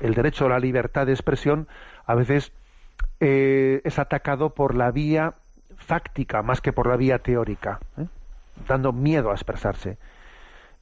El 0.00 0.14
derecho 0.14 0.46
a 0.46 0.48
la 0.48 0.58
libertad 0.58 1.06
de 1.06 1.12
expresión 1.12 1.68
a 2.06 2.14
veces 2.14 2.52
eh, 3.20 3.80
es 3.84 3.98
atacado 3.98 4.50
por 4.50 4.74
la 4.74 4.90
vía 4.90 5.34
fáctica 5.76 6.42
más 6.42 6.60
que 6.60 6.72
por 6.72 6.86
la 6.86 6.96
vía 6.96 7.18
teórica, 7.18 7.80
¿eh? 7.96 8.06
dando 8.66 8.92
miedo 8.92 9.30
a 9.30 9.34
expresarse. 9.34 9.98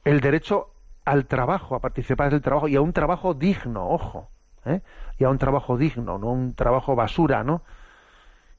El 0.03 0.19
derecho 0.21 0.69
al 1.05 1.25
trabajo, 1.25 1.75
a 1.75 1.79
participar 1.79 2.31
del 2.31 2.41
trabajo 2.41 2.67
y 2.67 2.75
a 2.75 2.81
un 2.81 2.93
trabajo 2.93 3.33
digno, 3.33 3.89
ojo 3.89 4.29
¿eh? 4.65 4.81
y 5.17 5.23
a 5.23 5.29
un 5.29 5.37
trabajo 5.37 5.77
digno, 5.77 6.17
no 6.17 6.27
un 6.27 6.53
trabajo 6.53 6.95
basura, 6.95 7.43
¿no? 7.43 7.61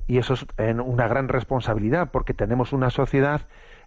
Y 0.07 0.19
eso 0.19 0.35
es 0.35 0.45
una 0.59 1.07
gran 1.07 1.29
responsabilidad, 1.29 2.11
porque 2.11 2.35
tenemos 2.35 2.73
una 2.73 2.91
sociedad 2.91 3.43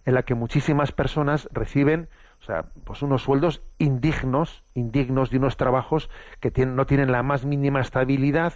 en 0.06 0.14
la 0.14 0.22
que 0.22 0.34
muchísimas 0.34 0.90
personas 0.90 1.48
reciben, 1.52 2.08
o 2.44 2.46
sea, 2.46 2.66
pues 2.84 3.00
unos 3.00 3.22
sueldos 3.22 3.62
indignos, 3.78 4.64
indignos 4.74 5.30
de 5.30 5.38
unos 5.38 5.56
trabajos 5.56 6.10
que 6.40 6.66
no 6.66 6.84
tienen 6.84 7.10
la 7.10 7.22
más 7.22 7.46
mínima 7.46 7.80
estabilidad 7.80 8.52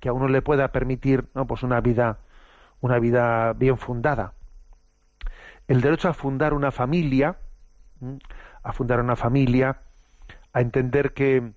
que 0.00 0.08
a 0.08 0.12
uno 0.12 0.26
le 0.26 0.42
pueda 0.42 0.72
permitir, 0.72 1.28
¿no? 1.34 1.46
Pues 1.46 1.62
una 1.62 1.80
vida, 1.80 2.18
una 2.80 2.98
vida 2.98 3.52
bien 3.52 3.78
fundada. 3.78 4.32
El 5.68 5.80
derecho 5.80 6.08
a 6.08 6.14
fundar 6.14 6.52
una 6.52 6.72
familia, 6.72 7.36
a 8.64 8.72
fundar 8.72 8.98
una 9.00 9.14
familia, 9.14 9.82
a 10.52 10.60
entender 10.60 11.12
que 11.12 11.52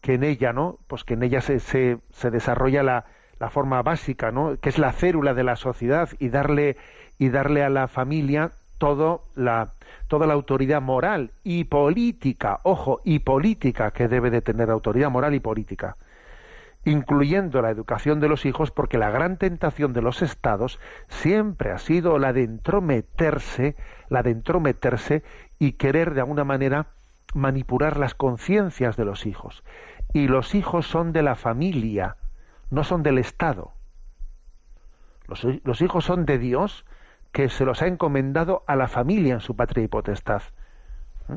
que 0.00 0.14
en 0.14 0.22
ella, 0.22 0.52
¿no? 0.52 0.78
Pues 0.86 1.02
que 1.02 1.14
en 1.14 1.24
ella 1.24 1.40
se, 1.40 1.58
se, 1.58 1.98
se 2.10 2.30
desarrolla 2.30 2.84
la, 2.84 3.06
la 3.40 3.50
forma 3.50 3.82
básica, 3.82 4.30
¿no? 4.30 4.56
Que 4.60 4.68
es 4.68 4.78
la 4.78 4.92
célula 4.92 5.34
de 5.34 5.42
la 5.42 5.56
sociedad 5.56 6.10
y 6.20 6.28
darle 6.28 6.76
y 7.18 7.30
darle 7.30 7.64
a 7.64 7.70
la 7.70 7.88
familia 7.88 8.52
todo 8.78 9.24
la, 9.34 9.72
toda 10.08 10.26
la 10.26 10.34
autoridad 10.34 10.82
moral 10.82 11.32
y 11.44 11.64
política, 11.64 12.60
ojo, 12.62 13.00
y 13.04 13.20
política 13.20 13.90
que 13.90 14.08
debe 14.08 14.30
de 14.30 14.42
tener 14.42 14.70
autoridad 14.70 15.10
moral 15.10 15.34
y 15.34 15.40
política, 15.40 15.96
incluyendo 16.84 17.62
la 17.62 17.70
educación 17.70 18.20
de 18.20 18.28
los 18.28 18.44
hijos, 18.46 18.70
porque 18.70 18.98
la 18.98 19.10
gran 19.10 19.38
tentación 19.38 19.92
de 19.92 20.02
los 20.02 20.22
estados 20.22 20.78
siempre 21.08 21.72
ha 21.72 21.78
sido 21.78 22.18
la 22.18 22.32
de 22.32 22.44
entrometerse, 22.44 23.76
la 24.08 24.22
de 24.22 24.30
entrometerse 24.30 25.22
y 25.58 25.72
querer 25.72 26.14
de 26.14 26.20
alguna 26.20 26.44
manera 26.44 26.88
manipular 27.34 27.98
las 27.98 28.14
conciencias 28.14 28.96
de 28.96 29.04
los 29.04 29.26
hijos. 29.26 29.64
Y 30.12 30.28
los 30.28 30.54
hijos 30.54 30.86
son 30.86 31.12
de 31.12 31.22
la 31.22 31.34
familia, 31.34 32.16
no 32.70 32.84
son 32.84 33.02
del 33.02 33.18
Estado. 33.18 33.72
Los, 35.26 35.44
los 35.64 35.82
hijos 35.82 36.04
son 36.04 36.24
de 36.24 36.38
Dios 36.38 36.84
que 37.36 37.50
se 37.50 37.66
los 37.66 37.82
ha 37.82 37.86
encomendado 37.86 38.62
a 38.66 38.76
la 38.76 38.88
familia 38.88 39.34
en 39.34 39.40
su 39.40 39.54
patria 39.54 39.84
y 39.84 39.88
potestad. 39.88 40.40
¿Eh? 41.28 41.36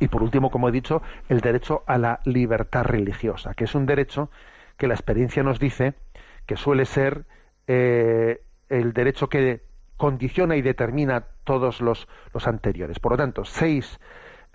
Y 0.00 0.08
por 0.08 0.24
último, 0.24 0.50
como 0.50 0.68
he 0.68 0.72
dicho, 0.72 1.00
el 1.28 1.40
derecho 1.40 1.84
a 1.86 1.96
la 1.96 2.18
libertad 2.24 2.82
religiosa, 2.82 3.54
que 3.54 3.62
es 3.62 3.74
un 3.76 3.86
derecho 3.86 4.30
que 4.76 4.88
la 4.88 4.94
experiencia 4.94 5.44
nos 5.44 5.60
dice 5.60 5.94
que 6.44 6.56
suele 6.56 6.86
ser 6.86 7.24
eh, 7.68 8.42
el 8.68 8.92
derecho 8.92 9.28
que 9.28 9.60
condiciona 9.96 10.56
y 10.56 10.62
determina 10.62 11.22
todos 11.44 11.80
los, 11.80 12.08
anteriores. 12.44 12.98
Por 12.98 13.12
lo 13.12 13.18
tanto, 13.18 13.44
seis, 13.44 14.00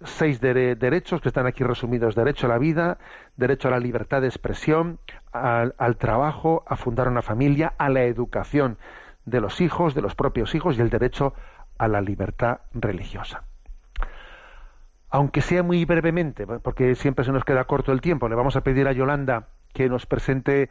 seis 0.03 0.41
dere- 0.41 0.75
derechos 0.75 1.21
que 1.21 1.29
están 1.29 1.47
aquí 1.47 1.63
resumidos. 1.63 2.13
Derecho 2.13 2.47
a 2.47 2.49
la 2.49 2.57
vida, 2.57 2.97
derecho 3.37 3.69
a 3.69 3.71
la 3.71 3.79
libertad 3.79 4.19
de 4.19 4.27
expresión, 4.27 4.99
al 5.31 5.95
trabajo, 5.95 6.65
a 6.67 6.75
fundar 6.75 7.07
una 7.07 7.21
familia, 7.21 7.73
a 7.77 7.87
la 7.87 8.03
educación 8.03 8.77
de 9.27 9.41
los 9.41 9.61
hijos, 9.61 9.93
de 9.93 10.01
los 10.01 10.15
propios 10.15 10.55
hijos 10.55 10.77
y 10.77 10.81
el 10.81 10.89
derecho 10.89 11.33
a 11.77 11.87
la 11.87 12.01
libertad 12.01 12.61
religiosa. 12.73 13.43
Aunque 15.09 15.41
sea 15.41 15.63
muy 15.63 15.85
brevemente, 15.85 16.47
porque 16.47 16.95
siempre 16.95 17.23
se 17.25 17.31
nos 17.31 17.43
queda 17.43 17.65
corto 17.65 17.91
el 17.91 18.01
tiempo, 18.01 18.27
le 18.29 18.35
vamos 18.35 18.55
a 18.55 18.61
pedir 18.61 18.87
a 18.87 18.93
Yolanda 18.93 19.49
que 19.73 19.89
nos 19.89 20.05
presente, 20.05 20.69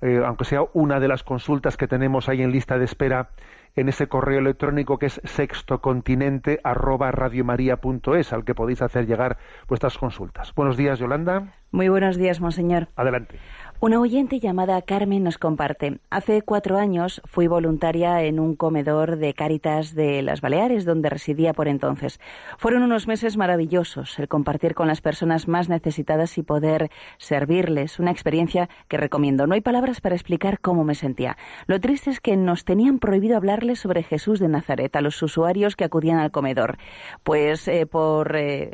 eh, 0.00 0.22
aunque 0.24 0.44
sea 0.44 0.62
una 0.72 0.98
de 0.98 1.08
las 1.08 1.22
consultas 1.22 1.76
que 1.76 1.86
tenemos 1.86 2.28
ahí 2.28 2.42
en 2.42 2.52
lista 2.52 2.78
de 2.78 2.86
espera, 2.86 3.30
en 3.76 3.88
ese 3.88 4.08
correo 4.08 4.40
electrónico 4.40 4.98
que 4.98 5.06
es 5.06 5.20
sextocontinente 5.24 6.58
arroba 6.64 7.12
radiomaria.es, 7.12 8.32
al 8.32 8.44
que 8.44 8.54
podéis 8.54 8.82
hacer 8.82 9.06
llegar 9.06 9.36
vuestras 9.68 9.96
consultas. 9.96 10.54
Buenos 10.54 10.76
días, 10.76 10.98
Yolanda. 10.98 11.52
Muy 11.70 11.88
buenos 11.88 12.16
días, 12.16 12.40
monseñor. 12.40 12.88
Adelante. 12.96 13.38
Una 13.82 13.98
oyente 13.98 14.40
llamada 14.40 14.82
Carmen 14.82 15.24
nos 15.24 15.38
comparte. 15.38 16.00
Hace 16.10 16.42
cuatro 16.42 16.76
años 16.76 17.22
fui 17.24 17.46
voluntaria 17.46 18.22
en 18.24 18.38
un 18.38 18.54
comedor 18.54 19.16
de 19.16 19.32
Cáritas 19.32 19.94
de 19.94 20.20
las 20.20 20.42
Baleares, 20.42 20.84
donde 20.84 21.08
residía 21.08 21.54
por 21.54 21.66
entonces. 21.66 22.20
Fueron 22.58 22.82
unos 22.82 23.06
meses 23.06 23.38
maravillosos, 23.38 24.18
el 24.18 24.28
compartir 24.28 24.74
con 24.74 24.86
las 24.86 25.00
personas 25.00 25.48
más 25.48 25.70
necesitadas 25.70 26.36
y 26.36 26.42
poder 26.42 26.90
servirles. 27.16 27.98
Una 27.98 28.10
experiencia 28.10 28.68
que 28.86 28.98
recomiendo. 28.98 29.46
No 29.46 29.54
hay 29.54 29.62
palabras 29.62 30.02
para 30.02 30.14
explicar 30.14 30.60
cómo 30.60 30.84
me 30.84 30.94
sentía. 30.94 31.38
Lo 31.66 31.80
triste 31.80 32.10
es 32.10 32.20
que 32.20 32.36
nos 32.36 32.66
tenían 32.66 32.98
prohibido 32.98 33.38
hablarles 33.38 33.78
sobre 33.78 34.02
Jesús 34.02 34.40
de 34.40 34.48
Nazaret 34.48 34.94
a 34.94 35.00
los 35.00 35.22
usuarios 35.22 35.74
que 35.74 35.84
acudían 35.84 36.18
al 36.18 36.32
comedor. 36.32 36.76
Pues 37.22 37.66
eh, 37.66 37.86
por. 37.86 38.36
Eh, 38.36 38.72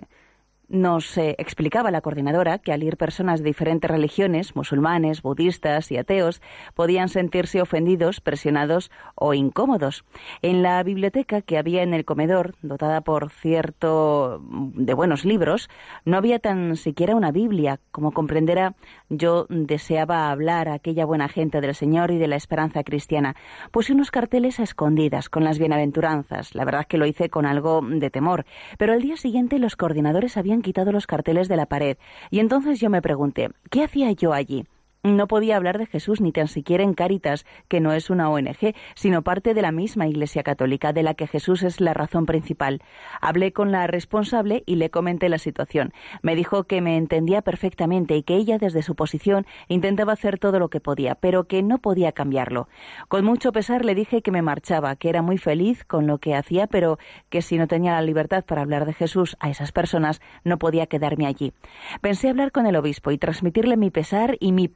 nos 0.69 1.17
eh, 1.19 1.35
explicaba 1.39 1.91
la 1.91 2.01
coordinadora 2.01 2.59
que 2.59 2.73
al 2.73 2.83
ir 2.83 2.97
personas 2.97 3.41
de 3.41 3.47
diferentes 3.47 3.91
religiones, 3.91 4.57
musulmanes, 4.57 5.23
budistas 5.23 5.91
y 5.93 5.97
ateos, 5.97 6.43
podían 6.75 7.09
sentirse 7.09 7.61
ofendidos, 7.61 8.21
presionados 8.21 8.91
o 9.14 9.35
incómodos. 9.35 10.05
En 10.43 10.62
la 10.62 10.83
biblioteca 10.83 11.43
que 11.43 11.59
había 11.59 11.83
en 11.83 11.95
el 11.95 12.05
comedor, 12.05 12.55
dotada 12.62 13.01
por 13.03 13.31
cierto 13.31 14.43
de 14.49 14.95
buenos 14.95 15.25
libros, 15.25 15.69
no 16.05 16.17
había 16.17 16.39
tan 16.39 16.77
siquiera 16.77 17.14
una 17.14 17.31
Biblia. 17.31 17.81
Como 17.91 18.12
comprenderá, 18.12 18.75
yo 19.09 19.47
deseaba 19.49 20.31
hablar 20.31 20.69
a 20.69 20.75
aquella 20.75 21.05
buena 21.05 21.29
gente 21.29 21.61
del 21.61 21.75
Señor 21.75 22.11
y 22.11 22.19
de 22.19 22.29
la 22.29 22.37
esperanza 22.37 22.83
cristiana. 22.83 23.37
Puse 23.71 23.93
unos 23.93 24.11
carteles 24.11 24.61
a 24.61 24.64
escondidas 24.64 25.29
con 25.29 25.45
las 25.45 25.59
bienaventuranzas. 25.59 26.55
La 26.55 26.64
verdad 26.64 26.87
que 26.87 26.99
lo 26.99 27.07
hice 27.07 27.29
con 27.29 27.47
algo 27.47 27.81
de 27.83 28.11
temor. 28.11 28.45
Pero 28.79 28.93
al 28.93 29.03
día 29.03 29.17
siguiente 29.17 29.59
los 29.59 29.77
coordinadores 29.77 30.37
habían 30.37 30.56
quitado 30.63 30.93
los 30.93 31.07
carteles 31.07 31.49
de 31.49 31.57
la 31.57 31.67
pared. 31.67 31.97
Y 32.31 32.41
entonces 32.41 32.81
yo 32.81 32.91
me 32.91 33.03
pregunté, 33.03 33.51
¿qué 33.71 33.85
hacía 33.85 34.13
yo 34.13 34.33
allí? 34.33 34.65
No 35.07 35.29
podía 35.29 35.55
hablar 35.55 35.79
de 35.79 35.87
Jesús 35.87 36.21
ni 36.21 36.33
tan 36.33 36.49
siquiera 36.49 36.83
en 36.83 36.93
Cáritas, 36.93 37.47
que 37.69 37.79
no 37.79 37.93
es 37.93 38.11
una 38.11 38.29
ONG, 38.29 38.75
sino 38.97 39.23
parte 39.23 39.55
de 39.55 39.63
la 39.63 39.71
misma 39.71 40.09
Iglesia 40.09 40.43
Católica, 40.43 40.93
de 40.93 41.05
la 41.05 41.15
que 41.15 41.29
Jesús 41.29 41.63
es 41.63 41.81
la 41.81 41.95
razón 41.95 42.27
principal. 42.27 42.83
Hablé 43.21 43.53
con 43.53 43.71
la 43.71 43.87
responsable 43.87 44.65
y 44.67 44.75
le 44.75 44.91
comenté 44.91 45.29
la 45.29 45.39
situación. 45.39 45.93
Me 46.23 46.35
dijo 46.35 46.65
que 46.65 46.81
me 46.81 46.97
entendía 46.97 47.43
perfectamente 47.43 48.17
y 48.17 48.25
que 48.25 48.35
ella, 48.35 48.59
desde 48.59 48.83
su 48.83 48.97
posición, 48.97 49.47
intentaba 49.69 50.13
hacer 50.13 50.41
todo 50.41 50.59
lo 50.59 50.71
que 50.71 50.81
podía, 50.81 51.15
pero 51.15 51.45
que 51.45 51.63
no 51.63 51.79
podía 51.79 52.11
cambiarlo. 52.11 52.67
Con 53.07 53.25
mucho 53.25 53.53
pesar 53.53 53.85
le 53.85 53.95
dije 53.95 54.23
que 54.23 54.33
me 54.33 54.43
marchaba, 54.43 54.97
que 54.97 55.09
era 55.09 55.23
muy 55.23 55.39
feliz 55.39 55.85
con 55.85 56.09
lo 56.09 56.19
que 56.19 56.35
hacía, 56.35 56.67
pero 56.67 56.99
que 57.31 57.43
si 57.43 57.59
no 57.59 57.69
tenía 57.69 57.93
la 57.93 58.03
libertad 58.03 58.45
para 58.45 58.63
hablar 58.63 58.87
de 58.87 58.93
Jesús 58.93 59.37
a 59.39 59.51
esas 59.51 59.71
personas, 59.71 60.21
no 60.43 60.59
podía 60.59 60.89
quedarme 60.89 61.29
allí. 61.29 61.53
Pensé 62.01 62.29
hablar 62.29 62.51
con 62.51 62.67
el 62.67 62.75
obispo 62.75 63.13
y 63.13 63.19
transmitirle 63.19 63.77
mi 63.77 63.93
pesar 63.93 64.37
y 64.41 64.51
mi 64.51 64.67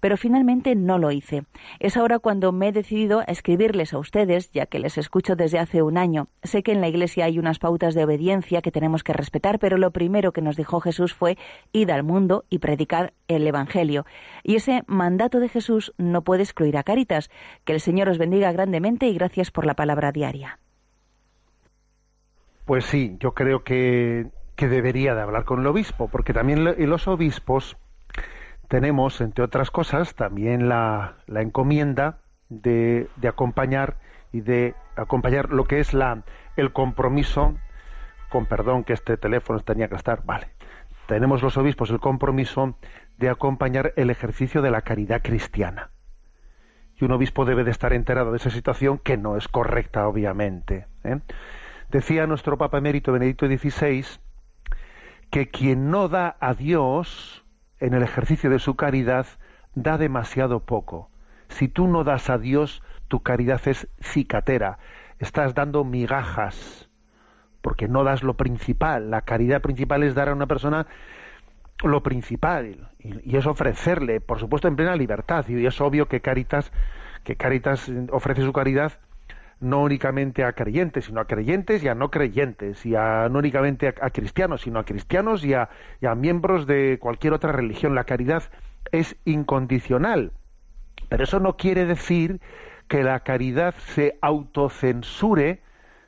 pero 0.00 0.16
finalmente 0.16 0.74
no 0.74 0.98
lo 0.98 1.10
hice. 1.10 1.44
Es 1.80 1.96
ahora 1.96 2.18
cuando 2.18 2.52
me 2.52 2.68
he 2.68 2.72
decidido 2.72 3.20
a 3.20 3.24
escribirles 3.24 3.92
a 3.94 3.98
ustedes, 3.98 4.50
ya 4.52 4.66
que 4.66 4.78
les 4.78 4.98
escucho 4.98 5.36
desde 5.36 5.58
hace 5.58 5.82
un 5.82 5.98
año. 5.98 6.28
Sé 6.42 6.62
que 6.62 6.72
en 6.72 6.80
la 6.80 6.88
Iglesia 6.88 7.26
hay 7.26 7.38
unas 7.38 7.58
pautas 7.58 7.94
de 7.94 8.04
obediencia 8.04 8.62
que 8.62 8.70
tenemos 8.70 9.02
que 9.02 9.12
respetar, 9.12 9.58
pero 9.58 9.76
lo 9.78 9.90
primero 9.90 10.32
que 10.32 10.42
nos 10.42 10.56
dijo 10.56 10.80
Jesús 10.80 11.14
fue 11.14 11.36
id 11.72 11.90
al 11.90 12.02
mundo 12.04 12.44
y 12.50 12.58
predicar 12.58 13.12
el 13.28 13.46
Evangelio. 13.46 14.06
Y 14.42 14.56
ese 14.56 14.82
mandato 14.86 15.40
de 15.40 15.48
Jesús 15.48 15.94
no 15.98 16.22
puede 16.22 16.42
excluir 16.42 16.76
a 16.76 16.82
Caritas. 16.82 17.30
Que 17.64 17.72
el 17.72 17.80
Señor 17.80 18.08
os 18.08 18.18
bendiga 18.18 18.52
grandemente 18.52 19.06
y 19.08 19.14
gracias 19.14 19.50
por 19.50 19.66
la 19.66 19.74
palabra 19.74 20.12
diaria. 20.12 20.58
Pues 22.64 22.84
sí, 22.84 23.16
yo 23.20 23.32
creo 23.32 23.64
que, 23.64 24.26
que 24.56 24.68
debería 24.68 25.14
de 25.14 25.22
hablar 25.22 25.44
con 25.44 25.60
el 25.60 25.66
obispo, 25.66 26.08
porque 26.08 26.32
también 26.34 26.64
lo- 26.64 26.74
los 26.74 27.08
obispos 27.08 27.76
tenemos, 28.68 29.20
entre 29.20 29.44
otras 29.44 29.70
cosas, 29.70 30.14
también 30.14 30.68
la, 30.68 31.14
la 31.26 31.42
encomienda 31.42 32.18
de, 32.48 33.08
de 33.16 33.28
acompañar 33.28 33.96
y 34.32 34.42
de 34.42 34.74
acompañar 34.96 35.50
lo 35.50 35.64
que 35.64 35.80
es 35.80 35.94
la, 35.94 36.22
el 36.56 36.72
compromiso, 36.72 37.56
con 38.28 38.46
perdón 38.46 38.84
que 38.84 38.92
este 38.92 39.16
teléfono 39.16 39.60
tenía 39.60 39.88
que 39.88 39.96
estar, 39.96 40.22
vale. 40.24 40.48
Tenemos 41.06 41.42
los 41.42 41.56
obispos 41.56 41.90
el 41.90 42.00
compromiso 42.00 42.76
de 43.16 43.30
acompañar 43.30 43.94
el 43.96 44.10
ejercicio 44.10 44.60
de 44.60 44.70
la 44.70 44.82
caridad 44.82 45.22
cristiana. 45.22 45.90
Y 47.00 47.04
un 47.04 47.12
obispo 47.12 47.46
debe 47.46 47.64
de 47.64 47.70
estar 47.70 47.94
enterado 47.94 48.32
de 48.32 48.36
esa 48.36 48.50
situación 48.50 48.98
que 48.98 49.16
no 49.16 49.36
es 49.36 49.48
correcta, 49.48 50.06
obviamente. 50.06 50.86
¿eh? 51.04 51.20
Decía 51.90 52.26
nuestro 52.26 52.58
Papa 52.58 52.78
Emérito 52.78 53.12
Benedicto 53.12 53.46
XVI 53.46 54.04
que 55.30 55.48
quien 55.48 55.90
no 55.90 56.08
da 56.08 56.36
a 56.40 56.52
Dios 56.52 57.44
en 57.80 57.94
el 57.94 58.02
ejercicio 58.02 58.50
de 58.50 58.58
su 58.58 58.76
caridad 58.76 59.26
da 59.74 59.98
demasiado 59.98 60.60
poco. 60.60 61.10
Si 61.48 61.68
tú 61.68 61.86
no 61.86 62.04
das 62.04 62.30
a 62.30 62.38
Dios, 62.38 62.82
tu 63.08 63.22
caridad 63.22 63.60
es 63.66 63.88
cicatera, 64.00 64.78
estás 65.18 65.54
dando 65.54 65.84
migajas, 65.84 66.88
porque 67.62 67.88
no 67.88 68.04
das 68.04 68.22
lo 68.22 68.34
principal. 68.34 69.10
La 69.10 69.22
caridad 69.22 69.62
principal 69.62 70.02
es 70.02 70.14
dar 70.14 70.28
a 70.28 70.34
una 70.34 70.46
persona 70.46 70.86
lo 71.82 72.02
principal 72.02 72.90
y, 72.98 73.36
es 73.36 73.46
ofrecerle, 73.46 74.20
por 74.20 74.40
supuesto, 74.40 74.68
en 74.68 74.76
plena 74.76 74.96
libertad. 74.96 75.46
Y 75.48 75.64
es 75.64 75.80
obvio 75.80 76.06
que 76.06 76.20
Caritas, 76.20 76.72
que 77.24 77.36
Caritas 77.36 77.90
ofrece 78.10 78.42
su 78.42 78.52
caridad 78.52 78.98
no 79.60 79.82
únicamente 79.82 80.44
a 80.44 80.52
creyentes, 80.52 81.06
sino 81.06 81.20
a 81.20 81.26
creyentes 81.26 81.82
y 81.82 81.88
a 81.88 81.94
no 81.94 82.10
creyentes, 82.10 82.86
y 82.86 82.94
a, 82.94 83.28
no 83.28 83.38
únicamente 83.40 83.88
a, 83.88 84.10
cristianos, 84.10 84.62
sino 84.62 84.78
a 84.78 84.84
cristianos 84.84 85.44
y 85.44 85.54
a, 85.54 85.68
miembros 86.16 86.66
de 86.66 86.98
cualquier 87.00 87.32
otra 87.32 87.52
religión. 87.52 87.94
La 87.94 88.04
caridad 88.04 88.44
es 88.92 89.16
incondicional, 89.24 90.32
pero 91.08 91.24
eso 91.24 91.40
no 91.40 91.56
quiere 91.56 91.86
decir 91.86 92.40
que 92.88 93.02
la 93.02 93.20
caridad 93.20 93.74
se 93.94 94.18
autocensure, 94.22 95.60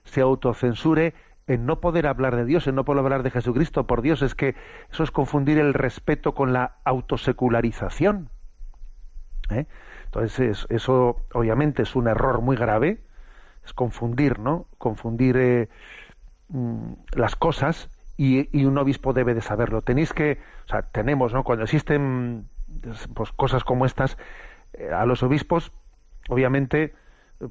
se 0.04 0.20
autocensure 0.20 1.14
en 1.46 1.66
no 1.66 1.80
poder 1.80 2.06
hablar 2.06 2.36
de 2.36 2.44
Dios, 2.44 2.66
en 2.68 2.76
no 2.76 2.84
poder 2.84 3.02
hablar 3.04 3.22
de 3.24 3.30
Jesucristo. 3.30 3.86
Por 3.86 4.02
Dios, 4.02 4.22
es 4.22 4.34
que 4.34 4.54
eso 4.92 5.02
es 5.02 5.10
confundir 5.10 5.58
el 5.58 5.74
respeto 5.74 6.34
con 6.34 6.52
la 6.52 6.76
autosecularización. 6.84 8.30
¿eh? 9.50 9.66
Entonces, 10.04 10.38
es- 10.40 10.66
eso 10.70 11.16
obviamente 11.32 11.82
es 11.82 11.96
un 11.96 12.08
error 12.08 12.40
muy 12.40 12.56
grave, 12.56 13.00
confundir, 13.72 14.38
¿no? 14.38 14.66
Confundir 14.78 15.36
eh, 15.36 15.68
mm, 16.48 16.92
las 17.12 17.36
cosas 17.36 17.88
y, 18.16 18.48
y 18.58 18.64
un 18.64 18.78
obispo 18.78 19.12
debe 19.12 19.34
de 19.34 19.40
saberlo. 19.40 19.82
Tenéis 19.82 20.12
que, 20.12 20.38
o 20.66 20.68
sea, 20.68 20.82
tenemos, 20.82 21.32
¿no? 21.32 21.44
Cuando 21.44 21.64
existen 21.64 22.48
pues, 23.14 23.32
cosas 23.32 23.64
como 23.64 23.86
estas, 23.86 24.18
eh, 24.74 24.90
a 24.92 25.06
los 25.06 25.22
obispos, 25.22 25.72
obviamente, 26.28 26.94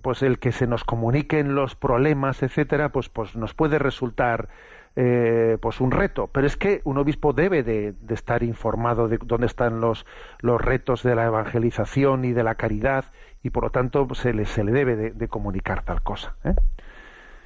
pues 0.01 0.21
el 0.21 0.39
que 0.39 0.51
se 0.51 0.67
nos 0.67 0.83
comuniquen 0.83 1.55
los 1.55 1.75
problemas, 1.75 2.43
etcétera, 2.43 2.89
pues, 2.89 3.09
pues 3.09 3.35
nos 3.35 3.53
puede 3.53 3.79
resultar 3.79 4.49
eh, 4.95 5.57
pues 5.61 5.81
un 5.81 5.91
reto. 5.91 6.27
Pero 6.27 6.45
es 6.45 6.57
que 6.57 6.81
un 6.83 6.97
obispo 6.97 7.33
debe 7.33 7.63
de, 7.63 7.93
de 7.93 8.13
estar 8.13 8.43
informado 8.43 9.07
de 9.07 9.17
dónde 9.23 9.47
están 9.47 9.81
los, 9.81 10.05
los 10.39 10.61
retos 10.61 11.03
de 11.03 11.15
la 11.15 11.25
evangelización 11.25 12.25
y 12.25 12.33
de 12.33 12.43
la 12.43 12.55
caridad, 12.55 13.05
y 13.43 13.49
por 13.51 13.63
lo 13.63 13.69
tanto 13.69 14.07
se 14.15 14.33
le, 14.33 14.45
se 14.45 14.63
le 14.63 14.71
debe 14.71 14.95
de, 14.95 15.27
comunicar 15.27 15.83
tal 15.83 16.01
cosa. 16.01 16.35
¿eh? 16.43 16.55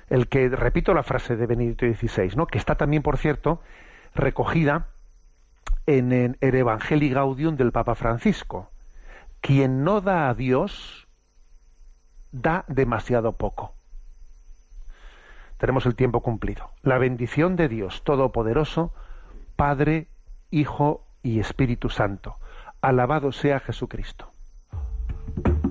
El 0.10 0.28
que, 0.28 0.50
repito 0.50 0.94
la 0.94 1.04
frase 1.04 1.36
de 1.36 1.46
Benedicto 1.46 1.86
XVI, 1.86 2.36
¿no? 2.36 2.48
que 2.48 2.58
está 2.58 2.76
también, 2.76 3.04
por 3.04 3.18
cierto, 3.18 3.62
recogida 4.16 4.88
en, 5.86 6.12
en 6.12 6.38
el 6.42 6.56
Evangelii 6.56 7.10
Gaudium 7.10 7.56
del 7.56 7.72
Papa 7.72 7.96
Francisco. 7.96 8.70
Quien 9.42 9.84
no 9.84 10.02
da 10.02 10.30
a 10.30 10.34
Dios, 10.34 11.08
da 12.32 12.66
demasiado 12.68 13.34
poco. 13.34 13.74
Tenemos 15.58 15.86
el 15.86 15.96
tiempo 15.96 16.22
cumplido. 16.22 16.72
La 16.82 16.98
bendición 16.98 17.56
de 17.56 17.70
Dios 17.70 18.04
Todopoderoso, 18.04 18.94
Padre, 19.56 20.08
Hijo 20.52 21.06
y 21.22 21.40
Espíritu 21.40 21.90
Santo. 21.90 22.36
Alabado 22.82 23.32
sea 23.32 23.60
Jesucristo. 23.60 24.30